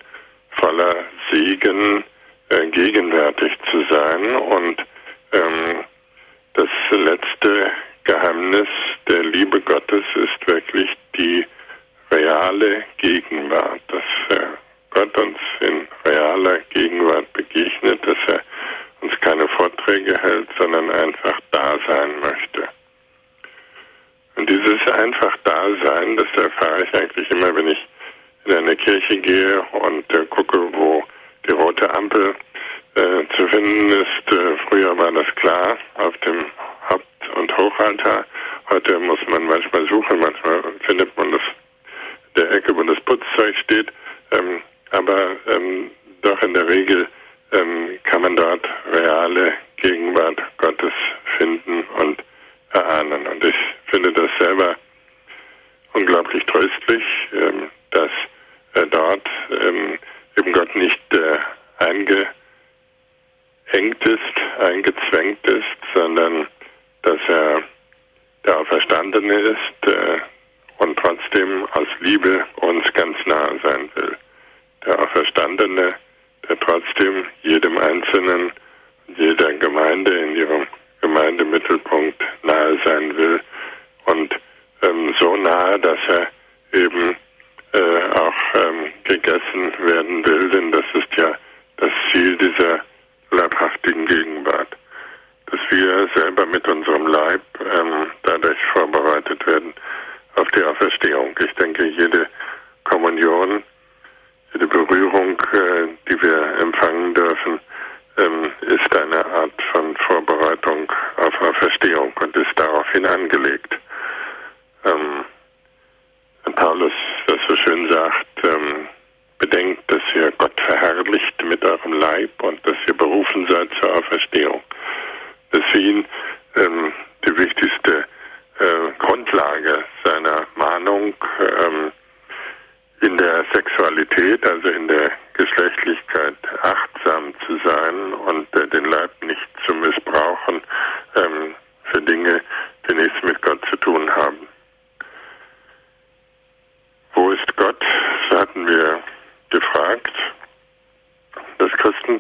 voller 0.61 1.05
Segen 1.31 2.03
äh, 2.49 2.67
gegenwärtig 2.71 3.53
zu 3.71 3.85
sein. 3.91 4.37
Und 4.37 4.85
ähm, 5.33 5.85
das 6.55 6.69
letzte 6.91 7.71
Geheimnis 8.05 8.69
der 9.09 9.25
Liebe 9.25 9.61
Gottes 9.61 10.05
ist 10.15 10.47
wirklich 10.47 10.89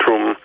Christentum 0.08 0.36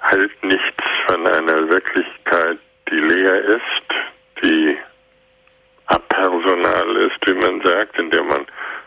hält 0.00 0.44
nichts 0.44 0.84
von 1.06 1.26
einer 1.26 1.68
Wirklichkeit, 1.68 2.58
die 2.90 2.96
leer 2.98 3.44
ist, 3.44 4.42
die 4.42 4.76
apersonal 5.86 6.96
ist, 6.96 7.26
wie 7.26 7.34
man 7.34 7.60
sagt, 7.62 7.98
in 7.98 8.10
der 8.10 8.22
man 8.24 8.46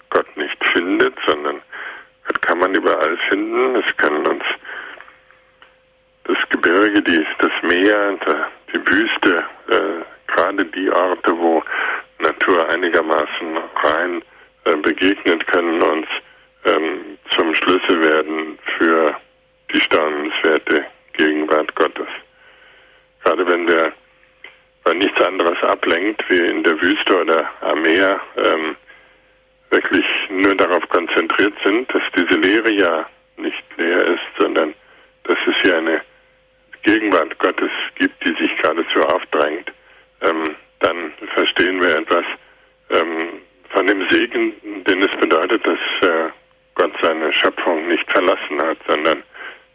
Gott 0.09 0.35
nicht 0.35 0.57
findet, 0.73 1.13
sondern 1.25 1.61
Gott 2.27 2.41
kann 2.41 2.59
man 2.59 2.73
überall 2.75 3.17
finden. 3.29 3.75
Es 3.77 3.97
können 3.97 4.25
uns 4.27 4.43
das 6.25 6.37
Gebirge, 6.49 7.01
die, 7.01 7.25
das 7.39 7.51
Meer, 7.63 8.17
die 8.73 8.87
Wüste, 8.87 9.43
äh, 9.69 10.03
gerade 10.27 10.65
die 10.65 10.89
Orte, 10.91 11.37
wo 11.37 11.63
Natur 12.19 12.67
einigermaßen 12.69 13.57
rein 13.83 14.21
äh, 14.65 14.75
begegnet, 14.75 15.47
können 15.47 15.81
uns 15.81 16.07
ähm, 16.65 17.10
zum 17.35 17.53
Schlüssel 17.55 18.01
werden 18.01 18.59
für 18.77 19.15
die 19.73 19.79
staunenswerte 19.79 20.85
Gegenwart 21.13 21.73
Gottes. 21.75 22.07
Gerade 23.23 23.47
wenn 23.47 23.67
wir, 23.67 23.93
weil 24.83 24.95
nichts 24.95 25.21
anderes 25.21 25.61
ablenkt, 25.63 26.23
wie 26.29 26.39
in 26.39 26.63
der 26.63 26.81
Wüste 26.81 27.21
oder 27.21 27.49
am 27.61 27.81
Meer, 27.81 28.19
ähm, 28.37 28.75
wirklich 29.69 30.05
nur 30.29 30.55
darauf 30.55 30.87
konzentriert 30.89 31.53
sind, 31.63 31.93
dass 31.93 32.03
diese 32.15 32.39
Lehre 32.39 32.71
ja 32.71 33.05
nicht 33.37 33.63
leer 33.77 34.05
ist, 34.05 34.37
sondern 34.37 34.73
dass 35.23 35.37
es 35.47 35.61
hier 35.61 35.77
eine 35.77 36.01
Gegenwart 36.83 37.37
Gottes 37.39 37.71
gibt, 37.95 38.25
die 38.25 38.35
sich 38.41 38.55
geradezu 38.57 39.01
aufdrängt, 39.03 39.71
ähm, 40.21 40.55
dann 40.79 41.13
verstehen 41.35 41.79
wir 41.79 41.95
etwas 41.97 42.25
ähm, 42.89 43.39
von 43.69 43.87
dem 43.87 44.07
Segen, 44.09 44.53
den 44.83 45.03
es 45.03 45.11
bedeutet, 45.19 45.65
dass 45.65 45.79
äh, 46.01 46.29
Gott 46.75 46.93
seine 47.01 47.31
Schöpfung 47.33 47.87
nicht 47.87 48.09
verlassen 48.11 48.61
hat, 48.61 48.77
sondern 48.87 49.23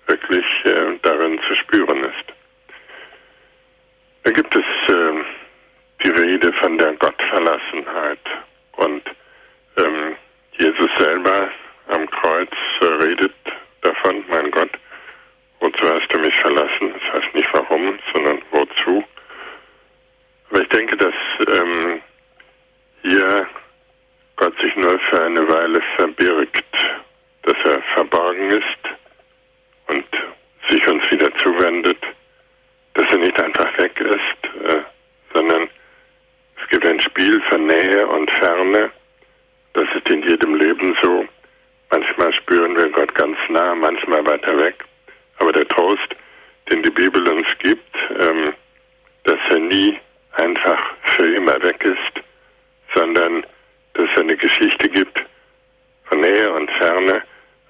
wirklich 0.07 0.47
äh, 0.65 0.99
darin 1.03 1.41
zu 1.47 1.55
spüren 1.55 2.05
ist. 2.05 2.35
Da 4.25 4.31
gibt 4.31 4.55
es 4.55 4.65
äh, 4.89 5.25
die 6.03 6.11
Rede 6.11 6.53
von 6.55 6.79
der 6.79 6.93
Gottverlassenheit 6.95 8.19
und 8.73 9.03
ähm, 9.77 10.17
Jesus 10.59 10.91
selber 10.99 11.49
am 11.89 12.11
Kreuz 12.11 12.51
äh, 12.81 12.85
redet 12.85 13.35
davon, 13.83 14.25
mein 14.29 14.51
Gott, 14.51 14.71
wozu 15.61 15.89
hast 15.89 16.13
du 16.13 16.19
mich 16.19 16.35
verlassen? 16.37 16.93
Das 16.95 17.23
heißt 17.23 17.35
nicht 17.35 17.49
warum, 17.53 17.99
sondern 18.13 18.43
wozu. 18.51 19.05
Aber 20.51 20.61
ich 20.61 20.69
denke, 20.69 20.97
dass 20.97 21.15
ähm, 21.49 22.01
hier 23.03 23.47
Gott 24.37 24.55
sich 24.61 24.77
nur 24.77 24.99
für 25.01 25.23
eine 25.23 25.49
Weile 25.49 25.81
verbirgt, 25.97 26.65
dass 27.43 27.57
er 27.65 27.83
verborgen 27.95 28.51
ist 28.51 28.83
und 29.89 30.05
sich 30.69 30.87
uns 30.87 31.11
wieder 31.11 31.35
zuwendet, 31.37 31.99
dass 32.95 33.07
er 33.11 33.19
nicht 33.19 33.41
einfach 33.41 33.79
weg 33.79 33.99
ist, 33.99 34.65
äh, 34.69 34.83
sondern 35.33 35.69
es 36.63 36.69
gibt 36.69 36.85
ein 36.85 37.01
Spiel 37.01 37.41
von 37.49 37.67
Nähe 37.67 38.07
und 38.07 38.31
Ferne. 38.33 38.91
Das 39.73 39.87
ist 39.95 40.09
in 40.09 40.23
jedem 40.23 40.55
Leben 40.57 40.97
so. 41.03 41.27
Manchmal 41.91 42.33
spüren 42.35 42.77
wir 42.77 42.91
Gott 42.91 43.15
ganz 43.15 43.39
nah, 43.49 43.75
manchmal 43.75 44.27
weiter 44.27 44.57
weg. 44.59 44.85
Aber 45.39 45.53
der 45.53 45.67
Trost, 45.69 46.15
den 46.71 46.83
die 46.83 46.91
Bibel 46.91 47.27
uns 47.29 47.47
gibt, 47.59 47.97
ähm, 48.19 48.53
dass 49.25 49.39
er 49.51 49.59
nie 49.61 49.99
einfach 50.33 50.95
für 51.17 51.35
immer 51.35 51.63
weg 51.63 51.85
ist, 51.85 52.25
sondern 52.95 53.47
dass 53.97 54.09
es 54.11 54.21
eine 54.21 54.37
Geschichte 54.37 54.89
gibt 54.89 55.25
von 56.05 56.21
Nähe 56.21 56.53
und 56.53 56.71
Ferne, 56.73 57.23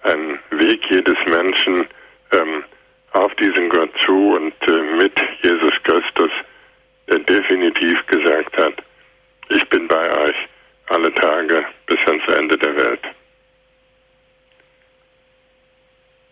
ein 0.03 0.39
Weg 0.51 0.85
jedes 0.91 1.17
Menschen 1.27 1.87
ähm, 2.33 2.65
auf 3.13 3.35
diesen 3.37 3.69
Gott 3.69 3.91
zu 4.05 4.35
und 4.35 4.55
äh, 4.63 4.97
mit 4.97 5.13
Jesus 5.43 5.73
Christus, 5.85 6.31
der 7.09 7.21
definitiv 7.21 8.05
gesagt 8.07 8.57
hat, 8.57 8.75
ich 9.49 9.69
bin 9.69 9.87
bei 9.87 10.11
euch 10.25 10.37
alle 10.89 11.13
Tage 11.15 11.65
bis 11.87 11.99
ans 12.07 12.27
Ende 12.29 12.59
der 12.59 12.77
Welt. 12.77 13.03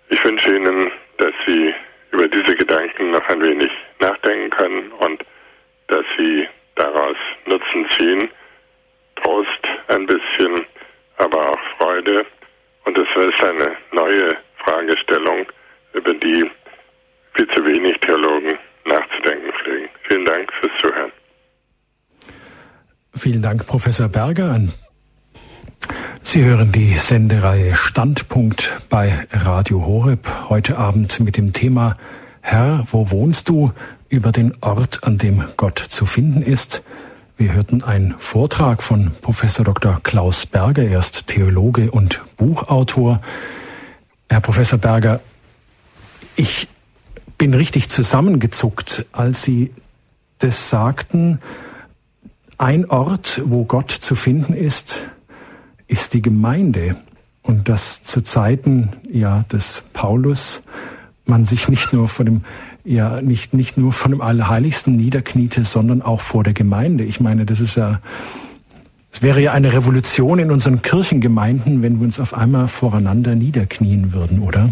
Ich 0.09 0.25
wünsche 0.25 0.55
Ihnen, 0.55 0.91
dass 1.19 1.33
Sie 1.47 1.75
über 2.11 2.29
diese 2.29 2.55
Gedanken 2.55 3.11
noch 3.13 3.27
ein 3.29 3.43
wenig 3.43 3.71
nachdenken 4.01 4.51
können 4.51 4.93
und 4.93 5.25
dass 5.87 6.05
Sie 6.17 6.47
daraus 6.75 7.17
Nutzen 7.47 7.89
ziehen, 7.97 8.29
Trost 9.25 9.49
ein 9.89 10.07
bisschen, 10.07 10.67
aber 11.17 11.51
auch 11.51 11.59
Freude. 11.79 12.25
Und 12.85 12.97
es 12.99 13.09
ist 13.09 13.45
eine 13.45 13.77
neue 13.93 14.37
Fragestellung, 14.63 15.47
über 15.95 16.13
die 16.15 16.45
viel 17.35 17.49
zu 17.49 17.65
wenig 17.65 17.99
Theologen 18.01 18.59
nachzudenken 18.85 19.51
pflegen. 19.63 19.89
Vielen 20.07 20.25
Dank 20.25 20.53
fürs 20.61 20.73
Zuhören. 20.81 21.13
Vielen 23.17 23.43
Dank, 23.43 23.67
Professor 23.67 24.09
Berger. 24.09 24.61
Sie 26.23 26.45
hören 26.45 26.73
die 26.73 26.95
Sendereihe 26.95 27.75
Standpunkt 27.75 28.73
bei 28.91 29.27
Radio 29.33 29.87
Horeb 29.87 30.29
heute 30.49 30.77
Abend 30.79 31.21
mit 31.21 31.37
dem 31.37 31.53
Thema 31.53 31.97
Herr, 32.43 32.85
wo 32.91 33.11
wohnst 33.11 33.49
du? 33.49 33.73
über 34.15 34.31
den 34.31 34.55
Ort, 34.61 35.03
an 35.03 35.19
dem 35.19 35.43
Gott 35.57 35.79
zu 35.79 36.07
finden 36.07 36.41
ist. 36.41 36.85
Wir 37.37 37.53
hörten 37.53 37.83
einen 37.83 38.15
Vortrag 38.19 38.81
von 38.81 39.11
Professor 39.21 39.65
Dr. 39.65 39.99
Klaus 40.05 40.47
Berger, 40.47 40.85
er 40.85 41.01
ist 41.01 41.27
Theologe 41.27 41.91
und 41.91 42.21
Buchautor. 42.37 43.21
Herr 44.29 44.41
Professor 44.41 44.79
Berger, 44.79 45.21
ich 46.37 46.69
bin 47.37 47.53
richtig 47.53 47.89
zusammengezuckt, 47.89 49.07
als 49.11 49.43
Sie 49.43 49.73
das 50.39 50.71
sagten. 50.71 51.41
Ein 52.57 52.89
Ort, 52.89 53.43
wo 53.45 53.65
Gott 53.65 53.91
zu 53.91 54.15
finden 54.15 54.55
ist, 54.55 55.03
ist 55.89 56.15
die 56.15 56.23
Gemeinde. 56.23 56.97
Und 57.43 57.69
dass 57.69 58.05
zu 58.05 58.23
Zeiten 58.23 58.93
ja, 59.11 59.45
des 59.53 59.83
Paulus 59.93 60.63
man 61.27 61.47
sich 61.47 61.69
nicht 61.69 61.93
nur 61.93 62.07
vor 62.07 62.25
dem 62.25 62.45
ja 62.85 63.21
nicht, 63.23 63.55
nicht 63.55 63.77
nur 63.77 63.93
von 63.93 64.13
dem 64.13 64.21
Allerheiligsten 64.21 64.97
niederkniete, 64.97 65.65
sondern 65.65 66.03
auch 66.03 66.21
vor 66.21 66.45
der 66.45 66.53
Gemeinde. 66.53 67.05
Ich 67.05 67.19
meine, 67.19 67.47
das 67.47 67.61
ist 67.61 67.77
ja, 67.77 68.01
es 69.13 69.23
wäre 69.23 69.41
ja 69.41 69.53
eine 69.53 69.73
Revolution 69.73 70.39
in 70.39 70.51
unseren 70.51 70.83
Kirchengemeinden, 70.83 71.83
wenn 71.83 71.99
wir 71.99 72.05
uns 72.05 72.21
auf 72.21 72.35
einmal 72.35 72.69
voreinander 72.69 73.35
niederknien 73.35 74.13
würden, 74.13 74.41
oder? 74.41 74.69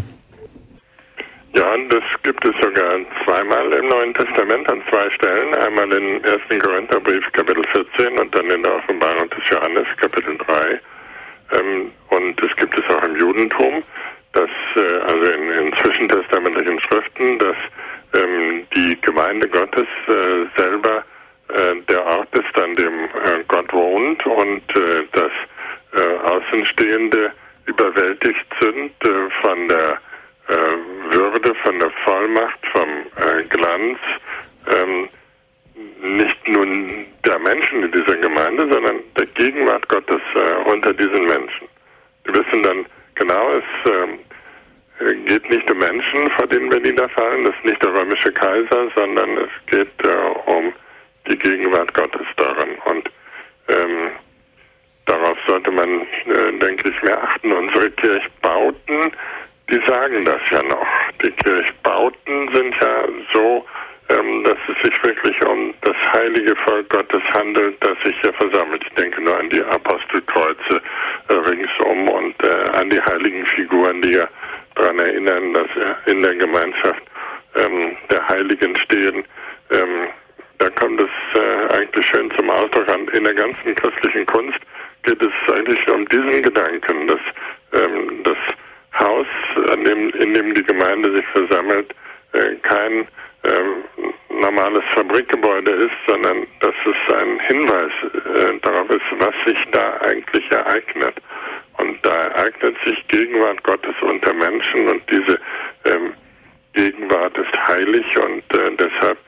Ja, 1.54 1.76
das 1.88 2.02
gibt 2.22 2.44
es 2.44 2.54
sogar 2.62 3.00
zweimal 3.24 3.72
im 3.72 3.88
Neuen 3.88 4.14
Testament 4.14 4.70
an 4.70 4.82
zwei 4.90 5.10
Stellen. 5.10 5.54
Einmal 5.54 5.92
in 5.92 6.24
1. 6.24 6.62
Korintherbrief 6.62 7.24
Kapitel 7.32 7.62
14 7.72 8.18
und 8.18 8.34
dann 8.34 8.48
in 8.48 8.62
der 8.62 8.74
Offenbarung 8.76 9.28
des 9.30 9.42
Johannes 9.50 9.86
Kapitel 9.98 10.36
3. 10.38 10.80
Ähm, 11.58 11.92
und 12.08 12.42
es 12.42 12.56
gibt 12.56 12.78
es 12.78 12.84
auch 12.94 13.02
im 13.04 13.16
Judentum, 13.16 13.82
dass, 14.32 14.50
äh, 14.76 14.98
also 15.06 15.24
in, 15.24 15.50
in 15.50 15.76
zwischentestamentlichen 15.76 16.80
Schriften, 16.80 17.38
dass 17.38 17.56
ähm, 18.14 18.66
die 18.74 18.98
Gemeinde 19.00 19.48
Gottes 19.48 19.86
äh, 20.08 20.46
selber 20.56 21.04
äh, 21.48 21.80
der 21.88 22.04
Ort 22.04 22.28
ist, 22.34 22.58
an 22.58 22.74
dem 22.74 23.04
äh, 23.04 23.44
Gott 23.48 23.72
wohnt 23.72 24.24
und 24.26 24.62
äh, 24.76 25.04
dass 25.12 25.32
äh, 25.94 26.30
Außenstehende 26.30 27.32
überwältigt 27.66 28.46
sind 28.60 28.92
äh, 29.04 29.30
von 29.40 29.68
der 29.68 29.98
Würde, 31.10 31.54
von 31.62 31.78
der 31.78 31.90
Vollmacht, 32.04 32.58
vom 32.72 32.88
Glanz, 33.48 33.98
ähm, 34.66 35.08
nicht 36.02 36.48
nur 36.48 36.66
der 37.24 37.38
Menschen 37.38 37.84
in 37.84 37.92
dieser 37.92 38.16
Gemeinde, 38.16 38.68
sondern 38.68 38.96
der 39.16 39.26
Gegenwart 39.26 39.88
Gottes 39.88 40.20
unter 40.66 40.92
diesen 40.92 41.24
Menschen. 41.26 41.68
Die 42.26 42.34
wissen 42.34 42.62
dann 42.64 42.84
genau, 43.14 43.52
es 43.52 43.90
ähm, 43.90 44.18
geht 45.24 45.48
nicht 45.50 45.70
um 45.70 45.78
Menschen, 45.78 46.30
vor 46.32 46.46
denen 46.46 46.70
wir 46.70 46.80
niederfallen, 46.80 47.44
das 47.44 47.54
ist 47.56 47.64
nicht 47.64 47.82
der 47.82 47.92
römische 47.92 48.32
Kaiser, 48.32 48.88
sondern 48.94 49.38
es 49.38 49.50
geht 49.66 50.04
äh, 50.04 50.50
um 50.50 50.72
die 51.28 51.38
Gegenwart 51.38 51.92
Gottes 51.94 52.26
darin. 52.36 52.76
Und 52.84 53.10
ähm, 53.68 54.10
darauf 55.06 55.38
sollte 55.46 55.70
man, 55.70 56.02
äh, 56.02 56.58
denke 56.60 56.90
ich, 56.90 57.02
mehr 57.02 57.22
achten. 57.22 57.52
Unsere 57.52 57.90
Kirchbauten, 57.92 59.12
die 59.70 59.80
sagen 59.86 60.24
das 60.24 60.40
ja 60.50 60.62
noch. 60.62 60.86
Die 61.22 61.30
Kirchbauten 61.30 62.54
sind 62.54 62.74
ja 62.80 63.04
so, 63.32 63.64
ähm, 64.08 64.44
dass 64.44 64.58
es 64.68 64.82
sich 64.82 65.04
wirklich 65.04 65.40
um 65.46 65.72
das 65.82 65.96
heilige 66.12 66.54
Volk 66.56 66.88
Gottes 66.90 67.22
handelt, 67.32 67.76
das 67.80 67.96
sich 68.04 68.14
hier 68.20 68.32
versammelt. 68.34 68.82
Ich 68.86 68.94
denke 68.94 69.20
nur 69.22 69.38
an 69.38 69.48
die 69.48 69.62
Apostelkreuze 69.62 70.82
äh, 71.28 71.34
ringsum 71.34 72.08
und 72.08 72.34
äh, 72.42 72.78
an 72.78 72.90
die 72.90 73.00
heiligen 73.00 73.46
Figuren, 73.46 74.02
die 74.02 74.12
ja 74.12 74.28
daran 74.74 74.98
erinnern, 74.98 75.54
dass 75.54 75.68
wir 75.74 75.96
in 76.06 76.22
der 76.22 76.34
Gemeinschaft 76.34 77.02
ähm, 77.56 77.96
der 78.10 78.28
Heiligen 78.28 78.76
stehen. 78.76 79.24
Ähm, 79.70 80.08
da 80.58 80.70
kommt 80.70 81.00
es 81.00 81.40
äh, 81.40 81.74
eigentlich 81.74 82.06
schön 82.06 82.30
zum 82.36 82.50
Ausdruck 82.50 82.88
an. 82.88 83.08
In 83.08 83.24
der 83.24 83.34
ganzen 83.34 83.74
christlichen 83.74 84.26
Kunst 84.26 84.58
geht 85.02 85.20
es 85.20 85.52
eigentlich 85.52 85.88
um 85.88 86.06
diesen 86.08 86.42
Gedanken, 86.42 87.08
dass 87.08 87.20
ähm, 87.72 88.22
das 88.22 88.36
Haus, 88.98 89.26
dem, 89.84 90.10
in 90.10 90.34
dem 90.34 90.54
die 90.54 90.62
Gemeinde 90.62 91.16
sich 91.16 91.26
versammelt, 91.28 91.94
äh, 92.32 92.54
kein 92.62 93.06
äh, 93.42 94.32
normales 94.40 94.84
Fabrikgebäude 94.94 95.70
ist, 95.70 95.96
sondern 96.06 96.46
dass 96.60 96.74
es 96.86 97.14
ein 97.16 97.40
Hinweis 97.40 97.92
äh, 98.02 98.58
darauf 98.62 98.88
ist, 98.90 99.02
was 99.18 99.34
sich 99.46 99.58
da 99.72 99.98
eigentlich 100.00 100.50
ereignet. 100.50 101.14
Ereignet 102.42 102.76
sich 102.84 103.06
Gegenwart 103.08 103.62
Gottes 103.62 103.94
unter 104.02 104.32
Menschen 104.32 104.88
und 104.88 105.02
diese 105.10 105.38
ähm, 105.84 106.12
Gegenwart 106.72 107.36
ist 107.36 107.52
heilig 107.66 108.04
und 108.16 108.58
äh, 108.58 108.76
deshalb 108.78 109.18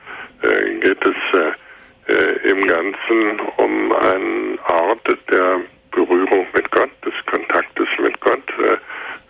äh, 0.41 0.73
geht 0.79 1.05
es 1.05 1.39
äh, 1.39 2.13
äh 2.13 2.49
im 2.49 2.65
Ganzen 2.67 3.39
um 3.57 3.91
einen 3.91 4.59
Ort 4.67 5.07
der 5.29 5.61
Berührung 5.91 6.47
mit 6.53 6.69
Gott, 6.71 6.89
des 7.05 7.13
Kontaktes 7.25 7.87
mit 7.99 8.19
Gott, 8.21 8.43
äh, 8.59 8.77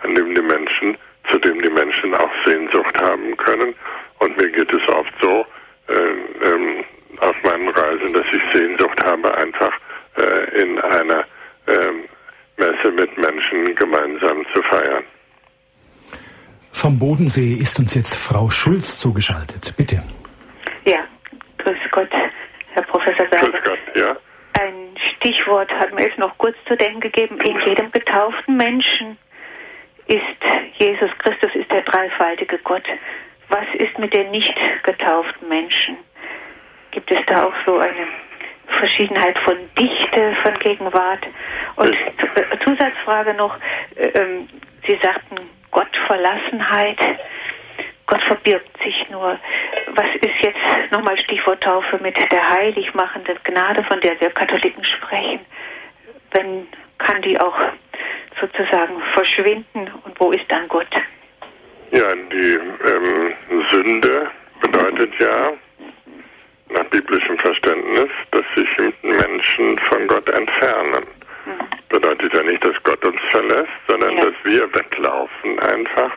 an 0.06 0.16
dem 0.16 0.34
die 0.34 0.42
Menschen, 0.42 0.98
zu 1.30 1.38
dem 1.40 1.60
die 1.62 1.70
Menschen 1.70 2.14
auch 2.16 2.32
Sehnsucht 2.46 3.00
haben 3.02 3.36
können. 3.38 3.76
Und 4.20 4.38
mir 4.38 4.50
geht 4.50 4.74
es 4.74 4.88
oft 4.88 5.14
so 5.22 5.46
äh, 5.88 6.46
ähm, 6.46 6.84
auf 7.20 7.36
meinen 7.44 7.70
Reisen, 7.70 8.14
dass 8.14 8.26
ich 8.32 8.42
Sehnsucht 8.54 9.04
habe, 9.04 9.36
einfach 9.38 9.72
in 10.56 10.80
einer 10.80 11.26
ähm, 11.68 12.06
Messe 12.58 12.92
mit 12.92 13.18
Menschen 13.18 13.76
gemeinsam 13.76 14.46
zu 14.54 14.62
feiern. 14.64 15.04
Vom 16.72 16.95
Bodensee 17.06 17.54
ist 17.54 17.78
uns 17.78 17.94
jetzt 17.94 18.16
Frau 18.16 18.50
Schulz 18.50 19.00
zugeschaltet. 19.00 19.76
Bitte. 19.78 20.02
Ja, 20.86 21.02
grüß 21.60 21.78
Gott, 21.92 22.10
Herr 22.74 22.82
Professor 22.82 23.28
Sage. 23.30 23.52
Grüß 23.52 23.64
Gott, 23.64 23.80
ja. 23.96 24.18
Ein 24.60 24.96
Stichwort 25.16 25.72
hat 25.72 25.94
mir 25.94 26.02
jetzt 26.02 26.18
noch 26.18 26.36
kurz 26.40 26.56
zu 26.68 26.76
denken 26.76 27.02
gegeben. 27.02 27.38
In 27.42 27.60
jedem 27.60 27.92
getauften 27.92 28.58
Menschen 28.58 29.20
ist 30.08 30.42
Jesus 30.80 31.12
Christus, 31.20 31.52
ist 31.54 31.72
der 31.72 31.84
dreifaltige 31.84 32.58
Gott. 32.64 32.88
Was 33.50 33.68
ist 33.76 34.00
mit 34.00 34.12
den 34.12 34.32
nicht 34.32 34.56
getauften 34.82 35.48
Menschen? 35.48 35.98
Gibt 36.90 37.12
es 37.12 37.20
da 37.28 37.44
auch 37.44 37.54
so 37.68 37.78
eine 37.78 38.08
Verschiedenheit 38.80 39.38
von 39.46 39.58
Dichte, 39.78 40.36
von 40.42 40.56
Gegenwart? 40.56 41.28
Und 41.76 41.96
Zusatzfrage 42.66 43.36
noch, 43.36 43.56
äh, 43.96 44.08
ähm, 44.08 44.50
Sie 44.88 44.98
sagten 45.04 45.38
Gottverlassenheit. 45.76 46.98
Gott 48.08 48.24
verbirgt 48.24 48.78
sich 48.82 49.10
nur. 49.10 49.38
Was 49.90 50.06
ist 50.22 50.42
jetzt 50.42 50.92
nochmal 50.92 51.20
Stichwort 51.20 51.62
Taufe 51.62 51.95
mit 52.06 52.32
der 52.32 52.50
heiligmachenden 52.50 53.38
Gnade, 53.44 53.84
von 53.84 54.00
der 54.00 54.20
wir 54.22 54.30
Katholiken 54.30 54.84
sprechen? 54.84 55.40
Wenn 56.32 56.68
kann 57.00 57.22
die 57.24 57.40
auch 57.40 57.58
sozusagen 58.40 59.02
verschwinden 59.14 59.92
und 60.04 60.20
wo 60.20 60.32
ist 60.32 60.46
dann 60.50 60.68
Gott? 60.68 60.88
Ja, 61.92 62.14
die 62.16 62.60
ähm, 62.92 63.34
Sünde 63.70 64.30
bedeutet 64.62 65.14
ja 65.20 65.54
nach 66.70 66.86
biblischem 66.86 67.38
Verständnis, 67.40 68.10
dass 68.32 68.46
sich 68.56 68.94
Menschen 69.02 69.78
von 69.80 70.08
Gott 70.08 70.30
entfernen. 70.30 71.06
Mhm. 71.46 71.60
Bedeutet 71.90 72.34
ja 72.34 72.44
nicht, 72.44 72.64
dass 72.64 72.76
Gott 72.84 73.04
uns 73.04 73.22
verlässt, 73.30 73.72
sondern 73.88 74.16
ja. 74.18 74.26
dass 74.26 74.34
wir 74.44 74.76
weglaufen 74.76 75.60
einfach. 75.60 76.12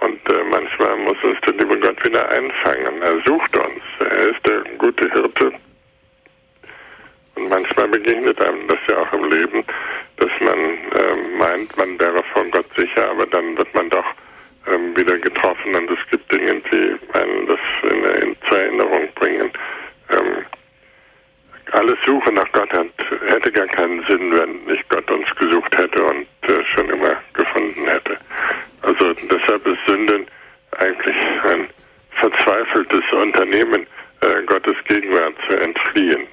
Und 0.00 0.28
äh, 0.30 0.44
manchmal 0.50 0.96
muss 0.96 1.22
uns 1.22 1.38
der 1.46 1.52
liebe 1.54 1.78
Gott 1.78 2.02
wieder 2.04 2.26
einfangen. 2.30 3.02
Er 3.02 3.20
sucht 3.26 3.54
uns. 3.56 3.82
Er 4.00 4.28
ist 4.30 4.46
der 4.46 4.62
gute 4.78 5.10
Hirte. 5.12 5.52
Und 7.34 7.48
manchmal 7.50 7.88
begegnet 7.88 8.40
einem 8.40 8.66
das 8.66 8.78
ja 8.88 8.98
auch 8.98 9.12
im 9.12 9.30
Leben, 9.30 9.62
dass 10.16 10.30
man 10.40 10.58
äh, 10.58 11.36
meint, 11.38 11.76
man 11.76 11.98
wäre 12.00 12.22
vor 12.32 12.44
Gott 12.50 12.66
sicher, 12.76 13.10
aber 13.10 13.26
dann 13.26 13.56
wird 13.56 13.74
man 13.74 13.90
doch 13.90 14.04
ähm, 14.66 14.96
wieder 14.96 15.18
getroffen 15.18 15.74
und 15.74 15.90
es 15.90 15.98
gibt 16.10 16.30
Dinge, 16.32 16.60
die 16.72 16.96
einen 17.18 17.46
das 17.46 17.60
in, 17.82 18.04
in, 18.22 18.36
zur 18.48 18.58
Erinnerung 18.58 19.08
bringen. 19.14 19.50
Ähm, 20.10 20.44
alles 21.72 21.96
Suche 22.04 22.32
nach 22.32 22.50
Gott 22.52 22.72
hat, 22.72 22.88
hätte 23.28 23.52
gar 23.52 23.66
keinen 23.66 24.04
Sinn, 24.06 24.32
wenn 24.32 24.64
nicht 24.64 24.88
Gott 24.88 25.08
uns 25.10 25.28
gesucht 25.36 25.76
hätte 25.76 26.02
und 26.02 26.26
äh, 26.42 26.64
schon 26.74 26.88
immer 26.90 27.16
gefunden 27.32 27.86
hätte. 27.86 28.16
Also 28.82 29.12
deshalb 29.14 29.66
ist 29.66 29.78
Sünden 29.86 30.26
eigentlich 30.78 31.16
ein 31.44 31.68
verzweifeltes 32.12 33.04
Unternehmen, 33.12 33.86
äh, 34.20 34.42
Gottes 34.46 34.76
Gegenwart 34.84 35.34
zu 35.48 35.56
entfliehen. 35.56 36.26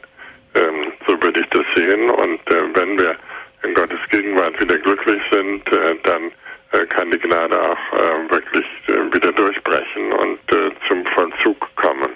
Ähm, 0.55 0.91
so 1.05 1.22
würde 1.22 1.41
ich 1.41 1.47
das 1.49 1.66
sehen. 1.76 2.10
Und 2.10 2.39
äh, 2.49 2.64
wenn 2.74 2.97
wir 2.97 3.16
in 3.64 3.74
Gottes 3.74 3.99
Gegenwart 4.10 4.60
wieder 4.60 4.78
glücklich 4.78 5.22
sind, 5.32 5.72
äh, 5.72 5.95
dann 6.03 6.32
äh, 6.72 6.86
kann 6.88 7.12
die 7.12 7.20
Gnade 7.20 7.60
auch 7.62 7.93
äh, 7.93 8.32
wirklich 8.32 8.66
wieder 8.88 9.32
durchbrechen 9.34 10.14
und 10.14 10.39
zum 10.88 11.05
Vollzug 11.08 11.76
kommen. 11.76 12.12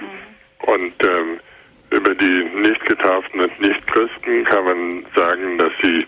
Mhm. 0.00 0.68
Und 0.68 1.04
ähm, 1.04 1.40
über 1.90 2.14
die 2.14 2.44
nicht 2.54 2.84
getauften 2.86 3.40
und 3.40 3.60
Nicht-Christen 3.60 4.44
kann 4.44 4.64
man 4.64 5.06
sagen, 5.14 5.58
dass 5.58 5.72
sie 5.82 6.06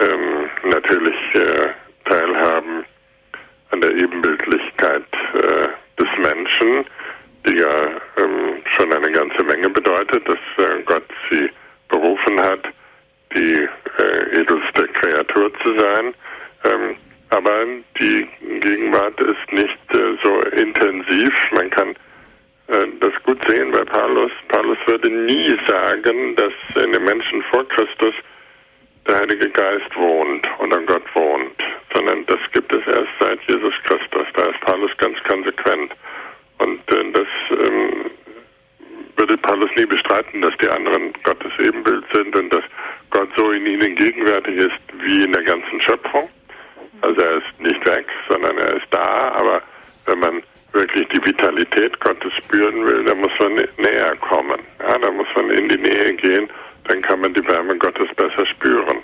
ähm, 0.00 0.50
natürlich 0.64 1.16
äh, 1.34 1.68
teilhaben 2.08 2.84
an 3.70 3.80
der 3.80 3.90
Ebenbildlichkeit 3.90 5.04
äh, 5.34 5.68
des 5.98 6.08
Menschen, 6.18 6.84
die 7.46 7.56
ja 7.56 7.86
ähm, 8.18 8.62
schon 8.76 8.92
eine 8.92 9.10
ganze 9.10 9.42
Menge 9.44 9.68
bedeutet, 9.70 10.28
dass 10.28 10.38
äh, 10.64 10.82
Gott 10.84 11.08
sie 11.30 11.50
berufen 11.88 12.40
hat, 12.40 12.62
die 13.34 13.54
äh, 13.98 14.21
edelste 14.32 14.88
Kreatur 14.88 15.52
zu 15.62 15.78
sein. 15.78 16.14
Ähm, 16.64 16.96
aber 17.30 17.64
die 17.98 18.28
Gegenwart 18.60 19.18
ist 19.20 19.52
nicht 19.52 19.78
äh, 19.94 20.16
so 20.22 20.40
intensiv. 20.56 21.32
Man 21.52 21.70
kann 21.70 21.90
äh, 22.68 22.86
das 23.00 23.12
gut 23.24 23.38
sehen 23.48 23.72
bei 23.72 23.84
Paulus. 23.84 24.30
Paulus 24.48 24.78
würde 24.86 25.08
nie 25.08 25.56
sagen, 25.66 26.36
dass 26.36 26.52
in 26.84 26.92
den 26.92 27.04
Menschen 27.04 27.42
vor 27.50 27.66
Christus 27.68 28.14
der 29.06 29.18
Heilige 29.18 29.48
Geist 29.50 29.96
wohnt 29.96 30.46
oder 30.58 30.78
Gott 30.82 31.02
wohnt, 31.14 31.56
sondern 31.94 32.24
das 32.26 32.38
gibt 32.52 32.72
es 32.72 32.86
erst 32.86 33.10
seit 33.18 33.40
Jesus 33.48 33.74
Christus. 33.84 34.26
Da 34.34 34.44
ist 34.44 34.60
Paulus 34.60 34.90
ganz 34.98 35.16
konsequent. 35.24 35.92
Und 36.58 36.80
äh, 36.92 37.12
das 37.12 37.26
ähm, 37.50 38.10
würde 39.16 39.36
Paulus 39.38 39.70
nie 39.76 39.86
bestreiten, 39.86 40.42
dass 40.42 40.56
die 40.60 40.68
anderen 40.68 41.12
Gottes 41.22 41.52
Ebenbild 41.58 42.04
sind 42.12 42.34
und 42.34 42.52
dass 42.52 42.64
Gott 43.10 43.28
so 43.36 43.50
in 43.50 43.66
ihnen 43.66 43.94
gegenwärtig 43.94 44.56
ist 44.56 44.80
wie 45.04 45.24
in 45.24 45.32
der 45.32 45.42
ganzen 45.42 45.80
Schöpfung. 45.80 46.28
Also 47.02 47.20
er 47.20 47.36
ist 47.38 47.60
nicht 47.60 47.84
weg, 47.86 48.06
sondern 48.28 48.56
er 48.58 48.76
ist 48.76 48.86
da, 48.90 49.32
aber 49.32 49.62
wenn 50.06 50.18
man 50.20 50.42
wirklich 50.72 51.06
die 51.08 51.24
Vitalität 51.24 51.98
Gottes 52.00 52.32
spüren 52.34 52.84
will, 52.86 53.04
dann 53.04 53.20
muss 53.20 53.32
man 53.38 53.54
näher 53.54 54.16
kommen. 54.16 54.60
Ja, 54.80 54.98
da 54.98 55.10
muss 55.10 55.26
man 55.36 55.50
in 55.50 55.68
die 55.68 55.78
Nähe 55.78 56.14
gehen, 56.14 56.48
dann 56.84 57.02
kann 57.02 57.20
man 57.20 57.34
die 57.34 57.46
Wärme 57.46 57.76
Gottes 57.76 58.08
besser 58.16 58.46
spüren. 58.46 58.98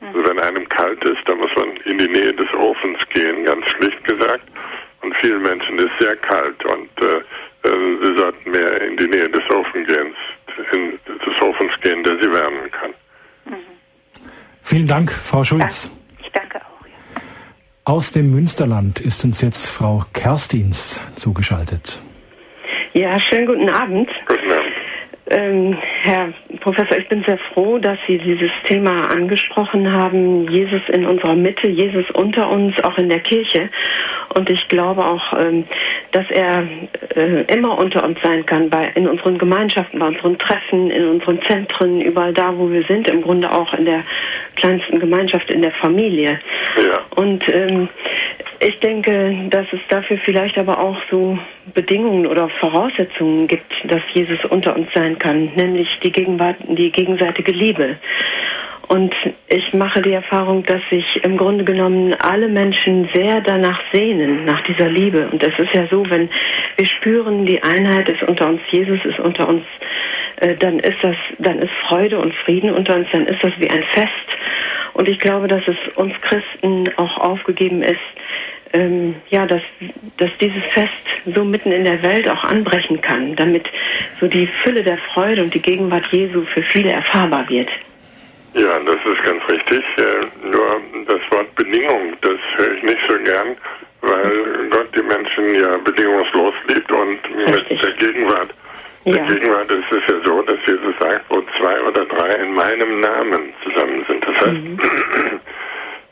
Also 0.00 0.24
wenn 0.24 0.40
einem 0.40 0.68
kalt 0.68 1.02
ist, 1.04 1.20
dann 1.26 1.38
muss 1.38 1.54
man 1.54 1.76
in 1.84 1.98
die 1.98 2.08
Nähe 2.08 2.32
des 2.34 2.52
Ofens 2.54 2.98
gehen, 3.10 3.44
ganz 3.44 3.64
schlicht 3.70 4.02
gesagt. 4.02 4.44
Und 5.02 5.16
vielen 5.16 5.42
Menschen 5.42 5.78
ist 5.78 5.92
sehr 6.00 6.16
kalt 6.16 6.64
und 6.64 6.90
äh 7.00 7.22
sie 7.62 8.16
sollten 8.18 8.50
mehr 8.50 8.82
in 8.82 8.96
die 8.96 9.06
Nähe 9.06 9.28
des 9.28 9.42
Ofens 9.50 9.86
gehen, 9.86 10.14
in, 10.72 10.98
des 11.06 11.42
Ofens 11.42 11.72
gehen, 11.80 12.02
der 12.04 12.14
sie 12.20 12.30
wärmen 12.32 12.70
kann. 12.70 12.90
Mhm. 13.44 13.56
Vielen 14.62 14.88
Dank, 14.88 15.10
Frau 15.10 15.44
Schulz. 15.44 15.90
Ich 16.20 16.30
danke 16.32 16.58
auch. 16.58 16.62
Aus 17.84 18.12
dem 18.12 18.30
Münsterland 18.30 19.00
ist 19.00 19.24
uns 19.24 19.40
jetzt 19.42 19.68
Frau 19.68 20.04
Kerstins 20.12 21.02
zugeschaltet. 21.16 22.00
Ja, 22.94 23.18
schönen 23.18 23.46
guten 23.46 23.70
Abend. 23.70 24.08
Guten 24.26 24.40
Abend. 24.40 24.41
Ähm, 25.32 25.76
Herr 26.02 26.32
Professor, 26.60 26.98
ich 26.98 27.08
bin 27.08 27.24
sehr 27.24 27.38
froh, 27.52 27.78
dass 27.78 27.98
Sie 28.06 28.18
dieses 28.18 28.50
Thema 28.66 29.10
angesprochen 29.10 29.90
haben. 29.90 30.46
Jesus 30.48 30.82
in 30.88 31.06
unserer 31.06 31.34
Mitte, 31.34 31.68
Jesus 31.68 32.04
unter 32.12 32.50
uns, 32.50 32.74
auch 32.84 32.98
in 32.98 33.08
der 33.08 33.20
Kirche. 33.20 33.70
Und 34.34 34.50
ich 34.50 34.68
glaube 34.68 35.04
auch, 35.06 35.32
ähm, 35.38 35.64
dass 36.12 36.26
er 36.30 36.64
äh, 37.16 37.44
immer 37.54 37.78
unter 37.78 38.04
uns 38.04 38.18
sein 38.22 38.44
kann, 38.44 38.68
bei, 38.68 38.90
in 38.94 39.08
unseren 39.08 39.38
Gemeinschaften, 39.38 39.98
bei 39.98 40.08
unseren 40.08 40.38
Treffen, 40.38 40.90
in 40.90 41.06
unseren 41.08 41.40
Zentren, 41.42 42.02
überall 42.02 42.34
da, 42.34 42.56
wo 42.56 42.70
wir 42.70 42.82
sind, 42.82 43.08
im 43.08 43.22
Grunde 43.22 43.50
auch 43.50 43.72
in 43.74 43.86
der 43.86 44.04
kleinsten 44.56 45.00
Gemeinschaft, 45.00 45.50
in 45.50 45.62
der 45.62 45.72
Familie. 45.72 46.40
Ja. 46.76 47.00
Und 47.16 47.44
ähm, 47.52 47.88
ich 48.64 48.78
denke, 48.78 49.48
dass 49.50 49.66
es 49.72 49.80
dafür 49.88 50.18
vielleicht 50.24 50.56
aber 50.56 50.78
auch 50.78 50.96
so 51.10 51.36
Bedingungen 51.74 52.26
oder 52.26 52.48
Voraussetzungen 52.60 53.48
gibt, 53.48 53.72
dass 53.84 54.02
Jesus 54.14 54.44
unter 54.44 54.76
uns 54.76 54.88
sein 54.94 55.18
kann, 55.18 55.50
nämlich 55.56 55.88
die, 56.02 56.12
Gegenwart, 56.12 56.56
die 56.68 56.92
gegenseitige 56.92 57.50
Liebe. 57.50 57.96
Und 58.88 59.14
ich 59.48 59.72
mache 59.72 60.02
die 60.02 60.12
Erfahrung, 60.12 60.64
dass 60.64 60.82
sich 60.90 61.24
im 61.24 61.36
Grunde 61.38 61.64
genommen 61.64 62.14
alle 62.14 62.48
Menschen 62.48 63.08
sehr 63.14 63.40
danach 63.40 63.80
sehnen, 63.92 64.44
nach 64.44 64.62
dieser 64.64 64.88
Liebe. 64.88 65.28
Und 65.30 65.42
es 65.42 65.58
ist 65.58 65.74
ja 65.74 65.86
so, 65.90 66.04
wenn 66.08 66.28
wir 66.76 66.86
spüren, 66.86 67.46
die 67.46 67.62
Einheit 67.62 68.08
ist 68.08 68.22
unter 68.22 68.48
uns, 68.48 68.60
Jesus 68.70 68.98
ist 69.04 69.18
unter 69.18 69.48
uns, 69.48 69.64
äh, 70.36 70.56
dann 70.56 70.78
ist 70.78 70.98
das, 71.02 71.16
dann 71.38 71.58
ist 71.58 71.72
Freude 71.88 72.18
und 72.18 72.34
Frieden 72.44 72.70
unter 72.70 72.96
uns, 72.96 73.08
dann 73.12 73.26
ist 73.26 73.42
das 73.42 73.52
wie 73.58 73.70
ein 73.70 73.82
Fest. 73.92 74.08
Und 74.94 75.08
ich 75.08 75.18
glaube, 75.18 75.48
dass 75.48 75.62
es 75.66 75.76
uns 75.96 76.12
Christen 76.20 76.84
auch 76.96 77.16
aufgegeben 77.16 77.82
ist, 77.82 77.98
ähm, 78.72 79.14
ja, 79.30 79.46
dass, 79.46 79.62
dass 80.18 80.30
dieses 80.40 80.62
Fest 80.70 80.92
so 81.34 81.44
mitten 81.44 81.72
in 81.72 81.84
der 81.84 82.02
Welt 82.02 82.28
auch 82.28 82.44
anbrechen 82.44 83.00
kann, 83.00 83.36
damit 83.36 83.68
so 84.20 84.26
die 84.26 84.46
Fülle 84.62 84.82
der 84.82 84.98
Freude 85.12 85.42
und 85.42 85.54
die 85.54 85.62
Gegenwart 85.62 86.06
Jesu 86.10 86.44
für 86.54 86.62
viele 86.62 86.92
erfahrbar 86.92 87.48
wird. 87.48 87.68
Ja, 88.54 88.78
das 88.84 88.96
ist 88.96 89.22
ganz 89.22 89.42
richtig. 89.48 89.82
Äh, 89.96 90.46
nur 90.46 90.80
das 91.06 91.20
Wort 91.30 91.54
Bedingung, 91.54 92.14
das 92.20 92.38
höre 92.56 92.74
ich 92.74 92.82
nicht 92.82 93.00
so 93.08 93.16
gern, 93.24 93.56
weil 94.02 94.68
Gott 94.70 94.88
die 94.94 95.02
Menschen 95.02 95.54
ja 95.54 95.76
bedingungslos 95.78 96.54
liebt 96.68 96.90
und 96.92 97.18
Richtig. 97.46 97.70
mit 97.70 97.82
der 97.82 97.92
Gegenwart. 98.08 98.50
Ja. 99.04 99.14
Der 99.14 99.24
Gegenwart 99.24 99.70
ist 99.70 99.90
es 99.90 100.02
ja 100.06 100.14
so, 100.24 100.42
dass 100.42 100.58
Jesus 100.66 100.94
sagt, 100.98 101.24
wo 101.28 101.42
zwei 101.58 101.80
oder 101.80 102.04
drei 102.04 102.34
in 102.34 102.54
meinem 102.54 103.00
Namen 103.00 103.52
zusammen 103.64 104.04
sind. 104.06 104.24
Das 104.26 104.36
heißt, 104.36 104.60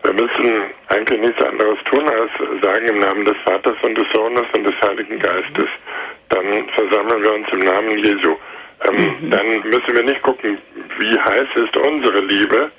wir 0.02 0.12
müssen 0.12 0.62
eigentlich 0.88 1.20
nichts 1.20 1.42
anderes 1.42 1.78
tun, 1.90 2.08
als 2.08 2.30
sagen 2.62 2.88
im 2.88 2.98
Namen 3.00 3.24
des 3.24 3.36
Vaters 3.44 3.76
und 3.82 3.96
des 3.96 4.06
Sohnes 4.14 4.46
und 4.54 4.64
des 4.64 4.74
Heiligen 4.82 5.18
Geistes. 5.18 5.68
Dann 6.30 6.68
versammeln 6.70 7.22
wir 7.22 7.34
uns 7.34 7.48
im 7.52 7.60
Namen 7.60 7.98
Jesu. 7.98 8.36
Ähm, 8.88 9.30
Dann 9.30 9.46
müssen 9.68 9.94
wir 9.94 10.02
nicht 10.02 10.22
gucken, 10.22 10.58
wie 10.98 11.18
heiß 11.18 11.48
ist 11.54 11.76
unsere 11.76 12.20
Liebe, 12.20 12.70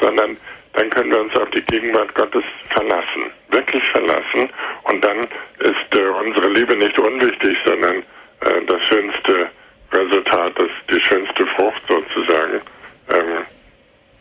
sondern 0.00 0.36
dann 0.74 0.90
können 0.90 1.10
wir 1.10 1.20
uns 1.20 1.34
auf 1.36 1.48
die 1.50 1.62
Gegenwart 1.62 2.14
Gottes 2.14 2.44
verlassen, 2.70 3.30
wirklich 3.50 3.82
verlassen. 3.90 4.50
Und 4.84 5.02
dann 5.02 5.26
ist 5.60 5.98
äh, 5.98 6.08
unsere 6.24 6.48
Liebe 6.50 6.76
nicht 6.76 6.98
unwichtig, 6.98 7.56
sondern 7.64 7.96
äh, 7.96 8.64
das 8.66 8.84
schönste 8.84 9.48
Resultat, 9.92 10.52
das, 10.56 10.68
die 10.90 11.00
schönste 11.00 11.46
Frucht 11.56 11.82
sozusagen, 11.88 12.60
ähm, 13.08 13.44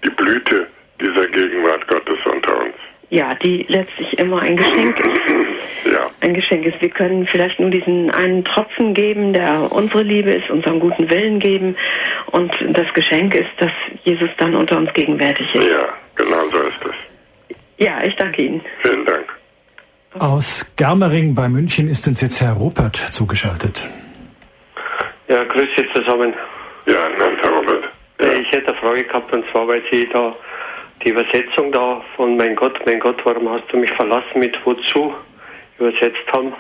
die 0.03 0.09
Blüte 0.11 0.67
Gegenwart 1.41 1.87
Gottes 1.87 2.19
unter 2.25 2.57
uns. 2.57 2.75
Ja, 3.09 3.33
die 3.35 3.65
letztlich 3.69 4.17
immer 4.19 4.41
ein 4.41 4.57
Geschenk 4.57 4.99
ist. 5.05 5.93
Ja, 5.93 6.09
Ein 6.21 6.33
Geschenk 6.33 6.65
ist. 6.65 6.81
Wir 6.81 6.89
können 6.89 7.25
vielleicht 7.27 7.59
nur 7.59 7.69
diesen 7.69 8.11
einen 8.11 8.43
Tropfen 8.43 8.93
geben, 8.93 9.31
der 9.33 9.71
unsere 9.71 10.03
Liebe 10.03 10.31
ist, 10.31 10.49
unseren 10.49 10.79
guten 10.79 11.09
Willen 11.09 11.39
geben. 11.39 11.77
Und 12.31 12.53
das 12.69 12.91
Geschenk 12.93 13.33
ist, 13.35 13.49
dass 13.59 13.71
Jesus 14.03 14.29
dann 14.37 14.55
unter 14.55 14.77
uns 14.77 14.91
gegenwärtig 14.93 15.47
ist. 15.55 15.69
ja, 15.69 15.87
genau 16.15 16.43
so 16.51 16.57
ist 16.57 16.85
es. 16.85 17.55
Ja, 17.77 18.03
ich 18.03 18.15
danke 18.17 18.41
Ihnen. 18.41 18.61
Vielen 18.81 19.05
Dank. 19.05 19.25
Aus 20.19 20.65
Germering 20.75 21.35
bei 21.35 21.47
München 21.47 21.87
ist 21.87 22.07
uns 22.07 22.19
jetzt 22.21 22.41
Herr 22.41 22.53
Ruppert 22.53 22.95
zugeschaltet. 22.95 23.87
Ja, 25.27 25.43
grüß 25.43 25.67
Sie 25.77 25.85
zusammen. 25.93 26.33
Ja, 26.87 27.07
Name 27.19 27.37
Herr 27.41 27.51
Robert. 27.51 27.83
Ja. 28.19 28.31
Ich 28.33 28.51
hätte 28.51 28.69
eine 28.69 28.77
Frage 28.79 29.03
gehabt, 29.03 29.31
und 29.31 29.45
zwar, 29.51 29.67
weil 29.67 29.81
Sie 29.91 30.09
da 30.11 30.35
die 31.03 31.09
Übersetzung 31.09 31.71
da 31.71 32.01
von 32.15 32.37
Mein 32.37 32.55
Gott, 32.55 32.79
mein 32.85 32.99
Gott, 32.99 33.19
warum 33.23 33.49
hast 33.49 33.71
du 33.71 33.77
mich 33.77 33.91
verlassen 33.93 34.39
mit 34.39 34.57
wozu 34.65 35.13
übersetzt 35.79 36.31
haben. 36.33 36.53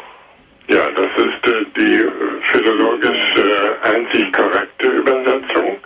Ja, 0.67 0.89
das 0.91 1.09
ist 1.15 1.47
äh, 1.47 1.65
die 1.77 2.01
äh, 2.01 2.11
philologisch 2.41 3.35
äh, 3.37 3.87
einzig 3.87 4.33
korrekte 4.33 4.87
Übersetzung. 4.87 5.77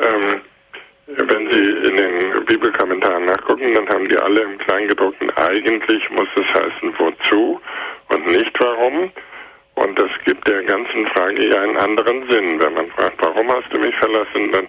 Ähm, 0.00 0.40
wenn 1.06 1.50
Sie 1.50 1.88
in 1.88 1.96
den 1.96 2.44
Bibelkommentaren 2.46 3.26
nachgucken, 3.26 3.74
dann 3.74 3.88
haben 3.88 4.08
die 4.08 4.16
alle 4.16 4.42
im 4.42 4.58
Kleingedruckten, 4.58 5.30
eigentlich 5.36 6.08
muss 6.10 6.28
es 6.36 6.54
heißen 6.54 6.94
wozu 6.98 7.60
und 8.08 8.26
nicht 8.26 8.52
warum. 8.60 9.10
Und 9.74 9.98
das 9.98 10.10
gibt 10.24 10.46
der 10.46 10.62
ganzen 10.62 11.06
Frage 11.08 11.48
ja 11.48 11.60
einen 11.60 11.76
anderen 11.76 12.28
Sinn. 12.30 12.60
Wenn 12.60 12.74
man 12.74 12.90
fragt, 12.92 13.20
warum 13.20 13.48
hast 13.50 13.72
du 13.72 13.78
mich 13.78 13.94
verlassen, 13.96 14.52
dann 14.52 14.68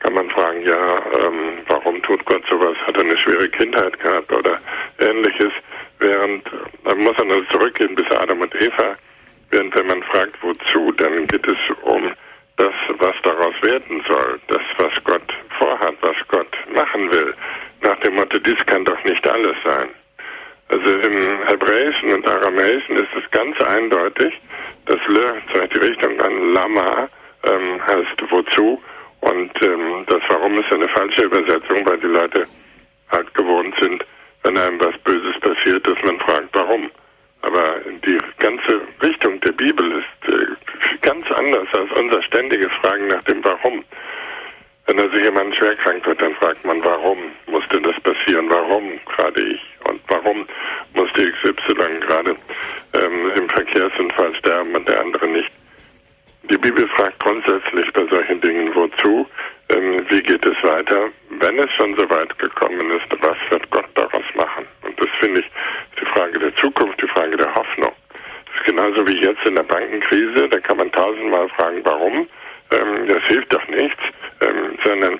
kann 0.00 0.14
man 0.14 0.30
fragen, 0.30 0.62
ja, 0.62 1.02
ähm, 1.20 1.58
warum 1.66 2.00
tut 2.02 2.24
Gott 2.24 2.42
sowas? 2.48 2.76
Hat 2.86 2.96
er 2.96 3.02
eine 3.02 3.18
schwere 3.18 3.48
Kindheit 3.48 3.98
gehabt 4.00 4.32
oder 4.32 4.58
ähnliches? 4.98 5.52
Während, 5.98 6.44
dann 6.84 6.98
muss 6.98 7.16
man 7.18 7.30
also 7.30 7.44
zurückgehen 7.50 7.94
bis 7.94 8.06
Adam 8.16 8.40
und 8.40 8.54
Eva. 8.54 8.96
Während 9.50 9.74
wenn 9.74 9.86
man 9.86 10.02
fragt, 10.04 10.36
wozu, 10.42 10.92
dann 10.92 11.26
geht 11.26 11.46
es 11.46 11.58
um 11.82 12.12
das, 12.56 12.74
was 12.98 13.14
daraus 13.22 13.54
werden 13.62 14.02
soll, 14.06 14.40
das, 14.48 14.62
was 14.76 14.92
Gott 15.04 15.34
vorhat, 15.58 15.94
was 16.00 16.16
Gott 16.28 16.56
machen 16.74 17.10
will. 17.10 17.34
Nach 17.80 17.98
dem 18.00 18.14
Motto, 18.14 18.38
dies 18.38 18.64
kann 18.66 18.84
doch 18.84 19.02
nicht 19.04 19.26
alles 19.26 19.56
sein. 19.64 19.88
Also 20.68 20.90
im 20.90 21.46
Hebräischen 21.46 22.12
und 22.12 22.28
Aramäischen 22.28 22.96
ist 22.96 23.08
es 23.16 23.30
ganz 23.30 23.58
eindeutig, 23.62 24.34
dass 24.86 24.98
Le 25.06 25.40
zeigt 25.52 25.74
die 25.74 25.80
Richtung 25.80 26.20
an 26.20 26.52
Lama 26.52 27.08
ähm, 27.44 27.86
heißt 27.86 28.22
wozu 28.30 28.82
und 29.20 29.50
ähm, 29.62 30.04
das 30.06 30.22
Warum 30.28 30.58
ist 30.58 30.72
eine 30.72 30.88
falsche 30.88 31.22
Übersetzung, 31.22 31.86
weil 31.86 31.98
die 31.98 32.06
Leute 32.06 32.46
halt 33.10 33.34
gewohnt 33.34 33.74
sind, 33.80 34.04
wenn 34.44 34.56
einem 34.56 34.80
was 34.80 34.96
Böses 34.98 35.38
passiert, 35.40 35.86
dass 35.86 35.98
man 36.04 36.18
fragt, 36.20 36.48
warum. 36.52 36.90
Aber 37.42 37.76
die 38.04 38.18
ganze 38.38 38.80
Richtung 39.02 39.40
der 39.40 39.52
Bibel 39.52 39.92
ist 39.92 40.32
äh, 40.32 40.98
ganz 41.02 41.24
anders 41.32 41.68
als 41.72 41.90
unser 41.92 42.22
ständiges 42.22 42.70
Fragen 42.80 43.08
nach 43.08 43.22
dem 43.24 43.44
Warum. 43.44 43.84
Wenn 44.86 44.98
also 45.00 45.18
jemand 45.18 45.54
schwer 45.54 45.76
krank 45.76 46.04
wird, 46.06 46.20
dann 46.20 46.34
fragt 46.36 46.64
man, 46.64 46.82
warum 46.82 47.18
musste 47.46 47.80
das 47.80 47.94
passieren? 48.00 48.48
Warum 48.48 48.98
gerade 49.04 49.40
ich? 49.40 49.60
Und 49.88 50.00
warum 50.08 50.46
musste 50.94 51.30
XY 51.30 52.00
gerade 52.00 52.34
ähm, 52.94 53.30
im 53.36 53.48
Verkehrsunfall 53.50 54.34
sterben 54.36 54.74
und 54.74 54.88
der 54.88 55.00
andere 55.00 55.28
nicht? 55.28 55.50
Die 56.50 56.56
Bibel 56.56 56.88
fragt 56.96 57.18
grundsätzlich 57.20 57.92
bei 57.92 58.06
solchen 58.06 58.40
Dingen, 58.40 58.74
wozu? 58.74 59.26
Ähm, 59.68 60.04
wie 60.08 60.22
geht 60.22 60.44
es 60.46 60.56
weiter? 60.62 61.10
Wenn 61.40 61.58
es 61.58 61.70
schon 61.74 61.94
so 61.94 62.08
weit 62.08 62.38
gekommen 62.38 62.90
ist, 62.90 63.06
was 63.20 63.36
wird 63.50 63.70
Gott 63.70 63.88
daraus 63.94 64.24
machen? 64.34 64.66
Und 64.82 64.98
das 64.98 65.08
finde 65.20 65.40
ich 65.40 65.46
die 66.00 66.06
Frage 66.06 66.38
der 66.38 66.54
Zukunft, 66.56 67.02
die 67.02 67.08
Frage 67.08 67.36
der 67.36 67.54
Hoffnung. 67.54 67.92
Das 68.46 68.56
ist 68.56 68.64
genauso 68.64 69.06
wie 69.06 69.20
jetzt 69.22 69.44
in 69.44 69.56
der 69.56 69.62
Bankenkrise, 69.64 70.48
da 70.48 70.58
kann 70.60 70.78
man 70.78 70.90
tausendmal 70.92 71.50
fragen, 71.50 71.80
warum? 71.84 72.26
Ähm, 72.70 73.08
das 73.08 73.22
hilft 73.24 73.52
doch 73.52 73.68
nichts, 73.68 74.02
ähm, 74.40 74.78
sondern 74.84 75.14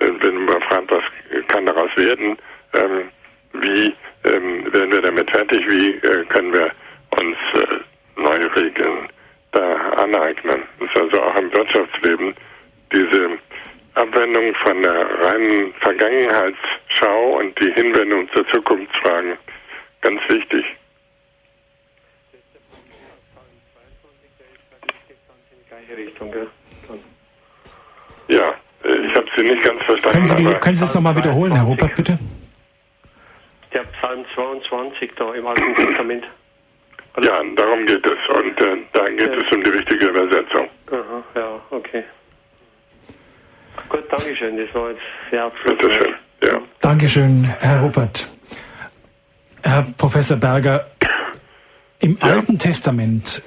äh, 0.00 0.08
wenn 0.20 0.44
man 0.46 0.62
fragt, 0.62 0.90
was 0.90 1.04
kann 1.46 1.66
daraus 1.66 1.90
werden, 1.96 2.36
ähm, 2.74 3.08
wie 3.54 3.94
ähm, 4.24 4.72
werden 4.72 4.92
wir 4.92 5.02
damit 5.02 5.30
fertig, 5.30 5.62
wie 5.68 5.90
äh, 6.06 6.24
können 6.26 6.52
wir 6.52 6.70
uns 7.20 7.36
äh, 7.54 8.20
neue 8.20 8.56
Regeln 8.56 9.08
da 9.52 9.76
aneignen. 9.96 10.62
Das 10.78 10.88
ist 10.88 11.00
also 11.00 11.22
auch 11.22 11.36
im 11.36 11.52
Wirtschaftsleben 11.52 12.34
diese 12.92 13.38
Von 14.62 14.82
der 14.82 14.94
reinen 15.24 15.72
Vergangenheitsschau 15.80 17.38
und 17.38 17.58
die 17.60 17.72
Hinwendung 17.72 18.28
zur 18.32 18.46
Zukunftsfragen 18.48 19.36
ganz 20.00 20.20
wichtig. 20.28 20.64
Ja, 28.28 28.54
ich 28.84 29.14
habe 29.14 29.26
Sie 29.36 29.42
nicht 29.42 29.62
ganz 29.62 29.82
verstanden. 29.82 30.12
Können 30.12 30.26
Sie, 30.26 30.34
die, 30.36 30.54
können 30.60 30.76
Sie 30.76 30.80
das 30.82 30.94
nochmal 30.94 31.16
wiederholen, 31.16 31.54
Herr 31.54 31.64
Ruppert, 31.64 31.94
bitte? 31.96 32.18
Der 33.72 33.84
Psalm 33.84 34.24
22 34.34 35.12
da 35.16 35.34
im 35.34 35.46
Alten 35.46 35.74
Testament. 35.74 36.24
ja, 37.22 37.42
darum 37.56 37.86
geht 37.86 38.04
es. 38.06 38.36
Und 38.36 38.60
äh, 38.60 38.76
da 38.92 39.04
geht 39.06 39.20
Ja. 39.32 39.38
es 39.38 39.52
um 39.54 39.64
die 39.64 39.70
richtige 39.70 40.06
Übersetzung. 40.06 40.68
Aha, 40.90 41.22
ja, 41.34 41.60
okay. 41.70 42.04
Gut, 43.88 44.08
Dankeschön. 44.72 44.72
Das 44.72 44.74
war 44.74 44.90
jetzt 44.90 45.00
sehr 45.30 45.50
Bitte 45.50 45.86
abschlussreich. 45.86 45.94
schön. 46.40 46.50
Ja. 46.50 46.60
Dankeschön, 46.80 47.44
Herr 47.60 47.80
Ruppert. 47.80 48.28
Herr 49.62 49.86
Professor 49.96 50.36
Berger, 50.36 50.86
im 52.00 52.18
Ja. 52.20 52.28
Alten 52.28 52.58
Testament 52.58 53.42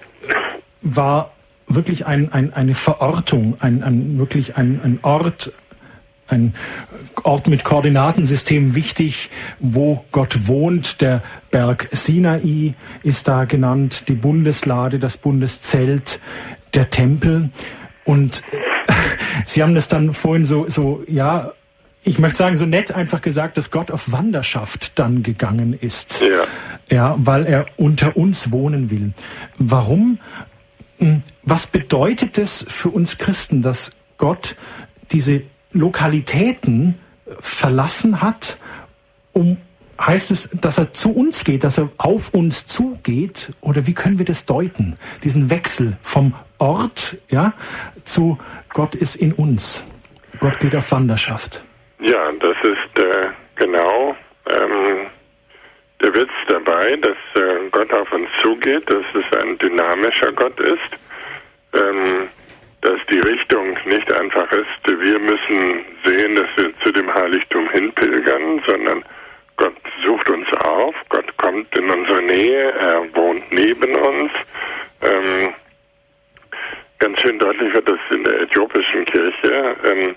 war 0.81 1.33
wirklich 1.67 2.05
ein, 2.05 2.31
ein, 2.31 2.53
eine 2.53 2.73
Verortung, 2.73 3.57
ein, 3.59 3.83
ein, 3.83 4.17
wirklich 4.17 4.55
ein, 4.55 4.79
ein 4.83 4.99
Ort, 5.01 5.51
ein 6.27 6.55
Ort 7.23 7.47
mit 7.47 7.63
Koordinatensystem 7.63 8.75
wichtig, 8.75 9.29
wo 9.59 10.05
Gott 10.11 10.47
wohnt. 10.47 11.01
Der 11.01 11.21
Berg 11.51 11.89
Sinai 11.91 12.75
ist 13.03 13.27
da 13.27 13.43
genannt, 13.45 14.07
die 14.07 14.13
Bundeslade, 14.13 14.99
das 14.99 15.17
Bundeszelt, 15.17 16.19
der 16.73 16.89
Tempel. 16.89 17.49
Und 18.05 18.43
Sie 19.45 19.61
haben 19.61 19.75
das 19.75 19.87
dann 19.87 20.13
vorhin 20.13 20.45
so, 20.45 20.67
so, 20.69 21.03
ja, 21.07 21.51
ich 22.03 22.19
möchte 22.19 22.37
sagen, 22.37 22.55
so 22.55 22.65
nett 22.65 22.91
einfach 22.91 23.21
gesagt, 23.21 23.57
dass 23.57 23.71
Gott 23.71 23.89
auf 23.89 24.11
Wanderschaft 24.11 24.97
dann 24.99 25.23
gegangen 25.23 25.73
ist. 25.73 26.21
Ja. 26.21 26.45
Ja, 26.89 27.15
weil 27.17 27.45
er 27.47 27.65
unter 27.77 28.15
uns 28.15 28.51
wohnen 28.51 28.91
will. 28.91 29.13
Warum? 29.57 30.19
Hm, 30.99 31.23
Was 31.41 31.65
bedeutet 31.65 32.37
es 32.37 32.63
für 32.67 32.89
uns 32.89 33.17
Christen, 33.17 33.63
dass 33.63 33.91
Gott 34.17 34.55
diese 35.11 35.41
Lokalitäten 35.71 36.95
verlassen 37.39 38.21
hat, 38.21 38.57
um 39.33 39.57
heißt 39.99 40.31
es, 40.31 40.49
dass 40.53 40.77
er 40.77 40.93
zu 40.93 41.11
uns 41.11 41.43
geht, 41.43 41.63
dass 41.63 41.77
er 41.77 41.89
auf 41.97 42.33
uns 42.33 42.65
zugeht 42.65 43.53
oder 43.61 43.87
wie 43.87 43.93
können 43.93 44.17
wir 44.17 44.25
das 44.25 44.45
deuten? 44.45 44.97
Diesen 45.23 45.49
Wechsel 45.49 45.97
vom 46.01 46.33
Ort, 46.57 47.17
ja, 47.29 47.53
zu 48.03 48.37
Gott 48.75 48.93
ist 48.93 49.15
in 49.15 49.31
uns. 49.31 49.87
Gott 50.41 50.59
geht 50.59 50.75
auf 50.75 50.91
Wanderschaft. 50.91 51.63
Ja, 51.99 52.29
das 52.33 52.57
ist 52.61 52.99
äh, 53.01 53.29
genau 53.55 54.13
ähm, 54.49 55.07
der 56.01 56.13
Witz 56.13 56.29
dabei, 56.49 56.97
dass 56.97 57.15
äh, 57.41 57.69
Gott 57.71 57.93
auf 57.93 58.11
uns 58.11 58.27
zugeht, 58.41 58.83
dass 58.89 59.05
es 59.13 59.39
ein 59.39 59.57
dynamischer 59.59 60.29
Gott 60.33 60.59
ist, 60.59 60.99
ähm, 61.73 62.27
dass 62.81 62.99
die 63.09 63.21
Richtung 63.21 63.77
nicht 63.85 64.11
einfach 64.11 64.51
ist, 64.51 64.67
wir 64.85 65.19
müssen 65.19 65.85
sehen, 66.03 66.35
dass 66.35 66.49
wir 66.57 66.77
zu 66.83 66.91
dem 66.91 67.13
Heiligtum 67.13 67.69
hinpilgern, 67.69 68.61
sondern 68.67 69.05
Gott 69.55 69.77
sucht 70.05 70.29
uns 70.29 70.51
auf, 70.65 70.93
Gott 71.07 71.37
kommt 71.37 71.73
in 71.77 71.89
unsere 71.89 72.21
Nähe, 72.23 72.73
er 72.73 73.15
wohnt 73.15 73.49
neben 73.53 73.95
uns. 73.95 74.31
Ähm, 75.01 75.53
ganz 76.99 77.19
schön 77.21 77.39
deutlich 77.39 77.73
wird 77.73 77.89
das 77.89 77.99
in 78.11 78.23
der 78.23 78.41
äthiopischen 78.41 79.05
Kirche. 79.05 79.75
Ähm, 79.83 80.15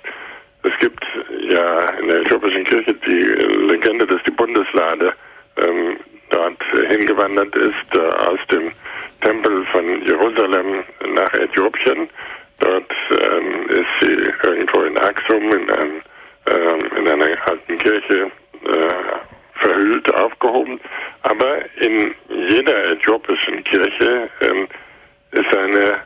es 0.63 0.73
gibt 0.81 1.05
ja 1.51 1.91
in 2.01 2.09
der 2.09 2.21
äthiopischen 2.21 2.65
Kirche 2.65 2.95
die 2.95 3.25
Legende, 3.71 4.07
dass 4.07 4.23
die 4.25 4.33
Bundeslade 4.33 5.13
ähm, 5.57 5.97
dort 6.31 6.63
hingewandert 6.89 7.57
ist 7.57 7.95
äh, 7.95 7.99
aus 7.99 8.39
dem 8.51 8.71
Tempel 9.21 9.65
von 9.67 10.03
Jerusalem 10.05 10.85
nach 11.15 11.33
Äthiopien. 11.35 12.09
Dort 12.61 12.91
ähm, 13.11 13.69
ist 13.69 13.87
sie 14.01 14.31
irgendwo 14.43 14.83
in 14.83 14.99
Axum 14.99 15.53
in, 15.53 15.71
einem, 15.71 16.03
ähm, 16.47 16.91
in 16.97 17.09
einer 17.09 17.29
alten 17.47 17.79
Kirche 17.79 18.31
äh, 18.65 19.59
verhüllt, 19.61 20.13
aufgehoben. 20.15 20.81
Aber 21.23 21.59
in 21.77 22.15
jeder 22.29 22.93
äthiopischen 22.93 23.63
Kirche 23.65 24.29
ähm, 24.41 24.69
ist 25.33 25.57
eine, 25.57 25.99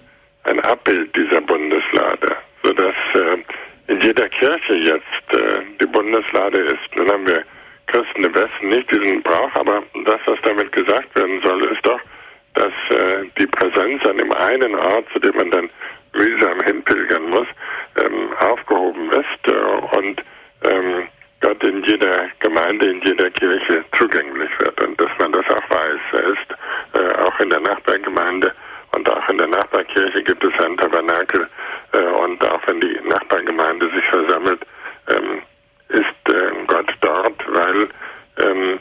ein 0.45 0.61
Abbild 0.61 1.15
dieser 1.17 1.41
Bundeslade, 1.41 2.37
sodass 2.63 2.95
äh, 3.15 3.39
in 3.93 4.01
jeder 4.01 4.29
Kirche 4.29 4.75
jetzt 4.75 5.43
äh, 5.43 5.61
die 5.81 5.87
Bundeslade 5.87 6.61
ist. 6.61 6.97
Nun 6.97 7.11
haben 7.11 7.27
wir 7.27 7.43
Christen 7.87 8.25
im 8.25 8.35
Westen 8.35 8.69
nicht 8.69 8.91
diesen 8.91 9.23
Brauch, 9.23 9.55
aber 9.55 9.83
das, 10.05 10.21
was 10.27 10.39
damit 10.43 10.73
gesagt 10.73 11.15
werden 11.15 11.41
soll, 11.43 11.65
ist 11.73 11.87
doch, 11.87 12.01
dass 12.55 12.73
äh, 12.91 13.25
die 13.39 13.47
Präsenz 13.47 14.05
an 14.05 14.19
dem 14.19 14.33
einen 14.33 14.75
Ort, 14.75 15.07
zu 15.13 15.19
dem 15.19 15.37
man 15.37 15.51
dann 15.51 15.71
mühsam 16.15 16.61
hinpilgern 16.63 17.31
muss, 17.31 17.47
ähm, 17.97 18.33
aufgehoben 18.39 19.11
ist 19.11 19.53
äh, 19.53 19.99
und 19.99 20.23
ähm, 20.65 21.09
Gott 21.41 21.63
in 21.65 21.83
jeder 21.85 22.29
Gemeinde, 22.39 22.91
in 22.91 23.03
jeder 23.03 23.31
Kirche 23.31 23.85
zugänglich 23.97 24.51
wird 24.61 24.83
und 24.83 25.01
dass 25.01 25.11
man 25.19 25.33
das 25.33 25.45
auch 25.47 25.71
weiß. 25.71 26.01
Er 26.13 26.25
ist 26.25 26.49
äh, 26.95 27.23
auch 27.23 27.41
in 27.41 27.51
der 27.51 27.61
Nachbargemeinde 27.61 28.53
und 28.95 29.09
auch 29.09 29.29
in 29.29 29.39
der 29.39 29.49
Nachbarkirche 29.49 30.23
gibt 30.23 30.45
es 30.45 30.65
ein 30.65 30.77
Tabernakel 30.77 31.49
äh, 31.93 31.99
und 31.99 32.45
auch 32.45 32.61
wenn 32.67 32.81
die 32.81 32.99
Nachbargemeinde 33.09 33.91
sich 33.95 34.05
versammelt, 34.05 34.61
ähm, 35.09 35.43
ist 35.89 36.35
äh, 36.35 36.51
Gott 36.67 36.93
dort, 37.01 37.43
weil 37.49 37.89
ähm, 38.39 38.79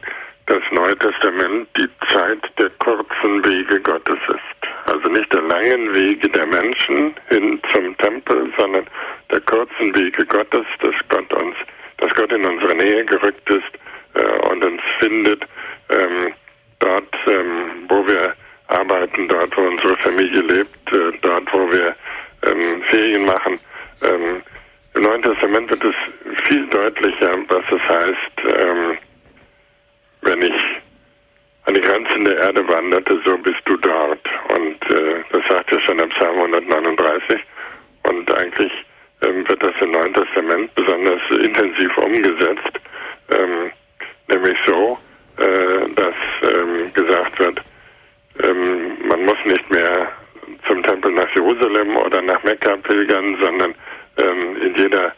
das 0.48 0.62
Neue 0.72 0.98
Testament 0.98 1.68
die 1.78 1.88
Zeit 2.10 2.40
der 2.58 2.70
kurzen 2.80 3.46
Wege 3.46 3.80
Gottes 3.80 4.20
ist. 4.28 4.62
Also 4.86 5.08
nicht 5.10 5.32
der 5.34 5.42
langen 5.44 5.94
Wege 5.94 6.28
der 6.30 6.46
Menschen 6.46 7.16
hin 7.30 7.62
zum 7.72 7.98
Tempel, 7.98 8.52
sondern 8.58 8.86
der 9.32 9.40
kurzen 9.42 9.96
Wege 9.96 10.26
Gottes, 10.26 10.66
dass 10.82 10.96
Gott 11.10 11.32
uns, 11.34 11.56
dass 12.00 12.14
Gott 12.16 12.32
in 12.34 12.44
unsere 12.44 12.76
Nähe 12.76 13.06
gerückt 13.06 13.50
ist 13.50 13.72
äh, 14.16 14.48
und 14.50 14.66
uns 14.66 14.82
findet, 15.00 15.44
ähm, 15.90 16.34
dort, 16.80 17.16
ähm, 17.28 17.86
wo 17.88 18.06
wir 18.06 18.36
arbeiten, 18.68 19.28
dort, 19.28 19.56
wo 19.56 19.62
unsere 19.62 19.96
Familie 19.98 20.42
lebt, 20.42 20.94
äh, 20.94 21.12
dort, 21.22 21.54
wo 21.54 21.72
wir 21.72 21.96
ähm, 22.46 22.82
Ferien 22.90 23.26
machen. 23.26 23.60
Ähm, 24.02 24.42
Im 24.96 25.04
Neuen 25.04 25.22
Testament 25.22 25.70
wird 25.70 25.84
es 25.84 26.44
viel 26.46 26.68
deutlicher, 26.68 27.38
was 27.48 27.64
es 27.72 27.82
heißt, 27.90 28.58
ähm, 28.60 28.98
wenn 30.22 30.42
ich 30.42 30.64
an 31.66 31.76
die 31.76 31.82
Grenzen 31.82 32.26
der 32.26 32.38
Erde 32.38 32.68
wanderte, 32.68 33.20
so 33.26 33.38
bist 33.38 33.62
du 33.66 33.78
dort. 33.78 34.28
Und 34.50 34.92
äh, 34.92 35.24
das 35.32 35.48
sagt 35.48 35.72
er 35.72 35.80
schon 35.82 36.00
im 36.00 36.10
Psalm 36.10 36.38
139. 36.40 37.40
Und 38.04 38.38
eigentlich 38.38 38.72
ähm, 39.22 39.48
wird 39.48 39.62
das 39.62 39.74
im 39.82 39.92
Neuen 39.92 40.14
Testament 40.14 40.74
besonders 40.76 41.22
intensiv 41.30 41.96
umgesetzt, 41.98 42.80
ähm, 43.30 43.72
nämlich 44.28 44.58
so, 44.66 44.98
äh, 45.38 45.90
dass 45.96 46.16
ähm, 46.42 46.94
gesagt 46.94 47.40
wird, 47.40 47.62
ähm, 48.44 48.98
man 49.08 49.26
muss 49.26 49.38
nicht 49.46 49.70
mehr 49.70 50.12
zum 50.68 50.82
Tempel 50.84 51.12
nach 51.12 51.30
Jerusalem 51.36 51.96
oder 51.98 52.22
nach 52.22 52.42
Mekka 52.44 52.76
pilgern, 52.78 53.38
sondern 53.42 53.76
ähm, 54.18 54.58
in 54.62 54.76
jeder 54.76 55.14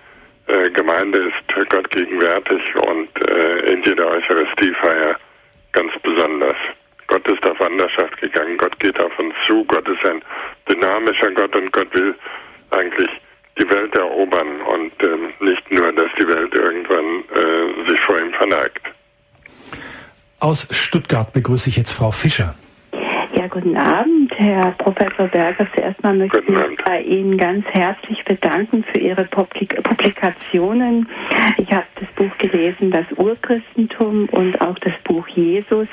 äh, 0.47 0.69
Gemeinde 0.71 1.19
ist 1.19 1.69
Gott 1.69 1.89
gegenwärtig 1.91 2.61
und 2.87 3.09
äh, 3.29 3.73
in 3.73 3.83
jeder 3.83 4.07
Eucharistiefeier 4.09 5.15
ganz 5.71 5.91
besonders. 6.03 6.57
Gott 7.07 7.27
ist 7.27 7.45
auf 7.45 7.59
Wanderschaft 7.59 8.19
gegangen, 8.21 8.57
Gott 8.57 8.79
geht 8.79 8.99
auf 8.99 9.17
uns 9.19 9.33
zu, 9.45 9.63
Gott 9.65 9.87
ist 9.87 10.05
ein 10.05 10.21
dynamischer 10.69 11.31
Gott 11.31 11.55
und 11.55 11.71
Gott 11.71 11.93
will 11.93 12.15
eigentlich 12.71 13.09
die 13.57 13.69
Welt 13.69 13.93
erobern 13.95 14.61
und 14.61 14.91
ähm, 15.03 15.33
nicht 15.39 15.71
nur, 15.71 15.91
dass 15.91 16.09
die 16.17 16.27
Welt 16.27 16.53
irgendwann 16.55 17.23
äh, 17.35 17.89
sich 17.89 17.99
vor 18.01 18.19
ihm 18.19 18.33
verneigt. 18.33 18.81
Aus 20.39 20.67
Stuttgart 20.71 21.31
begrüße 21.53 21.69
ich 21.69 21.77
jetzt 21.77 21.91
Frau 21.91 22.09
Fischer. 22.09 22.55
Ja, 23.35 23.47
guten 23.47 23.77
Abend, 23.77 24.31
Herr 24.37 24.71
Professor 24.71 25.27
Berger. 25.27 25.67
Zuerst 25.75 26.01
mal 26.01 26.15
möchte 26.15 26.39
ich 26.39 26.49
mich 26.49 26.77
bei 26.83 27.01
Ihnen 27.01 27.37
ganz 27.37 27.63
herzlich 27.67 28.23
bedanken 28.25 28.83
für 28.91 28.97
Ihre 28.97 29.25
Publikationen. 29.25 31.07
Ich 31.57 31.71
habe 31.71 31.85
das 31.99 32.09
Buch 32.15 32.35
gelesen, 32.39 32.89
das 32.89 33.05
Urchristentum 33.17 34.29
und 34.29 34.59
auch 34.61 34.79
das 34.79 34.93
Buch 35.03 35.27
Jesus. 35.27 35.87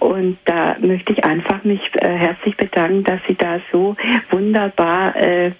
Und 0.00 0.38
da 0.46 0.76
möchte 0.80 1.12
ich 1.12 1.24
einfach 1.24 1.62
mich 1.64 1.80
äh, 1.96 2.08
herzlich 2.08 2.56
bedanken, 2.56 3.04
dass 3.04 3.20
Sie 3.28 3.34
da 3.34 3.60
so 3.70 3.94
wunderbar 4.30 5.14
äh, 5.16 5.52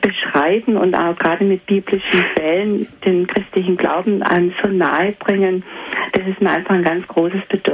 beschreiben 0.00 0.76
und 0.76 0.94
auch 0.94 1.16
gerade 1.16 1.44
mit 1.44 1.64
biblischen 1.66 2.24
Quellen 2.34 2.88
den 3.04 3.26
christlichen 3.26 3.76
Glauben 3.76 4.22
an 4.22 4.52
so 4.62 4.68
nahe 4.68 5.12
bringen. 5.12 5.64
Das 6.12 6.26
ist 6.26 6.40
mir 6.40 6.50
einfach 6.50 6.74
ein 6.74 6.82
ganz 6.82 7.06
großes 7.06 7.42
Bedürfnis, 7.48 7.65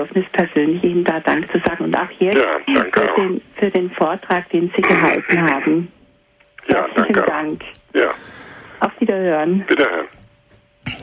jetzt 2.22 2.36
ja, 2.36 2.84
für, 2.92 3.14
den, 3.16 3.40
für 3.56 3.70
den 3.70 3.90
Vortrag, 3.90 4.48
den 4.50 4.72
Sie 4.74 4.82
gehalten 4.82 5.50
haben. 5.50 5.92
Ja, 6.68 6.86
Herzlichen 6.86 7.12
danke. 7.14 7.30
Dank. 7.30 7.62
Ja, 7.94 8.14
Auf 8.80 8.92
Wiederhören. 9.00 9.64
wiederhören. 9.68 10.06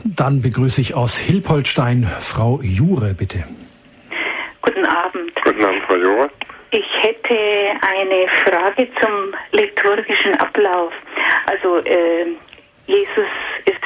Dann 0.04 0.42
begrüße 0.42 0.80
ich 0.80 0.94
aus 0.94 1.18
Hilpoltstein 1.18 2.04
Frau 2.18 2.60
Jure, 2.62 3.14
bitte. 3.14 3.44
Guten 4.62 4.84
Abend. 4.84 5.32
Guten 5.42 5.64
Abend, 5.64 5.82
Frau 5.86 5.96
Jure. 5.96 6.30
Ich 6.72 6.86
hätte 7.02 7.34
eine 7.34 8.28
Frage 8.44 8.88
zum 9.00 9.34
liturgischen 9.52 10.34
Ablauf. 10.36 10.92
Also 11.46 11.78
äh, 11.78 12.26
Jesus 12.86 13.30
ist 13.64 13.80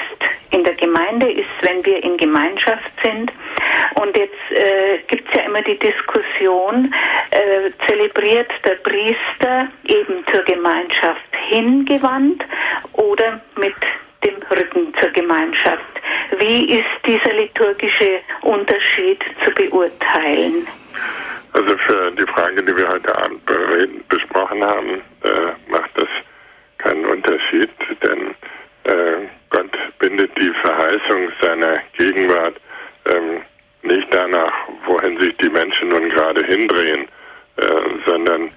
in 0.51 0.65
der 0.65 0.75
Gemeinde, 0.75 1.31
ist, 1.31 1.49
wenn 1.63 1.85
wir 1.85 2.03
in 2.03 2.17
Gemeinschaft 2.17 2.91
sind. 3.03 3.33
Und 4.05 4.15
jetzt 4.19 4.35
äh, 4.51 4.99
gibt 5.07 5.27
es 5.31 5.35
ja 5.35 5.47
immer 5.47 5.63
die 5.63 5.79
Diskussion, 5.79 6.95
äh, 7.31 7.71
zelebriert 7.87 8.51
der 8.63 8.75
Priester 8.75 9.69
eben 9.87 10.23
zur 10.31 10.43
Gemeinschaft 10.43 11.25
hingewandt 11.49 12.45
oder 12.93 13.41
mit 13.57 13.75
dem 14.23 14.35
Rücken 14.51 14.93
zur 15.01 15.09
Gemeinschaft. 15.09 15.83
Wie 16.39 16.79
ist 16.79 16.85
dieser 17.07 17.33
liturgische 17.35 18.21
Unterschied 18.43 19.25
zu 19.43 19.51
beurteilen? 19.53 20.67
Also 21.55 21.75
für 21.79 22.11
die 22.11 22.27
Frage, 22.27 22.63
die 22.63 22.77
wir 22.77 22.87
heute 22.87 23.17
Abend 23.23 23.47
bereden, 23.47 24.05
besprochen 24.11 24.63
haben, 24.63 25.01
äh, 25.23 25.71
macht 25.71 25.91
das 25.95 26.09
keinen 26.77 27.07
Unterschied, 27.07 27.71
denn 28.03 28.35
äh, 28.85 29.29
Gott 29.49 29.71
bindet 29.99 30.31
die 30.37 30.53
Verheißung 30.61 31.33
seiner 31.41 31.77
Gegenwart 31.97 32.61
ähm, 33.07 33.41
nicht 33.85 34.09
danach, 34.11 34.53
wohin 34.87 35.19
sich 35.21 35.37
die 35.39 35.49
Menschen 35.49 35.89
nun 35.89 36.09
gerade 36.11 36.45
hindrehen, 36.47 37.07
äh, 37.57 37.65
sondern 38.07 38.51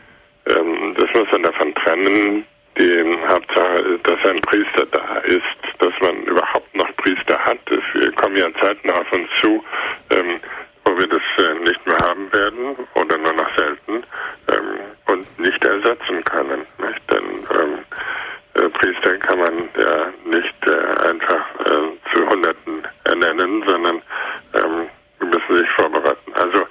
ähm, 0.48 0.96
das 0.98 1.10
muss 1.14 1.32
man 1.32 1.44
davon 1.44 1.76
trennen, 1.76 2.46
die 2.78 3.18
Hauptsache, 3.28 4.00
dass 4.04 4.26
ein 4.26 4.40
Priester 4.42 4.86
da 4.92 5.18
ist, 5.20 5.44
dass 5.80 5.94
man 6.00 6.24
überhaupt 6.24 6.76
noch 6.76 6.96
Priester 6.98 7.38
hat. 7.40 7.60
Es 7.70 8.16
kommen 8.16 8.36
ja 8.36 8.48
Zeiten 8.62 8.90
auf 8.92 9.12
uns 9.12 9.30
zu, 9.42 9.64
ähm, 10.12 10.40
wo 10.86 10.98
wir 10.98 11.08
das 11.08 11.22
äh, 11.38 11.54
nicht 11.64 11.86
mehr 11.86 11.98
haben 12.00 12.32
werden 12.32 12.76
oder 12.96 13.18
nur 13.18 13.34
noch 13.34 13.58
selten 13.58 14.04
ähm, 14.52 14.80
und 15.08 15.40
nicht 15.40 15.64
ersetzen 15.64 16.24
können. 16.26 16.66
Nicht? 16.78 17.02
Denn 17.12 17.24
ähm, 17.60 17.80
äh, 18.54 18.70
Priester 18.70 19.18
kann 19.18 19.40
man 19.40 19.70
ja 19.80 20.14
nicht 20.26 20.56
äh, 20.68 21.08
einfach 21.08 21.46
äh, 21.66 22.14
zu 22.14 22.30
Hunderten 22.30 22.84
ernennen, 23.06 23.64
sondern 23.68 24.02
ähm, 24.54 24.88
müssen 25.20 25.58
sich 25.58 25.70
vorbereiten. 25.72 26.34
Also 26.34 26.64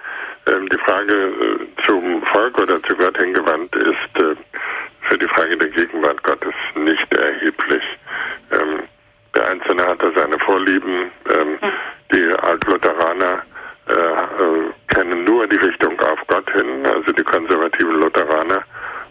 ähm, 0.47 0.69
die 0.69 0.79
Frage 0.79 1.13
äh, 1.13 1.83
zum 1.85 2.23
Volk 2.27 2.59
oder 2.59 2.83
zu 2.83 2.97
Gott 2.97 3.17
hingewandt 3.19 3.75
ist 3.77 4.23
äh, 4.23 4.37
für 5.09 5.19
die 5.19 5.29
Frage 5.29 5.57
der 5.57 5.69
Gegenwart 5.69 6.23
Gottes 6.23 6.55
nicht 6.75 7.13
erheblich. 7.15 7.83
Ähm, 8.53 8.83
der 9.35 9.49
Einzelne 9.49 9.87
hat 9.87 10.03
da 10.03 10.11
seine 10.15 10.39
Vorlieben. 10.39 11.11
Ähm, 11.31 11.51
mhm. 11.61 11.73
Die 12.13 12.33
Altlutheraner 12.39 13.43
äh, 13.89 13.93
äh, 13.93 14.73
kennen 14.89 15.25
nur 15.25 15.47
die 15.47 15.57
Richtung 15.57 15.99
auf 16.01 16.19
Gott 16.29 16.51
hin, 16.53 16.85
also 16.87 17.13
die 17.13 17.23
konservativen 17.23 18.01
Lutheraner 18.01 18.63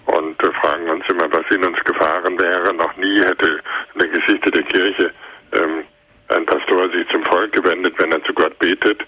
und 0.06 0.42
äh, 0.44 0.52
fragen 0.62 0.90
uns 0.90 1.06
immer, 1.10 1.32
was 1.32 1.46
in 1.50 1.64
uns 1.64 1.82
gefahren 1.84 2.40
wäre. 2.40 2.74
Noch 2.74 2.96
nie 2.98 3.22
hätte 3.22 3.60
in 3.94 4.00
der 4.00 4.10
Geschichte 4.10 4.52
der 4.52 4.64
Kirche 4.64 5.12
ähm, 5.54 5.84
ein 6.30 6.46
Pastor 6.46 6.90
sich 6.92 7.08
zum 7.10 7.24
Volk 7.26 7.52
gewendet, 7.52 7.94
wenn 7.98 8.12
er 8.12 8.24
zu 8.24 8.34
Gott 8.34 8.58
betet. 8.60 9.02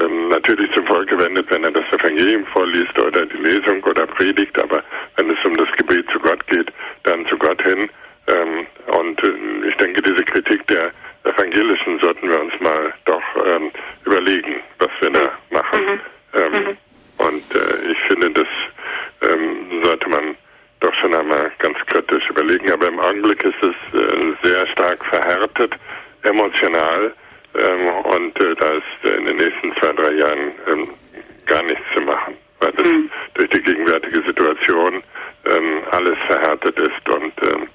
Ähm, 0.00 0.28
natürlich 0.28 0.72
zum 0.72 0.86
Volk 0.86 1.08
gewendet, 1.08 1.46
wenn 1.50 1.64
er 1.64 1.70
das 1.70 1.92
Evangelium 1.92 2.44
vorliest 2.46 2.98
oder 2.98 3.24
die 3.26 3.36
Lesung 3.36 3.82
oder 3.84 4.06
predigt, 4.06 4.58
aber 4.58 4.82
wenn 5.16 5.30
es 5.30 5.44
um 5.44 5.56
das 5.56 5.70
Gebet 5.76 6.06
zu 6.10 6.18
Gott 6.18 6.44
geht, 6.48 6.72
dann 7.04 7.26
zu 7.26 7.36
Gott 7.38 7.62
hin. 7.62 7.88
Ähm, 8.26 8.66
und 8.86 9.22
äh, 9.22 9.68
ich 9.68 9.76
denke, 9.76 10.02
diese 10.02 10.24
Kritik 10.24 10.66
der 10.66 10.90
Evangelischen 11.24 11.98
sollten 12.00 12.28
wir 12.28 12.40
uns 12.40 12.52
mal 12.60 12.92
doch 13.04 13.22
ähm, 13.46 13.70
überlegen, 14.04 14.60
was 14.78 14.90
wir 15.00 15.10
da 15.10 15.20
mhm. 15.20 15.56
machen. 15.56 15.84
Mhm. 15.84 16.00
Ähm, 16.34 16.52
mhm. 16.52 16.76
Und 17.18 17.54
äh, 17.54 17.92
ich 17.92 17.98
finde, 18.08 18.30
das 18.30 18.48
ähm, 19.22 19.82
sollte 19.84 20.08
man 20.08 20.36
doch 20.80 20.94
schon 20.94 21.14
einmal 21.14 21.50
ganz 21.58 21.78
kritisch 21.86 22.28
überlegen. 22.28 22.70
Aber 22.72 22.88
im 22.88 22.98
Augenblick 22.98 23.42
ist 23.44 23.62
es 23.62 24.00
äh, 24.00 24.32
sehr 24.42 24.66
stark 24.68 25.04
verhärtet 25.06 25.72
emotional. 26.24 27.12
Ähm, 27.54 27.86
und 28.04 28.40
äh, 28.40 28.54
da 28.56 28.70
ist 28.70 29.16
in 29.16 29.26
den 29.26 29.36
nächsten 29.36 29.72
zwei, 29.80 29.92
drei 29.92 30.12
Jahren 30.14 30.52
ähm, 30.72 30.88
gar 31.46 31.62
nichts 31.62 31.84
zu 31.94 32.02
machen, 32.02 32.34
weil 32.60 32.72
das 32.72 32.86
mhm. 32.86 33.10
durch 33.34 33.50
die 33.50 33.62
gegenwärtige 33.62 34.22
Situation 34.26 35.02
ähm, 35.46 35.82
alles 35.92 36.18
verhärtet 36.26 36.76
ist. 36.80 37.08
Und 37.08 37.32
ähm, 37.42 37.68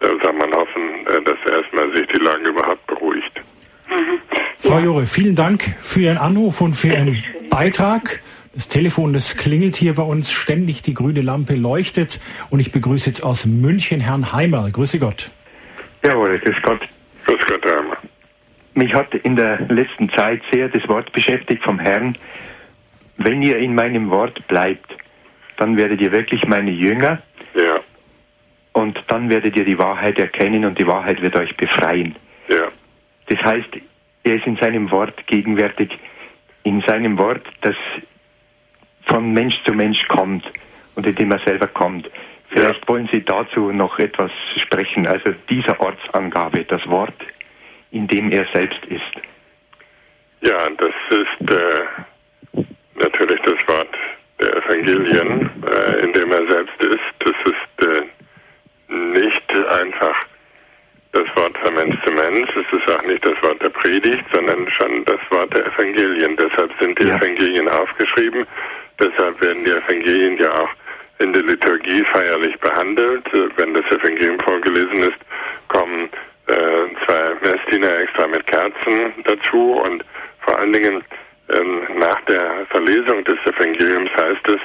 da 0.00 0.08
soll 0.22 0.32
man 0.34 0.52
hoffen, 0.52 1.06
äh, 1.06 1.22
dass 1.22 1.54
erstmal 1.54 1.90
sich 1.96 2.06
die 2.08 2.18
Lage 2.18 2.48
überhaupt 2.48 2.86
beruhigt. 2.86 3.40
Mhm. 3.88 4.18
Frau 4.58 4.78
Jure, 4.78 5.06
vielen 5.06 5.34
Dank 5.34 5.64
für 5.80 6.00
Ihren 6.00 6.18
Anruf 6.18 6.60
und 6.60 6.74
für 6.74 6.88
Ihren 6.88 7.22
Beitrag. 7.50 8.20
Das 8.54 8.68
Telefon, 8.68 9.14
das 9.14 9.38
klingelt 9.38 9.76
hier 9.76 9.94
bei 9.94 10.02
uns 10.02 10.30
ständig, 10.30 10.82
die 10.82 10.92
grüne 10.92 11.22
Lampe 11.22 11.54
leuchtet 11.54 12.20
und 12.50 12.60
ich 12.60 12.70
begrüße 12.70 13.06
jetzt 13.08 13.22
aus 13.22 13.46
München 13.46 14.00
Herrn 14.00 14.32
Heimer. 14.32 14.68
Grüße 14.70 14.98
Gott. 14.98 15.30
Jawohl, 16.02 16.38
grüß 16.38 16.56
Gott. 16.62 16.80
Grüß 17.32 17.46
Gott, 17.46 17.64
Herr 17.64 17.78
Heimer. 17.78 17.96
Mich 18.74 18.92
hat 18.92 19.14
in 19.14 19.36
der 19.36 19.60
letzten 19.68 20.10
Zeit 20.10 20.42
sehr 20.52 20.68
das 20.68 20.86
Wort 20.86 21.12
beschäftigt 21.12 21.62
vom 21.62 21.78
Herrn, 21.78 22.14
wenn 23.16 23.40
ihr 23.40 23.56
in 23.56 23.74
meinem 23.74 24.10
Wort 24.10 24.46
bleibt, 24.48 24.94
dann 25.56 25.78
werdet 25.78 26.02
ihr 26.02 26.12
wirklich 26.12 26.46
meine 26.46 26.70
Jünger. 26.70 27.22
Ja. 27.54 27.80
Und 28.72 29.02
dann 29.08 29.30
werdet 29.30 29.56
ihr 29.56 29.64
die 29.64 29.78
Wahrheit 29.78 30.18
erkennen 30.18 30.66
und 30.66 30.78
die 30.78 30.86
Wahrheit 30.86 31.22
wird 31.22 31.34
euch 31.36 31.56
befreien. 31.56 32.16
Ja. 32.48 32.68
Das 33.28 33.38
heißt, 33.42 33.68
er 34.24 34.34
ist 34.34 34.46
in 34.46 34.56
seinem 34.56 34.90
Wort 34.90 35.26
gegenwärtig, 35.26 35.98
in 36.64 36.82
seinem 36.86 37.16
Wort, 37.18 37.46
das 37.62 37.76
von 39.06 39.32
Mensch 39.32 39.54
zu 39.64 39.72
Mensch 39.72 40.06
kommt 40.08 40.44
und 40.96 41.06
in 41.06 41.14
dem 41.14 41.32
er 41.32 41.38
selber 41.46 41.66
kommt. 41.66 42.10
Vielleicht 42.52 42.86
wollen 42.86 43.08
Sie 43.10 43.24
dazu 43.24 43.72
noch 43.72 43.98
etwas 43.98 44.30
sprechen, 44.56 45.06
also 45.06 45.32
dieser 45.48 45.80
Ortsangabe, 45.80 46.64
das 46.64 46.86
Wort, 46.86 47.14
in 47.90 48.06
dem 48.06 48.30
er 48.30 48.46
selbst 48.52 48.84
ist. 48.86 49.22
Ja, 50.42 50.68
das 50.70 50.92
ist 51.10 51.50
äh, 51.50 52.62
natürlich 52.96 53.40
das 53.42 53.68
Wort 53.68 53.94
der 54.40 54.56
Evangelien, 54.56 55.50
äh, 55.64 56.04
in 56.04 56.12
dem 56.12 56.32
er 56.32 56.46
selbst 56.46 56.82
ist. 56.82 57.00
Das 57.20 57.34
ist 57.46 57.86
äh, 57.86 58.02
nicht 58.92 59.50
einfach 59.68 60.16
das 61.12 61.24
Wort 61.36 61.56
von 61.58 61.74
Mensch 61.74 61.96
zu 62.04 62.12
Mensch. 62.12 62.50
Es 62.56 62.78
ist 62.78 62.90
auch 62.90 63.02
nicht 63.04 63.24
das 63.24 63.40
Wort 63.42 63.62
der 63.62 63.70
Predigt, 63.70 64.24
sondern 64.32 64.68
schon 64.70 65.04
das 65.06 65.20
Wort 65.30 65.54
der 65.54 65.66
Evangelien. 65.66 66.36
Deshalb 66.36 66.70
sind 66.80 66.98
die 66.98 67.06
ja. 67.06 67.16
Evangelien 67.16 67.68
aufgeschrieben. 67.68 68.44
Deshalb 68.98 69.40
werden 69.40 69.64
die 69.64 69.70
Evangelien 69.70 70.36
ja 70.38 70.50
auch 70.50 70.70
in 71.18 71.32
der 71.32 71.42
Liturgie 71.42 72.04
feierlich 72.12 72.58
behandelt. 72.60 73.24
Wenn 73.56 73.74
das 73.74 73.84
Evangelium 73.86 74.38
vorgelesen 74.40 75.02
ist, 75.02 75.18
kommen 75.68 76.08
äh, 76.46 76.54
zwei 77.06 77.34
Messdiener 77.42 78.00
extra 78.00 78.26
mit 78.26 78.46
Kerzen 78.46 79.12
dazu 79.24 79.80
und 79.84 80.04
vor 80.40 80.58
allen 80.58 80.72
Dingen 80.72 81.04
ähm, 81.50 81.82
nach 81.98 82.20
der 82.22 82.66
Verlesung 82.70 83.24
des 83.24 83.38
Evangeliums 83.44 84.10
heißt 84.16 84.48
es 84.48 84.60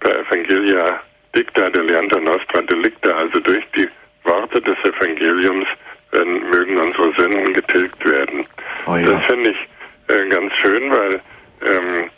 per 0.00 0.20
Evangelia 0.20 1.00
dicta 1.34 1.70
delianta 1.70 2.18
nostra 2.18 2.62
delicta, 2.62 3.10
also 3.10 3.38
durch 3.40 3.64
die 3.76 3.88
Worte 4.24 4.60
des 4.60 4.76
Evangeliums 4.84 5.66
werden, 6.12 6.50
mögen 6.50 6.78
unsere 6.78 7.12
Sünden 7.14 7.52
getilgt 7.52 8.04
werden. 8.04 8.44
Oh 8.86 8.96
ja. 8.96 9.12
Das 9.12 9.26
finde 9.26 9.50
ich 9.50 9.68
äh, 10.08 10.28
ganz 10.28 10.52
schön, 10.54 10.90
weil 10.90 11.20
ähm, 11.62 12.10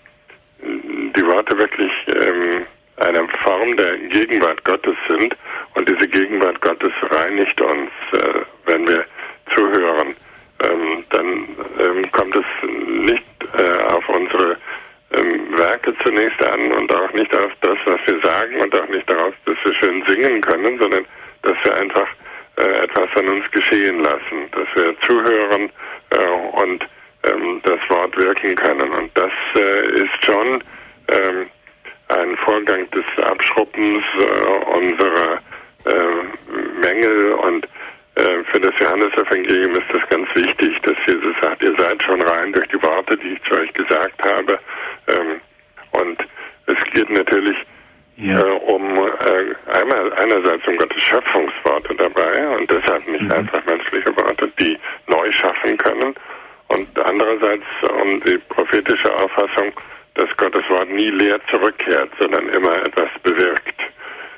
die 1.14 1.26
Worte 1.26 1.58
wirklich 1.58 1.92
ähm, 2.08 2.66
eine 3.02 3.26
Form 3.42 3.76
der 3.76 3.98
Gegenwart 3.98 4.64
Gottes 4.64 4.96
sind 5.08 5.36
und 5.74 5.88
diese 5.88 6.08
Gegenwart 6.08 6.60
Gottes 6.60 6.92
reinigt 7.10 7.60
uns, 7.60 7.90
äh, 8.12 8.40
wenn 8.66 8.86
wir 8.86 9.04
zuhören. 9.54 10.14
Ähm, 10.62 11.04
dann 11.10 11.48
ähm, 11.80 12.10
kommt 12.12 12.36
es 12.36 12.44
nicht 12.68 13.24
äh, 13.56 13.82
auf 13.92 14.08
unsere 14.08 14.56
ähm, 15.12 15.58
Werke 15.58 15.94
zunächst 16.02 16.42
an 16.44 16.72
und 16.72 16.92
auch 16.92 17.12
nicht 17.12 17.34
auf 17.34 17.52
das, 17.60 17.78
was 17.84 18.00
wir 18.06 18.20
sagen 18.20 18.60
und 18.60 18.74
auch 18.74 18.88
nicht 18.88 19.08
darauf, 19.08 19.34
dass 19.44 19.56
wir 19.64 19.74
schön 19.74 20.04
singen 20.06 20.40
können, 20.40 20.78
sondern 20.78 21.04
dass 21.42 21.56
wir 21.64 21.76
einfach 21.76 22.08
äh, 22.56 22.84
etwas 22.84 23.08
an 23.16 23.28
uns 23.28 23.50
geschehen 23.50 24.00
lassen, 24.00 24.50
dass 24.52 24.68
wir 24.74 24.98
zuhören 25.00 25.70
äh, 26.10 26.60
und 26.62 26.86
ähm, 27.24 27.60
das 27.64 27.80
Wort 27.88 28.16
wirken 28.16 28.54
können. 28.54 28.90
Und 28.90 29.10
das 29.14 29.32
äh, 29.56 30.02
ist 30.02 30.24
schon 30.24 30.62
ähm, 31.08 31.46
ein 32.18 32.36
Vorgang 32.36 32.88
des 32.90 33.04
Abschruppens 33.24 34.04
äh, 34.18 34.76
unserer 34.76 35.40
äh, 35.84 36.80
Mängel 36.80 37.32
und 37.32 37.66
äh, 38.14 38.44
für 38.50 38.60
das 38.60 38.74
Johannesevangelium 38.78 39.72
ist 39.72 39.88
das 39.92 40.08
ganz 40.10 40.28
wichtig, 40.34 40.80
dass 40.82 40.96
Jesus 41.06 41.34
sagt, 41.40 41.62
ihr 41.62 41.74
seid 41.78 42.02
schon 42.02 42.20
rein 42.22 42.52
durch 42.52 42.68
die 42.68 42.82
Worte, 42.82 43.16
die 43.16 43.34
ich 43.34 43.42
zu 43.44 43.54
euch 43.54 43.72
gesagt 43.72 44.22
habe. 44.22 44.58
Ähm, 45.08 45.40
und 45.92 46.18
es 46.66 46.84
geht 46.92 47.10
natürlich 47.10 47.56
ja. 48.16 48.38
äh, 48.38 48.52
um 48.66 48.82
äh, 48.96 49.72
einmal 49.72 50.12
einerseits 50.14 50.66
um 50.66 50.76
Gottes 50.76 51.02
Schöpfungsworte 51.02 51.94
dabei 51.94 52.48
und 52.48 52.70
deshalb 52.70 53.06
nicht 53.08 53.22
mhm. 53.22 53.32
einfach 53.32 53.64
menschliche 53.64 54.14
Worte, 54.16 54.50
die 54.60 54.78
neu 55.06 55.32
schaffen 55.32 55.76
können 55.78 56.14
und 56.68 57.00
andererseits 57.00 57.64
um 58.02 58.20
die 58.20 58.38
prophetische 58.48 59.14
Auffassung, 59.14 59.72
dass 60.14 60.28
Gottes 60.36 60.68
Wort 60.68 60.90
nie 60.90 61.10
leer 61.10 61.40
zurückkehrt, 61.50 62.10
sondern 62.20 62.48
immer 62.50 62.76
etwas 62.84 63.08
bewirkt. 63.22 63.80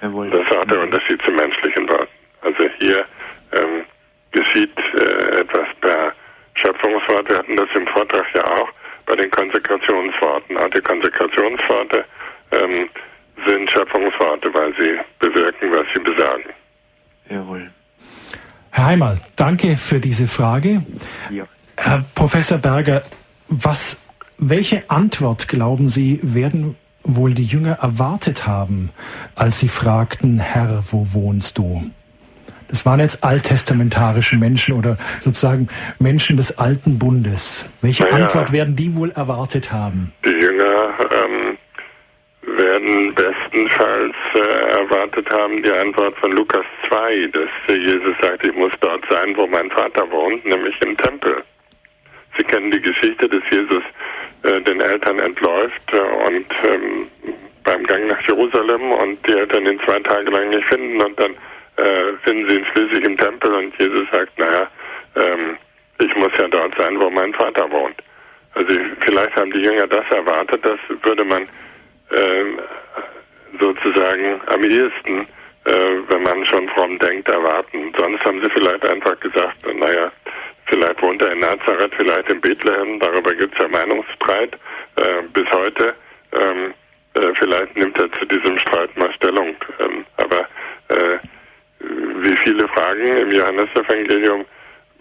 Jawohl. 0.03 0.31
Das 0.31 0.43
ist 0.43 0.57
auch 0.57 0.65
der 0.65 0.81
Unterschied 0.83 1.21
zu 1.23 1.31
menschlichen 1.31 1.89
Worten. 1.89 2.13
Also 2.43 2.65
hier 2.79 3.05
ähm, 3.53 3.85
geschieht 4.33 4.77
äh, 4.95 5.41
etwas 5.41 5.67
per 5.81 6.13
Schöpfungswort. 6.55 7.29
Wir 7.29 7.39
hatten 7.39 7.57
das 7.57 7.69
im 7.75 7.87
Vortrag 7.87 8.27
ja 8.35 8.45
auch 8.45 8.69
bei 9.07 9.17
den 9.17 9.31
Konsekrationsworten. 9.31 10.57
Auch 10.59 10.71
die 10.71 10.81
Konsekrationsworte 10.81 12.05
ähm, 12.53 12.89
sind 13.47 13.71
Schöpfungsworte, 13.71 14.53
weil 14.53 14.75
sie 14.79 14.99
bewirken, 15.19 15.71
was 15.73 15.87
sie 15.95 16.01
besagen. 16.01 16.45
Jawohl. 17.29 17.71
Herr 18.71 18.87
Heimal, 18.87 19.19
danke 19.37 19.77
für 19.77 20.01
diese 20.01 20.27
Frage. 20.27 20.83
Ja. 21.31 21.47
Herr 21.77 22.05
Professor 22.15 22.59
Berger, 22.59 23.03
was, 23.49 23.97
welche 24.39 24.89
Antwort 24.91 25.49
glauben 25.49 25.89
Sie, 25.89 26.21
werden 26.23 26.77
wohl 27.05 27.35
die 27.35 27.45
Jünger 27.45 27.79
erwartet 27.81 28.47
haben, 28.47 28.91
als 29.35 29.61
sie 29.61 29.69
fragten, 29.69 30.39
Herr, 30.39 30.83
wo 30.91 31.07
wohnst 31.13 31.59
du? 31.59 31.91
Das 32.69 32.87
waren 32.87 32.99
jetzt 32.99 33.23
alttestamentarische 33.23 34.37
Menschen 34.37 34.75
oder 34.75 34.97
sozusagen 35.21 35.69
Menschen 35.99 36.37
des 36.37 36.59
alten 36.59 36.99
Bundes. 36.99 37.69
Welche 37.83 38.05
naja, 38.05 38.25
Antwort 38.25 38.53
werden 38.53 38.75
die 38.75 38.97
wohl 38.97 39.11
erwartet 39.11 39.71
haben? 39.71 40.13
Die 40.25 40.31
Jünger 40.31 40.89
ähm, 40.99 41.59
werden 42.57 43.15
bestenfalls 43.15 44.15
äh, 44.35 44.81
erwartet 44.81 45.31
haben 45.31 45.63
die 45.63 45.71
Antwort 45.71 46.17
von 46.19 46.33
Lukas 46.33 46.65
2, 46.89 47.27
dass 47.33 47.77
Jesus 47.77 48.17
sagt, 48.21 48.47
ich 48.47 48.55
muss 48.55 48.73
dort 48.81 49.05
sein, 49.11 49.37
wo 49.37 49.47
mein 49.47 49.71
Vater 49.71 50.11
wohnt, 50.11 50.45
nämlich 50.45 50.75
im 50.83 50.97
Tempel. 50.97 51.45
Sie 52.37 52.45
kennen 52.45 52.71
die 52.71 52.81
Geschichte, 52.81 53.29
dass 53.29 53.43
Jesus 53.51 53.83
äh, 54.43 54.61
den 54.63 54.81
Eltern 54.81 55.19
entläuft 55.19 55.93
äh, 55.93 56.27
und 56.27 56.47
ähm, 56.65 57.07
beim 57.65 57.85
Gang 57.85 58.07
nach 58.09 58.21
Jerusalem 58.21 58.93
und 58.93 59.27
die 59.27 59.33
Eltern 59.33 59.67
ihn 59.67 59.81
zwei 59.87 59.99
Tage 60.01 60.31
lang 60.31 60.51
nicht 60.51 60.69
finden 60.69 61.01
und 61.01 61.19
dann 61.19 61.33
äh, 61.77 62.13
finden 62.23 62.49
sie 62.49 62.57
ihn 62.57 62.67
schließlich 62.67 63.05
im 63.05 63.17
Tempel 63.17 63.53
und 63.55 63.79
Jesus 63.79 64.07
sagt, 64.13 64.39
naja, 64.39 64.69
ähm, 65.17 65.57
ich 65.99 66.15
muss 66.17 66.33
ja 66.39 66.49
dort 66.49 66.77
sein, 66.77 66.99
wo 67.01 67.09
mein 67.11 67.33
Vater 67.35 67.71
wohnt. 67.71 67.97
Also 68.55 68.75
vielleicht 69.01 69.35
haben 69.37 69.51
die 69.53 69.61
Jünger 69.63 69.87
das 69.87 70.05
erwartet, 70.11 70.65
das 70.65 70.79
würde 71.03 71.25
man 71.25 71.49
ähm, 72.13 72.61
sozusagen 73.59 74.41
am 74.47 74.63
ehesten, 74.63 75.27
äh, 75.65 75.73
wenn 76.09 76.23
man 76.23 76.45
schon 76.45 76.69
fromm 76.71 76.99
denkt, 76.99 77.29
erwarten. 77.29 77.93
Sonst 77.99 78.25
haben 78.25 78.41
sie 78.43 78.51
vielleicht 78.51 78.85
einfach 78.85 79.19
gesagt, 79.21 79.57
naja, 79.75 80.13
Vielleicht 80.67 81.03
wohnt 81.03 81.23
er 81.23 81.33
in 81.33 81.41
Nazareth, 81.41 81.93
vielleicht 81.97 82.31
in 82.31 82.41
Bethlehem. 82.41 82.99
Darüber 83.01 83.35
gibt 83.35 83.55
es 83.55 83.61
ja 83.61 83.69
Meinungsstreit 83.69 84.55
äh, 84.97 85.23
bis 85.33 85.51
heute. 85.53 85.95
Ähm, 86.33 86.75
äh, 87.15 87.33
vielleicht 87.39 87.77
nimmt 87.77 87.99
er 87.99 88.11
zu 88.13 88.25
diesem 88.27 88.59
Streit 88.59 88.97
mal 88.97 89.13
Stellung. 89.15 89.55
Ähm, 89.81 90.05
aber 90.17 90.41
äh, 90.89 91.19
wie 91.81 92.37
viele 92.39 92.67
Fragen 92.69 93.17
im 93.17 93.31
Johannesevangelium 93.31 94.45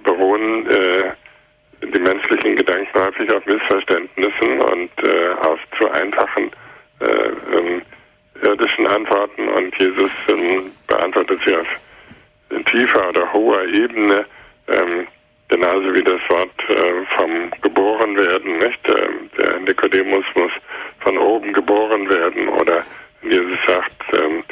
beruhen 0.03 0.69
äh, 0.69 1.11
die 1.81 1.99
menschlichen 1.99 2.55
Gedanken 2.55 2.99
häufig 2.99 3.31
auf 3.31 3.45
Missverständnissen 3.45 4.59
und 4.61 4.91
äh, 5.03 5.29
auf 5.41 5.59
zu 5.77 5.89
einfachen 5.91 6.51
äh, 6.99 7.57
ähm, 7.57 7.81
irdischen 8.41 8.87
Antworten 8.87 9.47
und 9.49 9.77
Jesus 9.79 10.11
ähm, 10.27 10.71
beantwortet 10.87 11.39
sie 11.45 11.55
auf 11.55 11.67
tiefer 12.65 13.09
oder 13.09 13.31
hoher 13.33 13.63
Ebene, 13.65 14.25
ähm, 14.67 15.07
genauso 15.49 15.93
wie 15.93 16.03
das 16.03 16.21
Wort 16.29 16.69
äh, 16.69 17.05
vom 17.17 17.51
Geborenwerden, 17.61 18.57
nicht? 18.57 18.89
Äh, 18.89 19.09
der 19.37 19.59
Nikodemus 19.59 20.25
muss 20.35 20.51
von 20.99 21.17
oben 21.17 21.53
geboren 21.53 22.09
werden 22.09 22.47
oder 22.49 22.83
Jesus 23.21 23.57
sagt, 23.67 24.03
ähm, 24.13 24.43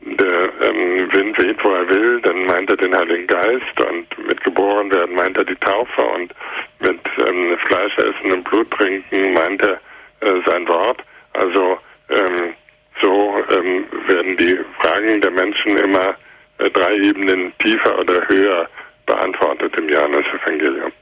der 0.00 0.68
ähm, 0.68 1.12
Wind 1.12 1.38
weht, 1.38 1.64
wo 1.64 1.70
er 1.70 1.88
will, 1.88 2.20
dann 2.20 2.44
meint 2.46 2.70
er 2.70 2.76
den 2.76 2.94
Heiligen 2.94 3.26
Geist 3.26 3.80
und 3.88 4.06
mit 4.26 4.42
geboren 4.44 4.90
werden 4.90 5.14
meint 5.14 5.36
er 5.38 5.44
die 5.44 5.56
Taufe 5.56 6.02
und 6.02 6.32
mit 6.80 7.00
ähm, 7.26 7.56
Fleisch 7.66 7.96
essen 7.98 8.32
und 8.32 8.44
Blut 8.44 8.70
trinken 8.72 9.32
meint 9.32 9.62
er 9.62 9.80
äh, 10.20 10.40
sein 10.46 10.68
Wort. 10.68 11.02
Also 11.32 11.78
ähm, 12.10 12.54
so 13.00 13.42
ähm, 13.50 13.86
werden 14.06 14.36
die 14.36 14.58
Fragen 14.80 15.20
der 15.20 15.30
Menschen 15.30 15.76
immer 15.78 16.14
äh, 16.58 16.70
drei 16.70 16.96
Ebenen 16.96 17.52
tiefer 17.58 17.98
oder 17.98 18.28
höher 18.28 18.68
beantwortet 19.06 19.74
im 19.76 19.88
Johannes-Evangelium. 19.88 20.92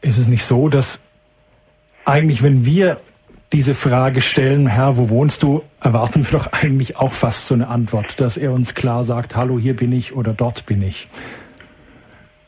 Ist 0.00 0.18
es 0.18 0.26
nicht 0.26 0.44
so, 0.44 0.68
dass 0.68 1.02
eigentlich, 2.04 2.42
wenn 2.42 2.66
wir 2.66 2.98
diese 3.52 3.74
Frage 3.74 4.20
stellen, 4.20 4.66
Herr, 4.66 4.96
wo 4.96 5.10
wohnst 5.10 5.42
du, 5.42 5.62
erwarten 5.80 6.24
wir 6.24 6.38
doch 6.38 6.52
eigentlich 6.52 6.96
auch 6.96 7.12
fast 7.12 7.46
so 7.46 7.54
eine 7.54 7.68
Antwort, 7.68 8.20
dass 8.20 8.36
er 8.36 8.52
uns 8.52 8.74
klar 8.74 9.04
sagt, 9.04 9.36
hallo, 9.36 9.58
hier 9.58 9.76
bin 9.76 9.92
ich 9.92 10.14
oder 10.14 10.32
dort 10.32 10.66
bin 10.66 10.82
ich. 10.82 11.08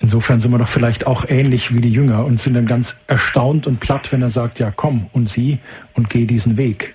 Insofern 0.00 0.40
sind 0.40 0.50
wir 0.50 0.58
doch 0.58 0.68
vielleicht 0.68 1.06
auch 1.06 1.24
ähnlich 1.28 1.74
wie 1.74 1.80
die 1.80 1.90
Jünger 1.90 2.24
und 2.24 2.40
sind 2.40 2.54
dann 2.54 2.66
ganz 2.66 2.98
erstaunt 3.06 3.66
und 3.66 3.80
platt, 3.80 4.12
wenn 4.12 4.22
er 4.22 4.30
sagt, 4.30 4.58
ja 4.58 4.72
komm 4.74 5.08
und 5.12 5.28
sieh 5.28 5.58
und 5.94 6.10
geh 6.10 6.26
diesen 6.26 6.56
Weg. 6.56 6.94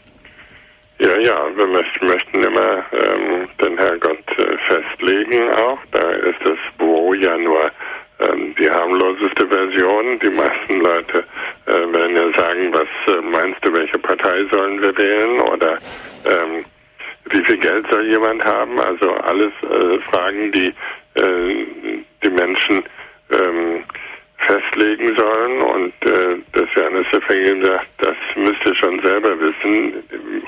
Ja, 0.99 1.17
ja, 1.17 1.37
wir 1.55 1.67
möchten 1.67 2.43
immer 2.43 2.83
ähm, 2.91 3.38
den 3.69 3.77
Herrgott 3.77 4.23
äh, 4.37 4.57
festlegen 4.67 5.51
auch. 5.53 5.79
Da 5.91 6.09
ist 6.11 6.39
das 6.43 6.57
Wo 6.77 7.13
ja 7.13 7.37
nur 7.37 7.71
ähm, 8.19 8.55
die 8.59 8.69
harmloseste 8.69 9.47
Version. 9.47 10.19
Die 10.19 10.29
meisten 10.29 10.81
Leute 10.81 11.23
äh, 11.65 11.93
werden 11.93 12.15
ja 12.15 12.33
sagen, 12.39 12.73
was 12.73 13.15
äh, 13.15 13.21
meinst 13.21 13.63
du, 13.63 13.73
welche 13.73 13.99
Partei 13.99 14.45
sollen 14.51 14.81
wir 14.81 14.97
wählen 14.97 15.39
oder 15.41 15.77
ähm, 16.25 16.65
wie 17.31 17.43
viel 17.43 17.57
Geld 17.57 17.85
soll 17.89 18.07
jemand 18.07 18.43
haben? 18.43 18.79
Also 18.79 19.11
alles 19.13 19.51
äh, 19.63 19.99
Fragen, 20.09 20.51
die 20.51 20.73
äh, 21.15 21.65
die 22.23 22.29
Menschen 22.29 22.83
ähm, 23.31 23.83
festlegen 24.49 25.15
sollen 25.15 25.61
und 25.61 25.93
äh, 26.05 26.35
das 26.53 26.67
Johannes-Evangelium 26.73 27.65
sagt, 27.65 27.87
das 27.99 28.15
müsst 28.35 28.65
ihr 28.65 28.75
schon 28.75 28.99
selber 29.01 29.39
wissen. 29.39 29.93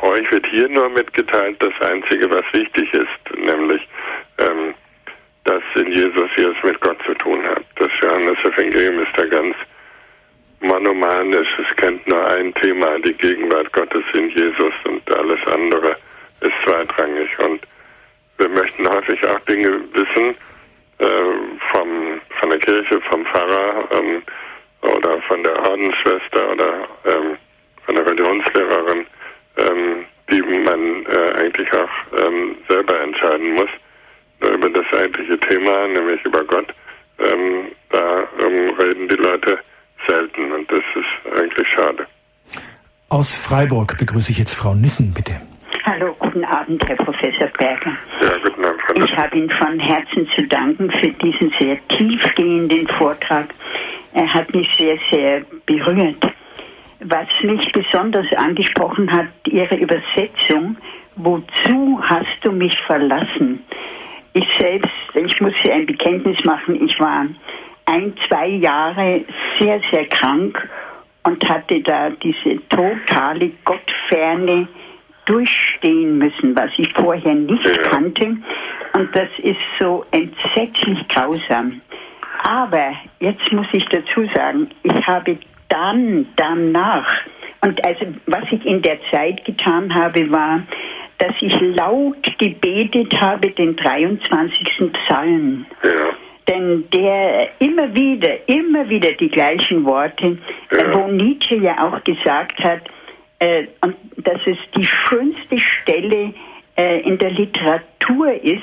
Euch 0.02 0.32
wird 0.32 0.46
hier 0.48 0.68
nur 0.70 0.90
mitgeteilt 0.90 1.62
das 1.62 1.74
Einzige, 1.88 2.30
was 2.32 2.44
wichtig 2.52 2.92
ist, 2.94 3.38
nämlich 3.38 3.88
ähm, 4.40 4.74
dass 5.44 5.62
in 5.76 5.92
Jesus 5.92 6.30
ihr 6.38 6.50
es 6.50 6.64
mit 6.64 6.80
Gott 6.82 6.98
zu 7.06 7.14
tun 7.16 7.44
hat. 7.48 7.64
Das 7.76 7.90
Johannes-Evangelium 8.02 9.00
ist 9.04 9.18
da 9.18 9.26
ganz 9.26 9.56
monomanisch. 10.62 11.50
Es 11.60 11.76
kennt 11.76 12.08
nur 12.08 12.26
ein 12.28 12.54
Thema, 12.56 13.00
die 13.00 13.14
Gegenwart 13.14 13.72
Gottes 13.72 14.04
in 14.14 14.30
Jesus 14.30 14.74
und 14.86 15.16
alles 15.16 15.40
andere 15.48 15.96
ist 16.42 16.54
zweitrangig. 16.64 17.30
Und 17.40 17.62
wir 18.38 18.50
möchten 18.50 18.88
häufig 18.88 19.24
auch 19.28 19.40
Dinge 19.42 19.82
wissen 19.94 20.36
äh, 21.02 21.60
vom, 21.72 22.22
von 22.30 22.50
der 22.50 22.60
Kirche, 22.60 23.02
vom 23.10 23.26
Pfarrer 23.26 23.88
ähm, 23.92 24.22
oder 24.82 25.22
von 25.24 25.44
der 25.44 25.58
Ordensschwester 25.70 26.52
oder 26.52 26.88
ähm, 27.06 27.38
von 27.86 27.96
der 27.96 28.06
Religionslehrerin, 28.06 29.06
ähm, 29.58 30.06
die 30.30 30.42
man 30.42 31.06
äh, 31.06 31.40
eigentlich 31.40 31.72
auch 31.74 32.24
ähm, 32.26 32.56
selber 32.68 33.00
entscheiden 33.02 33.54
muss 33.54 33.70
über 34.42 34.70
das 34.70 34.86
eigentliche 35.00 35.40
Thema, 35.40 35.88
nämlich 35.88 36.24
über 36.26 36.44
Gott, 36.46 36.74
ähm, 37.20 37.68
da 37.90 38.24
ähm, 38.40 38.70
reden 38.80 39.08
die 39.08 39.16
Leute 39.16 39.60
selten 40.08 40.52
und 40.52 40.72
das 40.72 40.80
ist 40.96 41.40
eigentlich 41.40 41.68
schade. 41.68 42.08
Aus 43.10 43.36
Freiburg 43.36 43.98
begrüße 43.98 44.32
ich 44.32 44.38
jetzt 44.38 44.56
Frau 44.56 44.74
Nissen, 44.74 45.14
bitte. 45.14 45.42
Hallo, 45.84 46.16
guten 46.20 46.46
Abend, 46.46 46.88
Herr 46.88 46.96
Professor 46.96 47.48
Berger. 47.58 47.98
Ja, 48.22 48.38
guten 48.44 48.64
Abend, 48.64 48.82
Frau 48.84 49.04
Ich 49.04 49.18
habe 49.18 49.36
Ihnen 49.36 49.50
von 49.50 49.80
Herzen 49.80 50.30
zu 50.30 50.44
danken 50.44 50.92
für 50.92 51.10
diesen 51.10 51.52
sehr 51.60 51.78
tiefgehenden 51.88 52.88
Vortrag. 52.88 53.48
Er 54.14 54.32
hat 54.32 54.54
mich 54.54 54.70
sehr, 54.78 54.98
sehr 55.10 55.42
berührt. 55.66 56.24
Was 57.00 57.28
mich 57.42 57.72
besonders 57.72 58.28
angesprochen 58.34 59.12
hat, 59.12 59.30
Ihre 59.48 59.76
Übersetzung, 59.76 60.78
wozu 61.16 62.00
hast 62.04 62.38
du 62.44 62.52
mich 62.52 62.78
verlassen? 62.82 63.64
Ich 64.34 64.48
selbst, 64.60 64.92
ich 65.16 65.42
muss 65.42 65.54
hier 65.64 65.74
ein 65.74 65.88
Bekenntnis 65.88 66.44
machen, 66.44 66.86
ich 66.86 67.00
war 67.00 67.26
ein, 67.86 68.14
zwei 68.28 68.48
Jahre 68.48 69.26
sehr, 69.58 69.82
sehr 69.92 70.06
krank 70.10 70.70
und 71.24 71.44
hatte 71.50 71.82
da 71.82 72.12
diese 72.12 72.60
totale 72.70 73.52
Gottferne 73.66 74.68
durchstehen 75.26 76.18
müssen, 76.18 76.56
was 76.56 76.72
ich 76.78 76.92
vorher 76.94 77.34
nicht 77.34 77.66
ja. 77.66 77.90
kannte. 77.90 78.38
Und 78.94 79.16
das 79.16 79.30
ist 79.44 79.60
so 79.80 80.06
entsetzlich 80.12 81.08
grausam. 81.08 81.82
Aber 82.44 82.94
jetzt 83.20 83.52
muss 83.52 83.68
ich 83.72 83.86
dazu 83.86 84.28
sagen, 84.34 84.70
ich 84.84 85.08
habe 85.08 85.38
dann, 85.70 86.28
danach, 86.36 87.16
und 87.62 87.86
also 87.86 88.06
was 88.26 88.44
ich 88.52 88.66
in 88.66 88.82
der 88.82 88.98
Zeit 89.12 89.46
getan 89.46 89.94
habe, 89.94 90.30
war, 90.32 90.64
dass 91.20 91.34
ich 91.40 91.56
laut 91.62 92.38
gebetet 92.40 93.20
habe 93.22 93.52
den 93.52 93.76
23. 93.76 94.92
Psalm. 94.94 95.66
Ja. 95.84 95.92
Denn 96.50 96.84
der 96.92 97.50
immer 97.60 97.94
wieder, 97.96 98.50
immer 98.50 98.90
wieder 98.90 99.12
die 99.14 99.30
gleichen 99.30 99.86
Worte, 99.86 100.40
ja. 100.72 100.94
wo 100.94 101.08
Nietzsche 101.08 101.56
ja 101.56 101.88
auch 101.88 102.04
gesagt 102.04 102.58
hat, 102.64 102.82
äh, 103.42 103.68
und 103.82 103.96
dass 104.18 104.40
es 104.46 104.58
die 104.78 104.86
schönste 104.86 105.58
Stelle 105.58 106.34
äh, 106.78 107.02
in 107.02 107.18
der 107.18 107.32
Literatur 107.32 108.32
ist, 108.42 108.62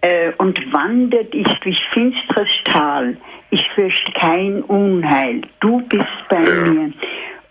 äh, 0.00 0.32
und 0.38 0.60
wandert 0.72 1.34
ich 1.34 1.48
durch 1.60 1.80
finsteres 1.92 2.50
Tal. 2.64 3.16
Ich 3.50 3.68
fürchte 3.70 4.12
kein 4.12 4.62
Unheil. 4.62 5.40
Du 5.60 5.80
bist 5.88 6.06
bei 6.28 6.40
mir. 6.40 6.92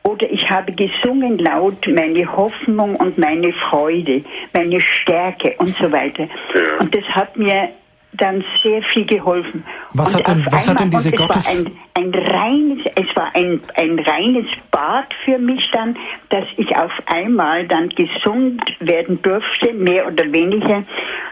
Oder 0.03 0.31
ich 0.31 0.49
habe 0.49 0.71
gesungen 0.71 1.37
laut 1.39 1.85
meine 1.87 2.25
Hoffnung 2.31 2.95
und 2.95 3.17
meine 3.17 3.51
Freude, 3.51 4.23
meine 4.53 4.79
Stärke 4.79 5.55
und 5.57 5.75
so 5.75 5.91
weiter. 5.91 6.29
Und 6.79 6.95
das 6.95 7.03
hat 7.09 7.35
mir 7.35 7.69
dann 8.17 8.43
sehr 8.61 8.81
viel 8.83 9.05
geholfen. 9.05 9.63
Was, 9.93 10.15
hat 10.15 10.27
denn, 10.27 10.45
was 10.51 10.69
hat 10.69 10.79
denn 10.79 10.91
diese 10.91 11.11
Gottes... 11.11 11.47
Es 11.47 11.65
war, 11.65 11.71
ein, 11.95 12.13
ein 12.13 12.13
reines, 12.13 12.85
es 12.95 13.15
war 13.15 13.35
ein, 13.35 13.61
ein 13.75 13.99
reines 13.99 14.45
Bad 14.71 15.13
für 15.25 15.37
mich 15.37 15.69
dann, 15.71 15.97
dass 16.29 16.45
ich 16.57 16.75
auf 16.75 16.91
einmal 17.05 17.67
dann 17.67 17.89
gesund 17.89 18.61
werden 18.79 19.21
durfte, 19.21 19.73
mehr 19.73 20.07
oder 20.07 20.31
weniger, 20.31 20.83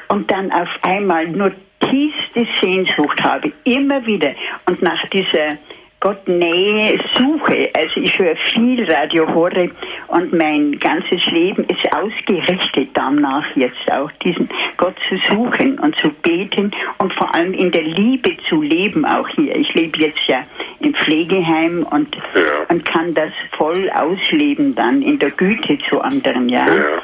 und 0.10 0.30
dann 0.32 0.52
auf 0.52 0.70
einmal 0.84 1.28
nur 1.28 1.52
tiefste 1.82 2.48
Sehnsucht 2.62 3.22
habe, 3.24 3.52
immer 3.64 4.06
wieder. 4.06 4.32
Und 4.68 4.82
nach 4.82 5.06
dieser 5.10 5.58
Gott 6.06 6.28
Nähe 6.28 7.00
suche. 7.18 7.72
Also 7.76 8.00
ich 8.00 8.20
höre 8.20 8.36
viel 8.54 8.88
Radio 8.92 9.28
Horre 9.34 9.72
und 10.10 10.34
mein 10.34 10.78
ganzes 10.78 11.26
Leben 11.32 11.64
ist 11.64 11.84
ausgerichtet 11.96 12.90
danach 12.94 13.44
jetzt 13.56 13.92
auch, 13.92 14.12
diesen 14.24 14.48
Gott 14.78 14.94
zu 15.10 15.18
suchen 15.28 15.80
und 15.80 15.98
zu 15.98 16.10
beten 16.22 16.70
und 17.00 17.12
vor 17.16 17.34
allem 17.34 17.56
in 17.56 17.72
der 17.72 17.82
Liebe 17.82 18.38
zu 18.48 18.62
leben 18.62 19.04
auch 19.04 19.28
hier. 19.30 19.56
Ich 19.56 19.74
lebe 19.74 19.98
jetzt 19.98 20.22
ja 20.28 20.44
im 20.80 20.94
Pflegeheim 20.94 21.88
und, 21.90 22.16
ja. 22.36 22.42
und 22.70 22.86
kann 22.86 23.16
das 23.16 23.32
voll 23.58 23.90
ausleben 23.90 24.76
dann 24.76 25.02
in 25.02 25.18
der 25.18 25.32
Güte 25.32 25.80
zu 25.90 26.02
anderen, 26.02 26.50
ja. 26.50 26.68
ja. 26.68 27.02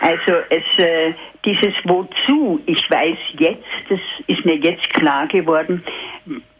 Also 0.00 0.32
es, 0.48 0.64
äh, 0.82 1.12
dieses 1.44 1.74
Wozu, 1.84 2.60
ich 2.64 2.90
weiß 2.90 3.18
jetzt, 3.38 3.66
das 3.90 4.00
ist 4.26 4.42
mir 4.46 4.56
jetzt 4.56 4.88
klar 4.94 5.26
geworden, 5.26 5.84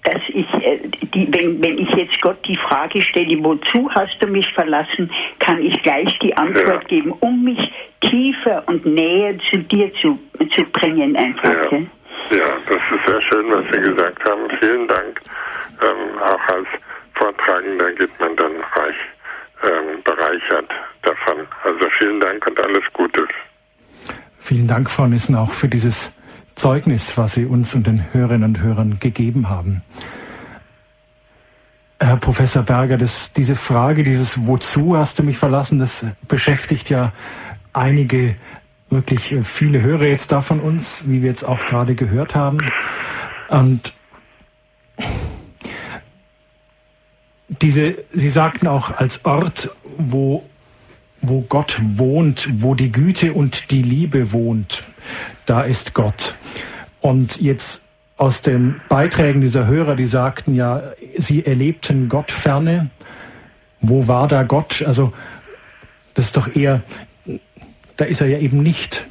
dass 0.09 0.23
ich, 0.29 0.47
äh, 0.65 0.79
die, 1.15 1.29
wenn, 1.33 1.63
wenn 1.63 1.79
ich 1.79 1.91
jetzt 1.91 2.21
Gott 2.23 2.39
die 2.47 2.57
Frage 2.57 3.03
stelle, 3.03 3.37
wozu 3.45 3.91
hast 3.91 4.17
du 4.21 4.27
mich 4.27 4.51
verlassen, 4.55 5.11
kann 5.39 5.61
ich 5.61 5.83
gleich 5.83 6.19
die 6.21 6.35
Antwort 6.37 6.83
ja. 6.85 6.89
geben, 6.89 7.13
um 7.21 7.45
mich 7.45 7.71
tiefer 8.01 8.63
und 8.67 8.87
näher 8.87 9.37
zu 9.51 9.59
dir 9.59 9.93
zu, 10.01 10.19
zu 10.51 10.63
bringen 10.73 11.15
einfach. 11.17 11.73
Ja. 11.73 11.79
ja, 12.31 12.51
das 12.67 12.77
ist 12.77 13.07
sehr 13.07 13.23
schön, 13.23 13.51
was 13.51 13.65
Sie 13.71 13.81
gesagt 13.81 14.25
haben. 14.25 14.49
Vielen 14.61 14.89
Dank. 14.89 15.21
Ähm, 15.83 16.19
auch 16.21 16.55
als 16.55 16.69
Vortragender 17.15 17.93
geht 17.93 18.21
man 18.21 18.35
dann 18.37 18.53
reich 18.77 18.97
ähm, 19.65 20.03
bereichert 20.05 20.71
davon. 21.03 21.47
Also 21.65 21.87
vielen 21.99 22.21
Dank 22.21 22.47
und 22.47 22.59
alles 22.65 22.85
Gute. 22.95 23.27
Vielen 24.39 24.67
Dank, 24.67 24.91
Frau 24.91 25.07
Nissen, 25.07 25.35
auch 25.35 25.51
für 25.51 25.69
dieses 25.69 26.13
Zeugnis, 26.59 27.17
was 27.17 27.35
Sie 27.35 27.45
uns 27.45 27.75
und 27.75 27.87
den 27.87 28.13
Hörerinnen 28.13 28.51
und 28.51 28.61
Hörern 28.61 28.99
gegeben 28.99 29.49
haben. 29.49 29.83
Herr 32.01 32.17
Professor 32.17 32.65
Berger, 32.65 32.99
das, 32.99 33.33
diese 33.33 33.55
Frage, 33.55 34.03
dieses 34.03 34.47
Wozu 34.47 34.97
hast 34.97 35.19
du 35.19 35.23
mich 35.23 35.39
verlassen, 35.39 35.79
das 35.79 36.05
beschäftigt 36.27 36.91
ja 36.91 37.13
einige, 37.73 38.35
wirklich 38.91 39.37
viele 39.45 39.83
Hörer 39.83 40.07
jetzt 40.07 40.33
da 40.33 40.41
von 40.41 40.59
uns, 40.61 41.05
wie 41.07 41.23
wir 41.23 41.29
jetzt 41.29 41.45
auch 41.45 41.65
gerade 41.67 41.95
gehört 41.95 42.35
haben. 42.35 42.59
Und 43.49 43.95
diese, 47.63 47.97
Sie 48.13 48.31
sagten 48.31 48.67
auch 48.67 48.91
als 48.91 49.25
Ort, 49.25 49.71
wo, 49.97 50.45
wo 51.21 51.41
Gott 51.43 51.81
wohnt, 51.81 52.49
wo 52.53 52.75
die 52.75 52.91
Güte 52.91 53.33
und 53.33 53.71
die 53.71 53.83
Liebe 53.83 54.33
wohnt, 54.33 54.85
da 55.49 55.63
ist 55.63 55.95
Gott. 55.95 56.35
Und 57.01 57.41
jetzt 57.41 57.83
aus 58.17 58.41
den 58.41 58.81
Beiträgen 58.89 59.41
dieser 59.41 59.67
Hörer, 59.67 59.97
die 59.97 60.07
sagten 60.07 60.55
ja, 60.55 60.83
sie 61.17 61.47
erlebten 61.47 62.09
Gott 62.09 62.31
ferne. 62.31 62.91
Wo 63.81 64.09
war 64.09 64.29
da 64.29 64.43
Gott? 64.43 64.83
Also 64.85 65.13
das 66.15 66.27
ist 66.27 66.37
doch 66.37 66.55
eher, 66.55 66.83
da 67.97 68.05
ist 68.05 68.21
er 68.21 68.27
ja 68.27 68.39
eben 68.39 68.63
nicht. 68.63 69.07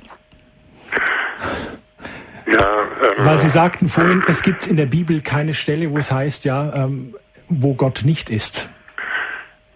Ja, 2.46 2.82
ähm, 2.82 3.26
Weil 3.26 3.40
Sie 3.40 3.50
sagten 3.50 3.88
vorhin, 3.90 4.24
es 4.28 4.42
gibt 4.42 4.68
in 4.68 4.78
der 4.78 4.86
Bibel 4.86 5.22
keine 5.22 5.54
Stelle, 5.54 5.92
wo 5.92 5.98
es 5.98 6.12
heißt, 6.12 6.46
ja, 6.46 6.74
ähm, 6.74 7.16
wo 7.50 7.74
Gott 7.74 8.02
nicht 8.04 8.30
ist. 8.30 8.70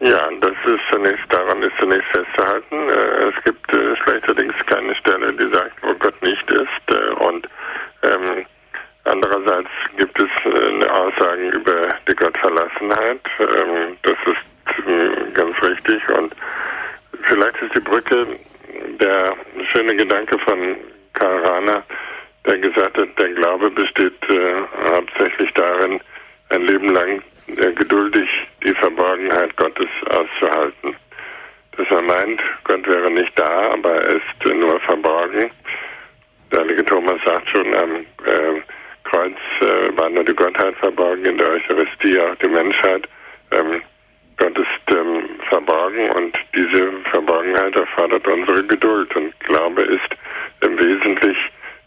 Ja, 0.02 0.30
das 0.40 0.54
ist 0.66 0.82
zunächst, 0.92 1.32
daran 1.32 1.62
ist 1.62 1.78
zunächst 1.80 2.08
festzuhalten. 2.12 2.90
Äh, 2.90 3.30
es 3.30 3.44
gibt 3.44 3.74
äh, 3.74 3.96
schlechterdings 3.98 4.56
keine 4.66 4.96
Stelle, 4.96 5.32
die 5.34 5.48
sagt, 5.48 5.74
wo 5.82 5.94
Gott 5.96 6.20
nicht 6.22 6.52
ist. 6.52 6.96
Äh, 6.96 7.10
und 7.24 7.48
ähm, 8.04 8.46
Andererseits 9.04 9.70
gibt 9.98 10.20
es 10.20 10.30
Aussagen 10.90 11.52
über 11.52 11.96
die 12.08 12.16
Gottverlassenheit. 12.16 13.22
Ähm, 13.40 13.98
das 14.04 14.18
ist 14.28 15.34
ganz 15.34 15.56
richtig. 15.64 16.08
Und 16.18 16.36
vielleicht 17.24 17.62
ist 17.62 17.76
die 17.76 17.80
Brücke 17.80 18.28
der 19.00 19.36
schöne 19.72 19.96
Gedanke 19.96 20.38
von 20.40 20.78
Karl 21.14 21.46
Rahner, 21.46 21.84
der 22.46 22.58
gesagt 22.60 22.98
hat, 22.98 23.20
der 23.20 23.30
Glaube 23.30 23.72
besteht 23.72 24.18
äh, 24.30 24.54
hauptsächlich 24.94 25.52
darin, 25.56 26.00
ein 26.50 26.62
Leben 26.62 26.94
lang 26.94 27.24
geduldig 27.76 28.30
die 28.64 28.74
Verborgenheit 28.74 29.56
Gottes 29.58 29.88
auszuhalten. 30.10 30.96
Dass 31.78 31.88
er 31.90 32.02
meint, 32.02 32.42
Gott 32.66 32.86
wäre 32.86 33.10
nicht 33.10 33.32
da, 33.40 33.72
aber 33.72 33.96
er 33.96 34.16
ist 34.16 34.56
nur 34.56 34.80
verborgen. 34.82 35.50
Der 36.52 36.60
heilige 36.60 36.84
Thomas 36.86 37.20
sagt 37.26 37.50
schon 37.50 37.74
am 37.76 37.96
äh, 38.26 38.62
Kreuz 39.04 39.38
äh, 39.62 39.98
war 39.98 40.10
nur 40.10 40.24
die 40.24 40.36
Gottheit 40.36 40.76
verborgen, 40.76 41.26
in 41.26 41.38
der 41.38 41.50
Eucharistie 41.50 42.20
auch 42.20 42.36
die 42.36 42.50
Menschheit. 42.50 43.08
Ähm, 43.52 43.82
Gott 44.38 44.58
ist 44.58 44.96
ähm, 44.96 45.30
verborgen 45.50 46.10
und 46.12 46.38
diese 46.56 46.92
Verborgenheit 47.10 47.76
erfordert 47.76 48.28
unsere 48.28 48.64
Geduld. 48.66 49.16
Und 49.16 49.40
Glaube 49.42 49.84
ist 49.84 50.16
im 50.62 50.78
Wesentlich 50.78 51.38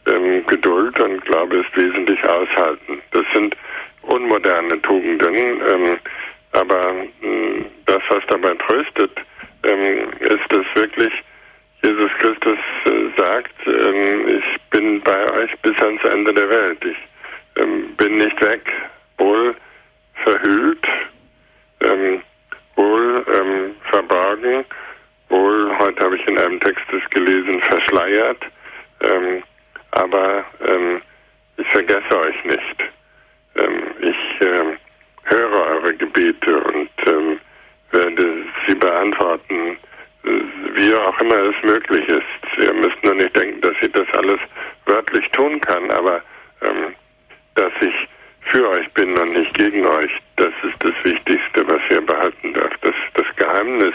ähm, 0.07 0.47
Geduld 0.47 0.99
und 1.01 1.25
Glaube 1.25 1.59
ist 1.59 1.77
wesentlich 1.77 2.23
Aushalten. 2.25 3.01
Das 3.11 3.25
sind 3.35 3.57
unmoderne 4.03 4.81
Tugenden, 4.83 5.35
ähm, 5.35 5.99
aber 6.53 6.95
äh, 7.23 7.65
das, 7.87 8.03
was 8.09 8.23
dabei 8.29 8.55
tröstet, 8.55 9.11
ähm, 9.65 10.11
ist, 10.21 10.45
dass 10.51 10.65
wirklich 10.75 11.13
Jesus 11.83 12.11
Christus 12.19 12.59
äh, 12.87 13.21
sagt, 13.21 13.67
äh, 13.67 14.39
ich 14.39 14.61
bin 14.71 15.01
bei 15.01 15.33
euch 15.33 15.51
bis 15.63 15.77
ans 15.83 16.03
Ende 16.05 16.33
der 16.33 16.49
Welt. 16.49 16.85
Ich 16.85 16.97
ähm, 17.57 17.95
bin 17.97 18.19
nicht 18.19 18.41
weg, 18.41 18.73
wohl 19.19 19.55
verhüllt, 20.23 20.87
ähm, 21.81 22.21
wohl 22.77 23.25
ähm, 23.33 23.75
verborgen, 23.91 24.65
wohl, 25.29 25.79
heute 25.79 26.05
habe 26.05 26.17
ich 26.17 26.27
in 26.27 26.39
einem 26.39 26.61
Text 26.61 26.85
das 26.91 27.03
gelesen, 27.11 27.61
verschleiert, 27.63 28.43
ähm, 29.01 29.43
aber 29.93 30.45
ähm, 30.67 31.03
ich 31.57 31.67
vergesse 31.69 32.19
euch 32.19 32.45
nicht. 32.45 32.91
Ähm, 33.57 33.83
ich 34.01 34.47
höre 35.25 35.67
eure 35.67 35.95
Gebete 35.95 36.61
und 36.65 36.91
werde 37.95 38.45
sie 38.67 38.75
beantworten, 38.75 39.77
äh, 40.25 40.31
wie 40.75 40.95
auch 40.95 41.19
immer 41.21 41.39
es 41.39 41.55
möglich 41.63 42.07
ist. 42.09 42.59
Ihr 42.59 42.75
müsst 42.75 43.03
nur 43.03 43.15
nicht 43.15 43.35
denken, 43.35 43.61
dass 43.61 43.75
ich 43.81 43.93
das 43.93 44.07
alles 44.15 44.41
wörtlich 44.87 45.27
tun 45.31 45.61
kann, 45.61 45.91
aber 45.93 46.21
ähm, 46.63 46.95
dass 47.55 47.73
ich 47.81 47.95
für 48.51 48.69
euch 48.69 48.93
bin 48.93 49.17
und 49.17 49.33
nicht 49.33 49.55
gegen 49.55 49.87
euch. 49.87 50.11
Das 50.37 50.53
ist 50.65 50.85
das 50.85 50.95
Wichtigste, 51.05 51.67
was 51.67 51.81
ihr 51.91 52.01
behalten 52.01 52.53
dürft. 52.53 52.85
Dass 52.85 52.95
das 53.15 53.27
Geheimnis 53.37 53.95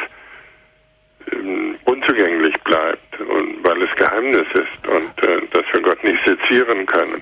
ähm, 1.31 1.75
unzugänglich 1.85 2.55
bleibt 2.63 3.19
und 3.19 3.63
weil 3.63 3.81
es 3.83 3.95
Geheimnis 3.95 4.47
ist 4.53 4.87
und 4.87 5.23
äh, 5.23 5.41
dass 5.51 5.65
wir 5.73 5.81
Gott 5.81 6.03
nicht 6.03 6.19
sezieren 6.25 6.85
können. 6.85 7.21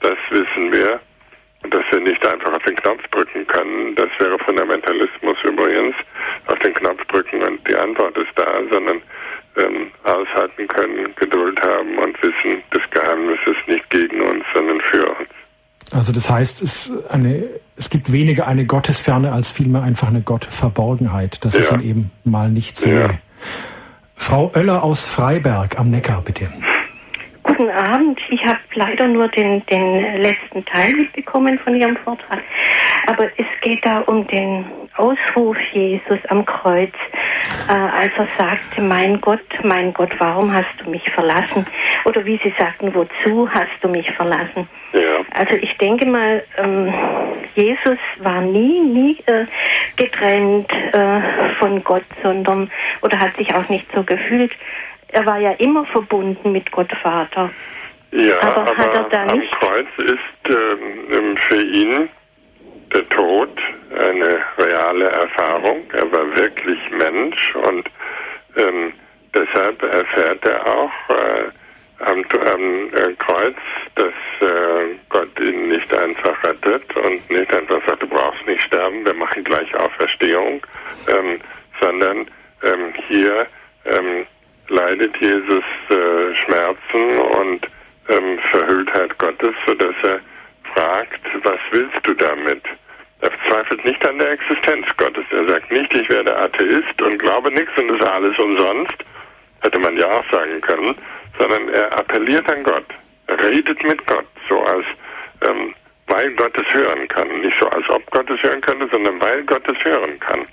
Das 0.00 0.18
wissen 0.30 0.70
wir. 0.70 1.00
Und 1.62 1.74
dass 1.74 1.84
wir 1.90 2.00
nicht 2.00 2.24
einfach 2.24 2.52
auf 2.52 2.62
den 2.62 2.76
Knopf 2.76 3.02
drücken 3.10 3.46
können, 3.48 3.94
das 3.96 4.08
wäre 4.18 4.38
Fundamentalismus 4.38 5.36
übrigens, 5.42 5.94
auf 6.46 6.58
den 6.60 6.72
Knopf 6.74 7.04
drücken 7.06 7.42
und 7.42 7.66
die 7.66 7.74
Antwort 7.74 8.16
ist 8.16 8.30
da, 8.36 8.46
sondern 8.70 9.02
ähm, 9.56 9.90
aushalten 10.04 10.68
können, 10.68 11.12
Geduld 11.16 11.60
haben 11.60 11.98
und 11.98 12.22
wissen, 12.22 12.62
das 12.70 12.82
Geheimnis 12.90 13.40
ist 13.46 13.66
nicht 13.66 13.90
gegen 13.90 14.20
uns, 14.20 14.44
sondern 14.54 14.80
für 14.82 15.08
uns. 15.08 15.28
Also 15.92 16.12
das 16.28 16.36
heißt, 16.36 16.62
es, 16.62 16.92
eine, 17.08 17.42
es 17.78 17.88
gibt 17.88 18.12
weniger 18.12 18.46
eine 18.46 18.66
Gottesferne 18.66 19.32
als 19.32 19.50
vielmehr 19.50 19.82
einfach 19.82 20.08
eine 20.08 20.20
Gottverborgenheit, 20.20 21.42
dass 21.42 21.54
ja. 21.54 21.62
ich 21.62 21.72
ihn 21.72 21.80
eben 21.80 22.10
mal 22.24 22.50
nicht 22.50 22.76
sehe. 22.76 23.00
Ja. 23.00 23.10
Frau 24.14 24.52
Oeller 24.54 24.82
aus 24.82 25.08
Freiberg 25.08 25.78
am 25.78 25.88
Neckar, 25.88 26.20
bitte. 26.20 26.52
Guten 27.44 27.70
Abend. 27.70 28.20
Ich 28.28 28.44
habe 28.44 28.58
leider 28.74 29.08
nur 29.08 29.28
den, 29.28 29.64
den 29.70 30.22
letzten 30.22 30.66
Teil 30.66 30.92
mitbekommen 30.92 31.58
von 31.64 31.74
Ihrem 31.74 31.96
Vortrag. 31.96 32.42
Aber 33.06 33.24
es 33.38 33.46
geht 33.62 33.82
da 33.86 34.00
um 34.00 34.26
den 34.26 34.66
Ausruf 34.98 35.56
Jesus 35.72 36.18
am 36.28 36.44
Kreuz, 36.44 36.92
äh, 37.68 37.72
als 37.72 38.12
er 38.18 38.28
sagte, 38.36 38.82
mein 38.82 39.18
Gott, 39.22 39.40
mein 39.62 39.94
Gott, 39.94 40.14
warum 40.18 40.52
hast 40.52 40.74
du 40.84 40.90
mich 40.90 41.08
verlassen? 41.10 41.66
Oder 42.04 42.22
wie 42.26 42.38
Sie 42.42 42.52
sagten, 42.58 42.92
wozu 42.94 43.48
hast 43.48 43.78
du 43.80 43.88
mich 43.88 44.10
verlassen? 44.10 44.68
Also 45.38 45.54
ich 45.54 45.76
denke 45.78 46.04
mal, 46.04 46.42
ähm, 46.56 46.92
Jesus 47.54 47.98
war 48.18 48.40
nie, 48.40 48.80
nie 48.80 49.16
äh, 49.26 49.46
getrennt 49.96 50.68
äh, 50.72 51.20
von 51.60 51.84
Gott, 51.84 52.02
sondern 52.24 52.68
oder 53.02 53.20
hat 53.20 53.36
sich 53.36 53.54
auch 53.54 53.68
nicht 53.68 53.86
so 53.94 54.02
gefühlt. 54.02 54.50
Er 55.12 55.24
war 55.26 55.38
ja 55.38 55.52
immer 55.52 55.86
verbunden 55.86 56.50
mit 56.50 56.72
Gott 56.72 56.90
Vater. 57.02 57.50
Ja, 58.10 58.40
aber, 58.40 58.62
aber 58.62 58.76
hat 58.76 58.94
er 58.94 59.02
da 59.04 59.26
am 59.26 59.38
nicht? 59.38 59.52
Kreuz 59.60 59.86
ist 59.98 60.56
ähm, 60.56 61.36
für 61.36 61.62
ihn 61.62 62.08
der 62.92 63.08
Tod 63.10 63.50
eine 63.96 64.40
reale 64.58 65.04
Erfahrung. 65.04 65.84
Er 65.92 66.10
war 66.10 66.36
wirklich 66.36 66.80
Mensch 66.90 67.54
und 67.54 67.88
ähm, 68.56 68.92
deshalb 69.32 69.80
erfährt 69.84 70.44
er 70.44 70.66
auch 70.66 70.90
äh, 71.10 72.04
am, 72.04 72.24
am 72.52 72.88
äh, 72.94 73.14
Kreuz, 73.18 73.56
dass 73.96 74.12
äh, 74.40 74.96
Gott 75.08 75.28
ihn 75.40 75.68
nicht 75.68 75.92
einfach 75.92 76.42
rettet 76.44 76.96
und 76.96 77.30
nicht 77.30 77.54
einfach 77.54 77.80
sagt, 77.86 78.02
du 78.02 78.06
brauchst 78.06 78.46
nicht 78.46 78.62
sterben, 78.62 79.04
wir 79.04 79.14
machen 79.14 79.44
gleich 79.44 79.74
Auferstehung, 79.74 80.60
ähm, 81.08 81.40
sondern 81.80 82.18
ähm, 82.62 82.92
hier 83.08 83.46
ähm, 83.84 84.26
leidet 84.68 85.16
Jesus 85.18 85.64
äh, 85.90 86.34
Schmerzen 86.36 87.18
und 87.18 87.66
ähm, 88.08 88.24
Verhülltheit 88.50 89.16
Gottes, 89.18 89.54
sodass 89.66 89.94
er 90.02 90.20
fragt, 90.74 91.20
was 91.42 91.60
willst 91.70 92.06
du 92.06 92.14
damit? 92.14 92.62
Er 93.20 93.30
zweifelt 93.46 93.84
nicht 93.84 94.06
an 94.06 94.18
der 94.18 94.32
Existenz 94.32 94.86
Gottes. 94.96 95.24
Er 95.30 95.48
sagt 95.48 95.72
nicht, 95.72 95.92
ich 95.92 96.08
werde 96.08 96.36
Atheist 96.36 97.02
und 97.02 97.18
glaube 97.18 97.50
nichts 97.50 97.72
und 97.76 97.90
ist 97.90 98.06
alles 98.06 98.38
umsonst. 98.38 98.94
Hätte 99.60 99.78
man 99.78 99.96
ja 99.96 100.06
auch 100.06 100.24
sagen 100.30 100.60
können 100.60 100.94
sondern 101.38 101.68
er 101.68 101.98
appelliert 101.98 102.50
an 102.50 102.62
Gott, 102.62 102.86
redet 103.42 103.82
mit 103.84 104.04
Gott, 104.06 104.26
so 104.48 104.60
als 104.60 104.84
ähm, 105.42 105.74
weil 106.08 106.30
Gott 106.32 106.56
es 106.56 106.74
hören 106.74 107.06
kann. 107.08 107.28
Nicht 107.40 107.58
so, 107.58 107.68
als 107.68 107.88
ob 107.90 108.10
Gott 108.10 108.28
es 108.30 108.42
hören 108.42 108.60
könnte, 108.60 108.88
sondern 108.90 109.20
weil 109.20 109.44
Gott 109.44 109.62
es 109.70 109.84
hören 109.84 110.18
kann. 110.20 110.46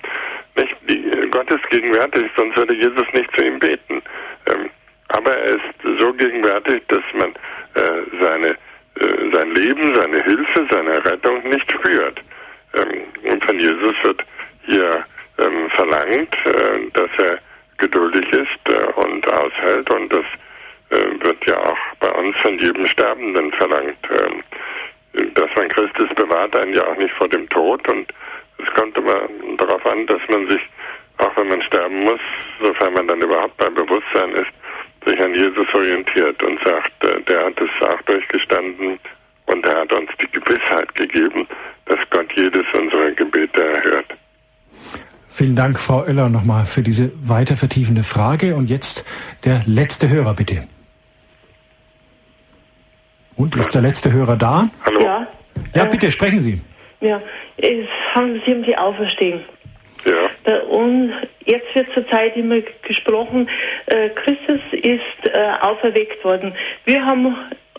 Nicht, 0.56 0.76
die, 0.88 1.10
äh, 1.10 1.28
Gott 1.30 1.49
ist 1.49 1.68
gegenwärtig, 1.70 2.30
sonst 2.36 2.57
würde 2.57 2.76
Jesus 2.76 3.06
nicht 3.14 3.34
zu 3.36 3.44
ihm 3.44 3.57
beten. 3.60 4.02
Ähm, 4.48 4.70
aber 5.10 5.32
er 5.32 5.56
ist 5.56 5.99
so 5.99 6.14
gegenwärtig, 6.14 6.84
dass 6.90 7.03
man 7.14 7.34
seine, 8.22 8.50
äh, 8.50 9.32
sein 9.34 9.52
Leben, 9.52 9.96
seine 9.96 10.24
Hilfe, 10.24 10.68
seine 10.70 11.06
Rettung 11.06 11.48
nicht 11.50 11.72
spürt. 11.72 12.22
Ähm, 12.74 13.32
und 13.32 13.46
von 13.46 13.60
Jesus 13.60 13.94
wird 14.04 14.24
hier 14.66 15.04
ähm, 15.38 15.70
verlangt, 15.72 16.36
äh, 16.46 16.90
dass 16.94 17.10
er 17.18 17.40
geduldig 17.78 18.26
ist 18.32 18.70
äh, 18.70 18.86
und 18.96 19.28
aushält 19.28 19.90
und 19.90 20.12
das 20.14 20.26
äh, 20.90 21.24
wird 21.24 21.46
ja 21.46 21.58
auch 21.58 21.78
bei 22.00 22.12
uns 22.12 22.36
von 22.38 22.58
jedem 22.60 22.86
Sterbenden 22.88 23.52
verlangt. 23.54 23.98
Ähm, 24.10 24.44
dass 25.34 25.50
man 25.56 25.70
Christus 25.70 26.10
bewahrt 26.16 26.56
einen 26.56 26.74
ja 26.74 26.86
auch 26.86 26.98
nicht 26.98 27.14
vor 27.16 27.30
dem 27.30 27.48
Tod 27.50 27.88
und 27.88 28.12
Es 28.58 28.74
kommt 28.74 28.98
immer 28.98 29.28
darauf 29.58 29.86
an, 29.86 30.06
dass 30.08 30.22
man 30.30 30.48
sich, 30.50 30.62
auch 31.18 31.36
wenn 31.36 31.50
man 31.50 31.62
sterben 31.64 32.00
muss, 32.00 32.20
sofern 32.62 32.94
man 32.94 33.08
dann 33.08 33.22
überhaupt 33.22 33.58
beim 33.58 33.74
Bewusstsein 33.74 34.32
ist, 34.32 34.52
sich 35.06 35.19
an 35.19 35.34
Jesus 35.34 35.68
orientiert 35.73 36.41
und 36.44 36.60
sagt, 36.64 37.03
äh, 37.03 37.22
der 37.22 37.45
hat 37.45 37.60
es 37.60 37.88
auch 37.88 38.02
durchgestanden 38.03 38.99
und 39.45 39.65
er 39.65 39.82
hat 39.82 39.94
uns 39.94 40.10
die 40.22 40.27
Gewissheit 40.40 40.94
gegeben, 40.95 41.48
dass 41.86 41.99
Gott 42.10 42.32
jedes 42.36 42.65
unserer 42.73 43.11
Gebete 43.11 43.64
erhört. 43.64 44.06
Vielen 45.30 45.56
Dank, 45.56 45.77
Frau 45.77 46.02
Oeller, 46.03 46.30
nochmal 46.30 46.65
für 46.65 46.82
diese 46.82 47.11
weiter 47.27 47.57
vertiefende 47.57 48.03
Frage. 48.03 48.56
Und 48.56 48.69
jetzt 48.69 49.06
der 49.44 49.61
letzte 49.65 50.07
Hörer, 50.07 50.34
bitte. 50.34 50.68
Und 53.36 53.56
ist 53.57 53.76
der 53.76 53.82
letzte 53.82 54.14
Hörer 54.14 54.38
da? 54.38 54.69
Hallo. 54.86 55.02
Ja, 55.02 55.27
ja 55.73 55.86
bitte, 55.86 56.10
sprechen 56.10 56.40
Sie. 56.40 56.61
Ja, 57.02 57.22
es 57.57 57.86
handelt 58.14 58.45
sich 58.45 58.56
um 58.56 58.64
die 58.64 58.77
Auferstehung. 58.77 59.41
Ja. 60.46 60.60
Und 60.60 61.14
jetzt 61.46 61.74
wird 61.76 61.92
zurzeit 61.94 62.36
immer 62.38 62.60
gesprochen, 62.84 63.50
äh, 63.88 64.10
Christus 64.10 64.62
ist 64.72 65.26
äh, 65.26 65.52
auferweckt 65.62 66.24
worden. 66.24 66.56
Wir 66.86 67.06
haben 67.06 67.36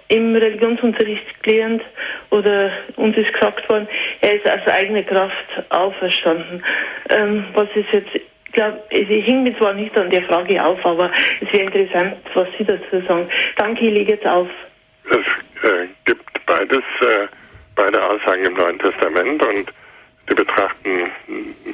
im 0.08 0.36
Religionsunterricht 0.36 1.42
gelernt 1.42 1.82
oder 2.30 2.70
uns 2.96 3.16
ist 3.16 3.32
gesagt 3.32 3.68
worden, 3.68 3.88
er 4.20 4.36
ist 4.36 4.48
aus 4.48 4.66
eigener 4.66 5.02
Kraft 5.02 5.64
auferstanden. 5.70 6.62
Ähm, 7.10 7.44
was 7.54 7.68
ist 7.74 7.90
jetzt, 7.92 8.14
ich 8.14 8.52
glaube, 8.52 8.80
ich 8.90 9.24
hing 9.24 9.42
mir 9.42 9.56
zwar 9.58 9.74
nicht 9.74 9.96
an 9.98 10.10
der 10.10 10.22
Frage 10.22 10.64
auf, 10.64 10.84
aber 10.84 11.10
es 11.40 11.52
wäre 11.52 11.64
interessant, 11.64 12.16
was 12.34 12.48
Sie 12.56 12.64
dazu 12.64 13.04
sagen. 13.06 13.28
Danke, 13.56 13.86
ich 13.86 13.94
lege 13.94 14.12
jetzt 14.12 14.26
auf. 14.26 14.48
Es 15.10 15.68
äh, 15.68 15.86
gibt 16.04 16.46
beides, 16.46 16.84
äh, 17.00 17.26
beide 17.74 18.02
Aussagen 18.02 18.44
im 18.44 18.54
Neuen 18.54 18.78
Testament 18.78 19.42
und 19.42 19.72
die 20.28 20.34
betrachten 20.34 21.10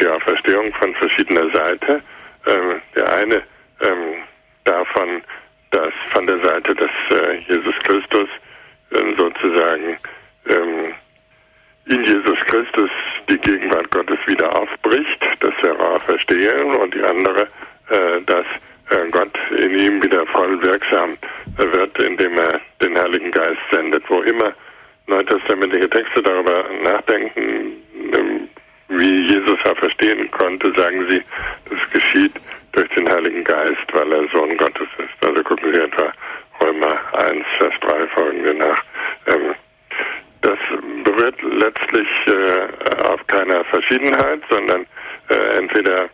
die 0.00 0.06
Auferstehung 0.06 0.72
von 0.74 0.94
verschiedener 0.94 1.50
Seite. 1.52 2.02
Ähm, 2.46 2.80
der 2.96 3.12
eine 3.12 3.36
ähm, 3.80 4.22
davon, 4.64 5.22
dass 5.70 5.92
von 6.10 6.26
der 6.26 6.38
Seite, 6.38 6.74
dass 6.74 6.90
äh, 7.10 7.38
Jesus 7.48 7.74
Christus 7.84 8.28
ähm, 8.92 9.14
sozusagen 9.16 9.96
in 11.86 12.04
Jesus 12.04 12.38
Christus 12.46 12.90
die 13.28 13.38
Gegenwart 13.38 13.90
Gottes 13.90 14.18
wieder 14.26 14.54
aufbricht, 14.56 15.20
das 15.40 15.52
wäre 15.62 15.78
Auferstehung, 15.78 16.76
und 16.76 16.94
die 16.94 17.02
andere, 17.02 17.42
äh, 17.90 18.20
dass 18.26 18.46
äh, 18.90 19.08
Gott 19.10 19.32
in 19.58 19.78
ihm 19.78 20.02
wieder 20.02 20.24
voll 20.26 20.62
wirksam 20.62 21.16
wird, 21.56 21.98
indem 22.00 22.38
er 22.38 22.60
den 22.80 22.96
Heiligen 22.96 23.30
Geist 23.30 23.60
sendet. 23.70 24.08
Wo 24.08 24.22
immer 24.22 24.52
neutestamentliche 25.06 25.88
Texte 25.90 26.22
darüber 26.22 26.64
nachdenken, 26.82 27.82
ähm, 28.12 28.48
wie 28.88 29.26
Jesus 29.26 29.58
er 29.64 29.76
verstehen 29.76 30.30
konnte, 30.30 30.72
sagen 30.76 31.08
sie, 31.08 31.22
das 31.70 31.90
geschieht 31.90 32.32
durch 32.72 32.88
den 32.90 33.08
Heiligen 33.08 33.44
Geist, 33.44 33.92
weil 33.92 34.12
er 34.12 34.28
Sohn 34.28 34.56
Gottes 34.56 34.88
ist. 34.98 35.26
Also 35.26 35.42
gucken 35.42 35.72
Sie 35.72 35.80
etwa 35.80 36.12
Römer 36.62 36.98
1, 37.14 37.44
Vers 37.58 37.74
3 37.80 38.06
folgende 38.08 38.54
nach. 38.54 38.82
Ähm, 39.26 39.54
das 40.42 40.58
berührt 41.04 41.40
letztlich 41.42 42.08
äh, 42.26 43.02
auf 43.04 43.26
keiner 43.28 43.64
Verschiedenheit, 43.66 44.40
sondern 44.50 44.86
äh, 45.28 45.56
entweder 45.56 46.08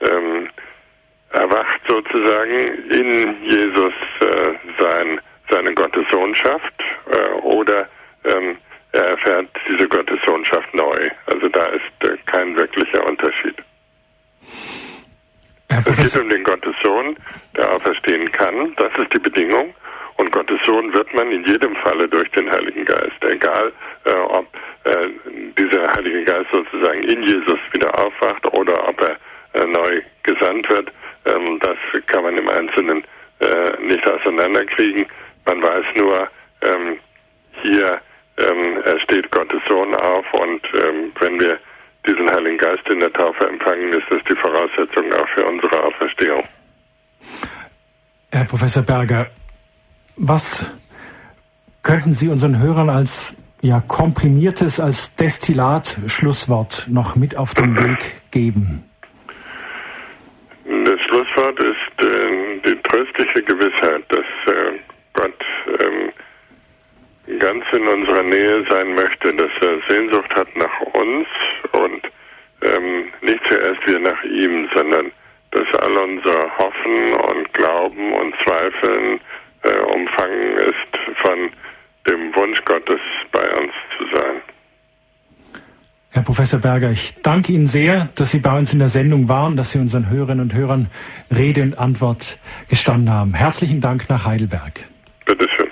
ähm, 0.00 0.48
erwacht 1.30 1.80
sozusagen 1.88 2.90
in 2.90 3.42
Jesus 3.42 3.94
äh, 4.20 4.54
sein, 4.78 5.20
seine 5.50 5.74
Gottessohnschaft 5.74 6.72
oder 7.42 7.88
ähm, 8.24 8.56
er 8.92 9.08
erfährt 9.08 9.48
diese 9.68 9.88
Gottessohnschaft 9.88 10.72
neu. 10.74 11.08
Also 11.26 11.48
da 11.48 11.66
ist 11.66 12.08
äh, 12.08 12.16
kein 12.26 12.56
wirklicher 12.56 13.04
Unterschied. 13.06 13.56
Es 15.68 15.96
geht 15.96 16.22
um 16.22 16.28
den 16.28 16.44
Gottessohn, 16.44 17.16
der 17.56 17.72
auferstehen 17.72 18.30
kann. 18.30 18.74
Das 18.76 18.92
ist 18.96 19.12
die 19.12 19.18
Bedingung. 19.18 19.74
Und 20.16 20.30
Gottes 20.30 20.60
Sohn 20.64 20.92
wird 20.94 21.12
man 21.12 21.30
in 21.32 21.44
jedem 21.44 21.74
Falle 21.76 22.08
durch 22.08 22.30
den 22.30 22.48
Heiligen 22.50 22.84
Geist. 22.84 23.22
Egal, 23.22 23.72
äh, 24.04 24.12
ob 24.12 24.46
äh, 24.84 25.08
dieser 25.58 25.92
Heilige 25.92 26.24
Geist 26.24 26.50
sozusagen 26.52 27.02
in 27.02 27.22
Jesus 27.24 27.58
wieder 27.72 27.98
aufwacht 27.98 28.46
oder 28.56 28.88
ob 28.88 29.00
er 29.00 29.16
äh, 29.60 29.66
neu 29.66 30.00
gesandt 30.22 30.68
wird, 30.68 30.92
ähm, 31.24 31.58
das 31.60 31.76
kann 32.06 32.22
man 32.22 32.38
im 32.38 32.48
Einzelnen 32.48 33.02
äh, 33.40 33.82
nicht 33.82 34.06
auseinanderkriegen. 34.06 35.06
Man 35.46 35.62
weiß 35.62 35.84
nur, 35.96 36.28
ähm, 36.62 36.98
hier 37.62 38.00
ähm, 38.38 38.82
er 38.84 38.98
steht 39.00 39.30
Gottes 39.30 39.60
Sohn 39.68 39.94
auf 39.94 40.24
und 40.34 40.62
ähm, 40.74 41.12
wenn 41.20 41.40
wir 41.40 41.58
diesen 42.06 42.28
Heiligen 42.30 42.58
Geist 42.58 42.86
in 42.90 43.00
der 43.00 43.12
Taufe 43.12 43.48
empfangen, 43.48 43.88
ist 43.90 44.06
das 44.10 44.20
die 44.28 44.36
Voraussetzung 44.36 45.12
auch 45.12 45.28
für 45.34 45.46
unsere 45.46 45.82
Auferstehung. 45.82 46.44
Herr 48.30 48.44
Professor 48.44 48.82
Berger, 48.82 49.26
was 50.16 50.66
könnten 51.82 52.12
Sie 52.12 52.28
unseren 52.28 52.58
Hörern 52.58 52.90
als 52.90 53.36
ja, 53.62 53.80
komprimiertes, 53.80 54.80
als 54.80 55.14
Destillat 55.16 55.96
Schlusswort 56.08 56.86
noch 56.90 57.16
mit 57.16 57.36
auf 57.36 57.54
den 57.54 57.76
Weg 57.78 58.20
geben? 58.30 58.84
Das 60.64 61.00
Schlusswort 61.00 61.58
ist 61.60 62.04
äh, 62.04 62.60
die 62.66 62.76
tröstliche 62.82 63.42
Gewissheit, 63.42 64.04
dass 64.08 64.54
äh, 64.54 64.78
Gott 65.14 65.44
ähm, 65.80 66.03
ganz 67.38 67.64
in 67.72 67.86
unserer 67.86 68.22
Nähe 68.22 68.64
sein 68.68 68.94
möchte, 68.94 69.34
dass 69.34 69.50
er 69.60 69.78
Sehnsucht 69.88 70.34
hat 70.34 70.48
nach 70.56 70.80
uns 70.92 71.26
und 71.72 72.02
ähm, 72.62 73.12
nicht 73.22 73.40
zuerst 73.46 73.86
wir 73.86 73.98
nach 73.98 74.22
ihm, 74.24 74.68
sondern 74.74 75.10
dass 75.50 75.80
all 75.80 75.96
unser 75.96 76.58
Hoffen 76.58 77.12
und 77.28 77.52
Glauben 77.54 78.12
und 78.12 78.34
Zweifeln 78.44 79.20
äh, 79.62 79.78
umfangen 79.94 80.56
ist 80.58 81.18
von 81.22 81.50
dem 82.06 82.34
Wunsch 82.34 82.62
Gottes 82.64 83.00
bei 83.32 83.48
uns 83.56 83.72
zu 83.96 84.04
sein. 84.16 84.42
Herr 86.10 86.22
Professor 86.22 86.60
Berger, 86.60 86.90
ich 86.90 87.14
danke 87.22 87.52
Ihnen 87.52 87.66
sehr, 87.66 88.08
dass 88.14 88.30
Sie 88.30 88.38
bei 88.38 88.56
uns 88.56 88.72
in 88.72 88.78
der 88.78 88.88
Sendung 88.88 89.28
waren, 89.28 89.56
dass 89.56 89.72
Sie 89.72 89.80
unseren 89.80 90.08
Hörerinnen 90.08 90.42
und 90.42 90.54
Hörern 90.54 90.88
Rede 91.34 91.62
und 91.62 91.76
Antwort 91.76 92.38
gestanden 92.68 93.12
haben. 93.12 93.34
Herzlichen 93.34 93.80
Dank 93.80 94.08
nach 94.08 94.24
Heidelberg. 94.24 94.72
Bitteschön. 95.26 95.70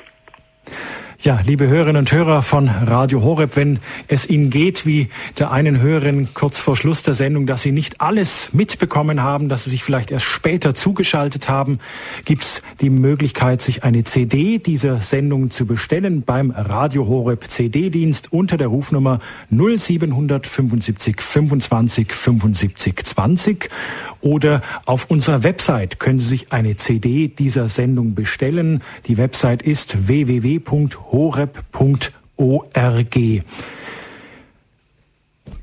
Ja, 1.24 1.38
liebe 1.46 1.68
Hörerinnen 1.68 2.00
und 2.00 2.10
Hörer 2.10 2.42
von 2.42 2.68
Radio 2.68 3.22
Horeb, 3.22 3.54
wenn 3.54 3.78
es 4.08 4.28
Ihnen 4.28 4.50
geht 4.50 4.86
wie 4.86 5.08
der 5.38 5.52
einen 5.52 5.80
Hörerin 5.80 6.30
kurz 6.34 6.58
vor 6.58 6.74
Schluss 6.74 7.04
der 7.04 7.14
Sendung, 7.14 7.46
dass 7.46 7.62
Sie 7.62 7.70
nicht 7.70 8.00
alles 8.00 8.52
mitbekommen 8.52 9.22
haben, 9.22 9.48
dass 9.48 9.62
Sie 9.62 9.70
sich 9.70 9.84
vielleicht 9.84 10.10
erst 10.10 10.26
später 10.26 10.74
zugeschaltet 10.74 11.48
haben, 11.48 11.78
gibt's 12.24 12.60
die 12.80 12.90
Möglichkeit, 12.90 13.62
sich 13.62 13.84
eine 13.84 14.02
CD 14.02 14.58
dieser 14.58 14.98
Sendung 14.98 15.52
zu 15.52 15.64
bestellen 15.64 16.24
beim 16.24 16.50
Radio 16.50 17.06
Horeb 17.06 17.44
CD-Dienst 17.48 18.32
unter 18.32 18.56
der 18.56 18.66
Rufnummer 18.66 19.20
0775 19.50 21.20
25 21.20 22.12
75 22.12 22.96
20 22.96 23.68
oder 24.22 24.62
auf 24.86 25.10
unserer 25.10 25.42
Website 25.42 25.98
können 25.98 26.18
Sie 26.18 26.28
sich 26.28 26.52
eine 26.52 26.76
CD 26.76 27.28
dieser 27.28 27.68
Sendung 27.68 28.14
bestellen. 28.14 28.82
Die 29.06 29.18
Website 29.18 29.62
ist 29.62 30.08
www.horeb.org. 31.12 33.44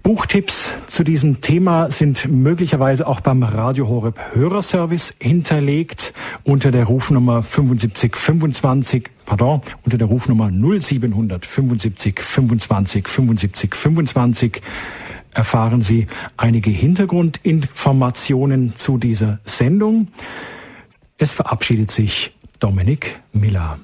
Buchtipps 0.01 0.73
zu 0.87 1.03
diesem 1.03 1.41
Thema 1.41 1.91
sind 1.91 2.31
möglicherweise 2.31 3.05
auch 3.05 3.19
beim 3.19 3.43
Radio 3.43 3.89
Horeb 3.89 4.17
Hörerservice 4.33 5.13
hinterlegt 5.19 6.13
unter 6.43 6.71
der 6.71 6.85
Rufnummer 6.85 7.43
7525, 7.43 9.09
pardon, 9.25 9.61
unter 9.83 9.97
der 9.97 10.07
Rufnummer 10.07 10.49
0775 10.49 12.21
25 12.21 13.05
75 13.07 13.75
25 13.75 14.61
erfahren 15.31 15.83
Sie 15.83 16.07
einige 16.37 16.71
Hintergrundinformationen 16.71 18.75
zu 18.75 18.97
dieser 18.97 19.39
Sendung. 19.45 20.07
Es 21.17 21.33
verabschiedet 21.33 21.91
sich 21.91 22.33
Dominik 22.59 23.19
Miller. 23.31 23.77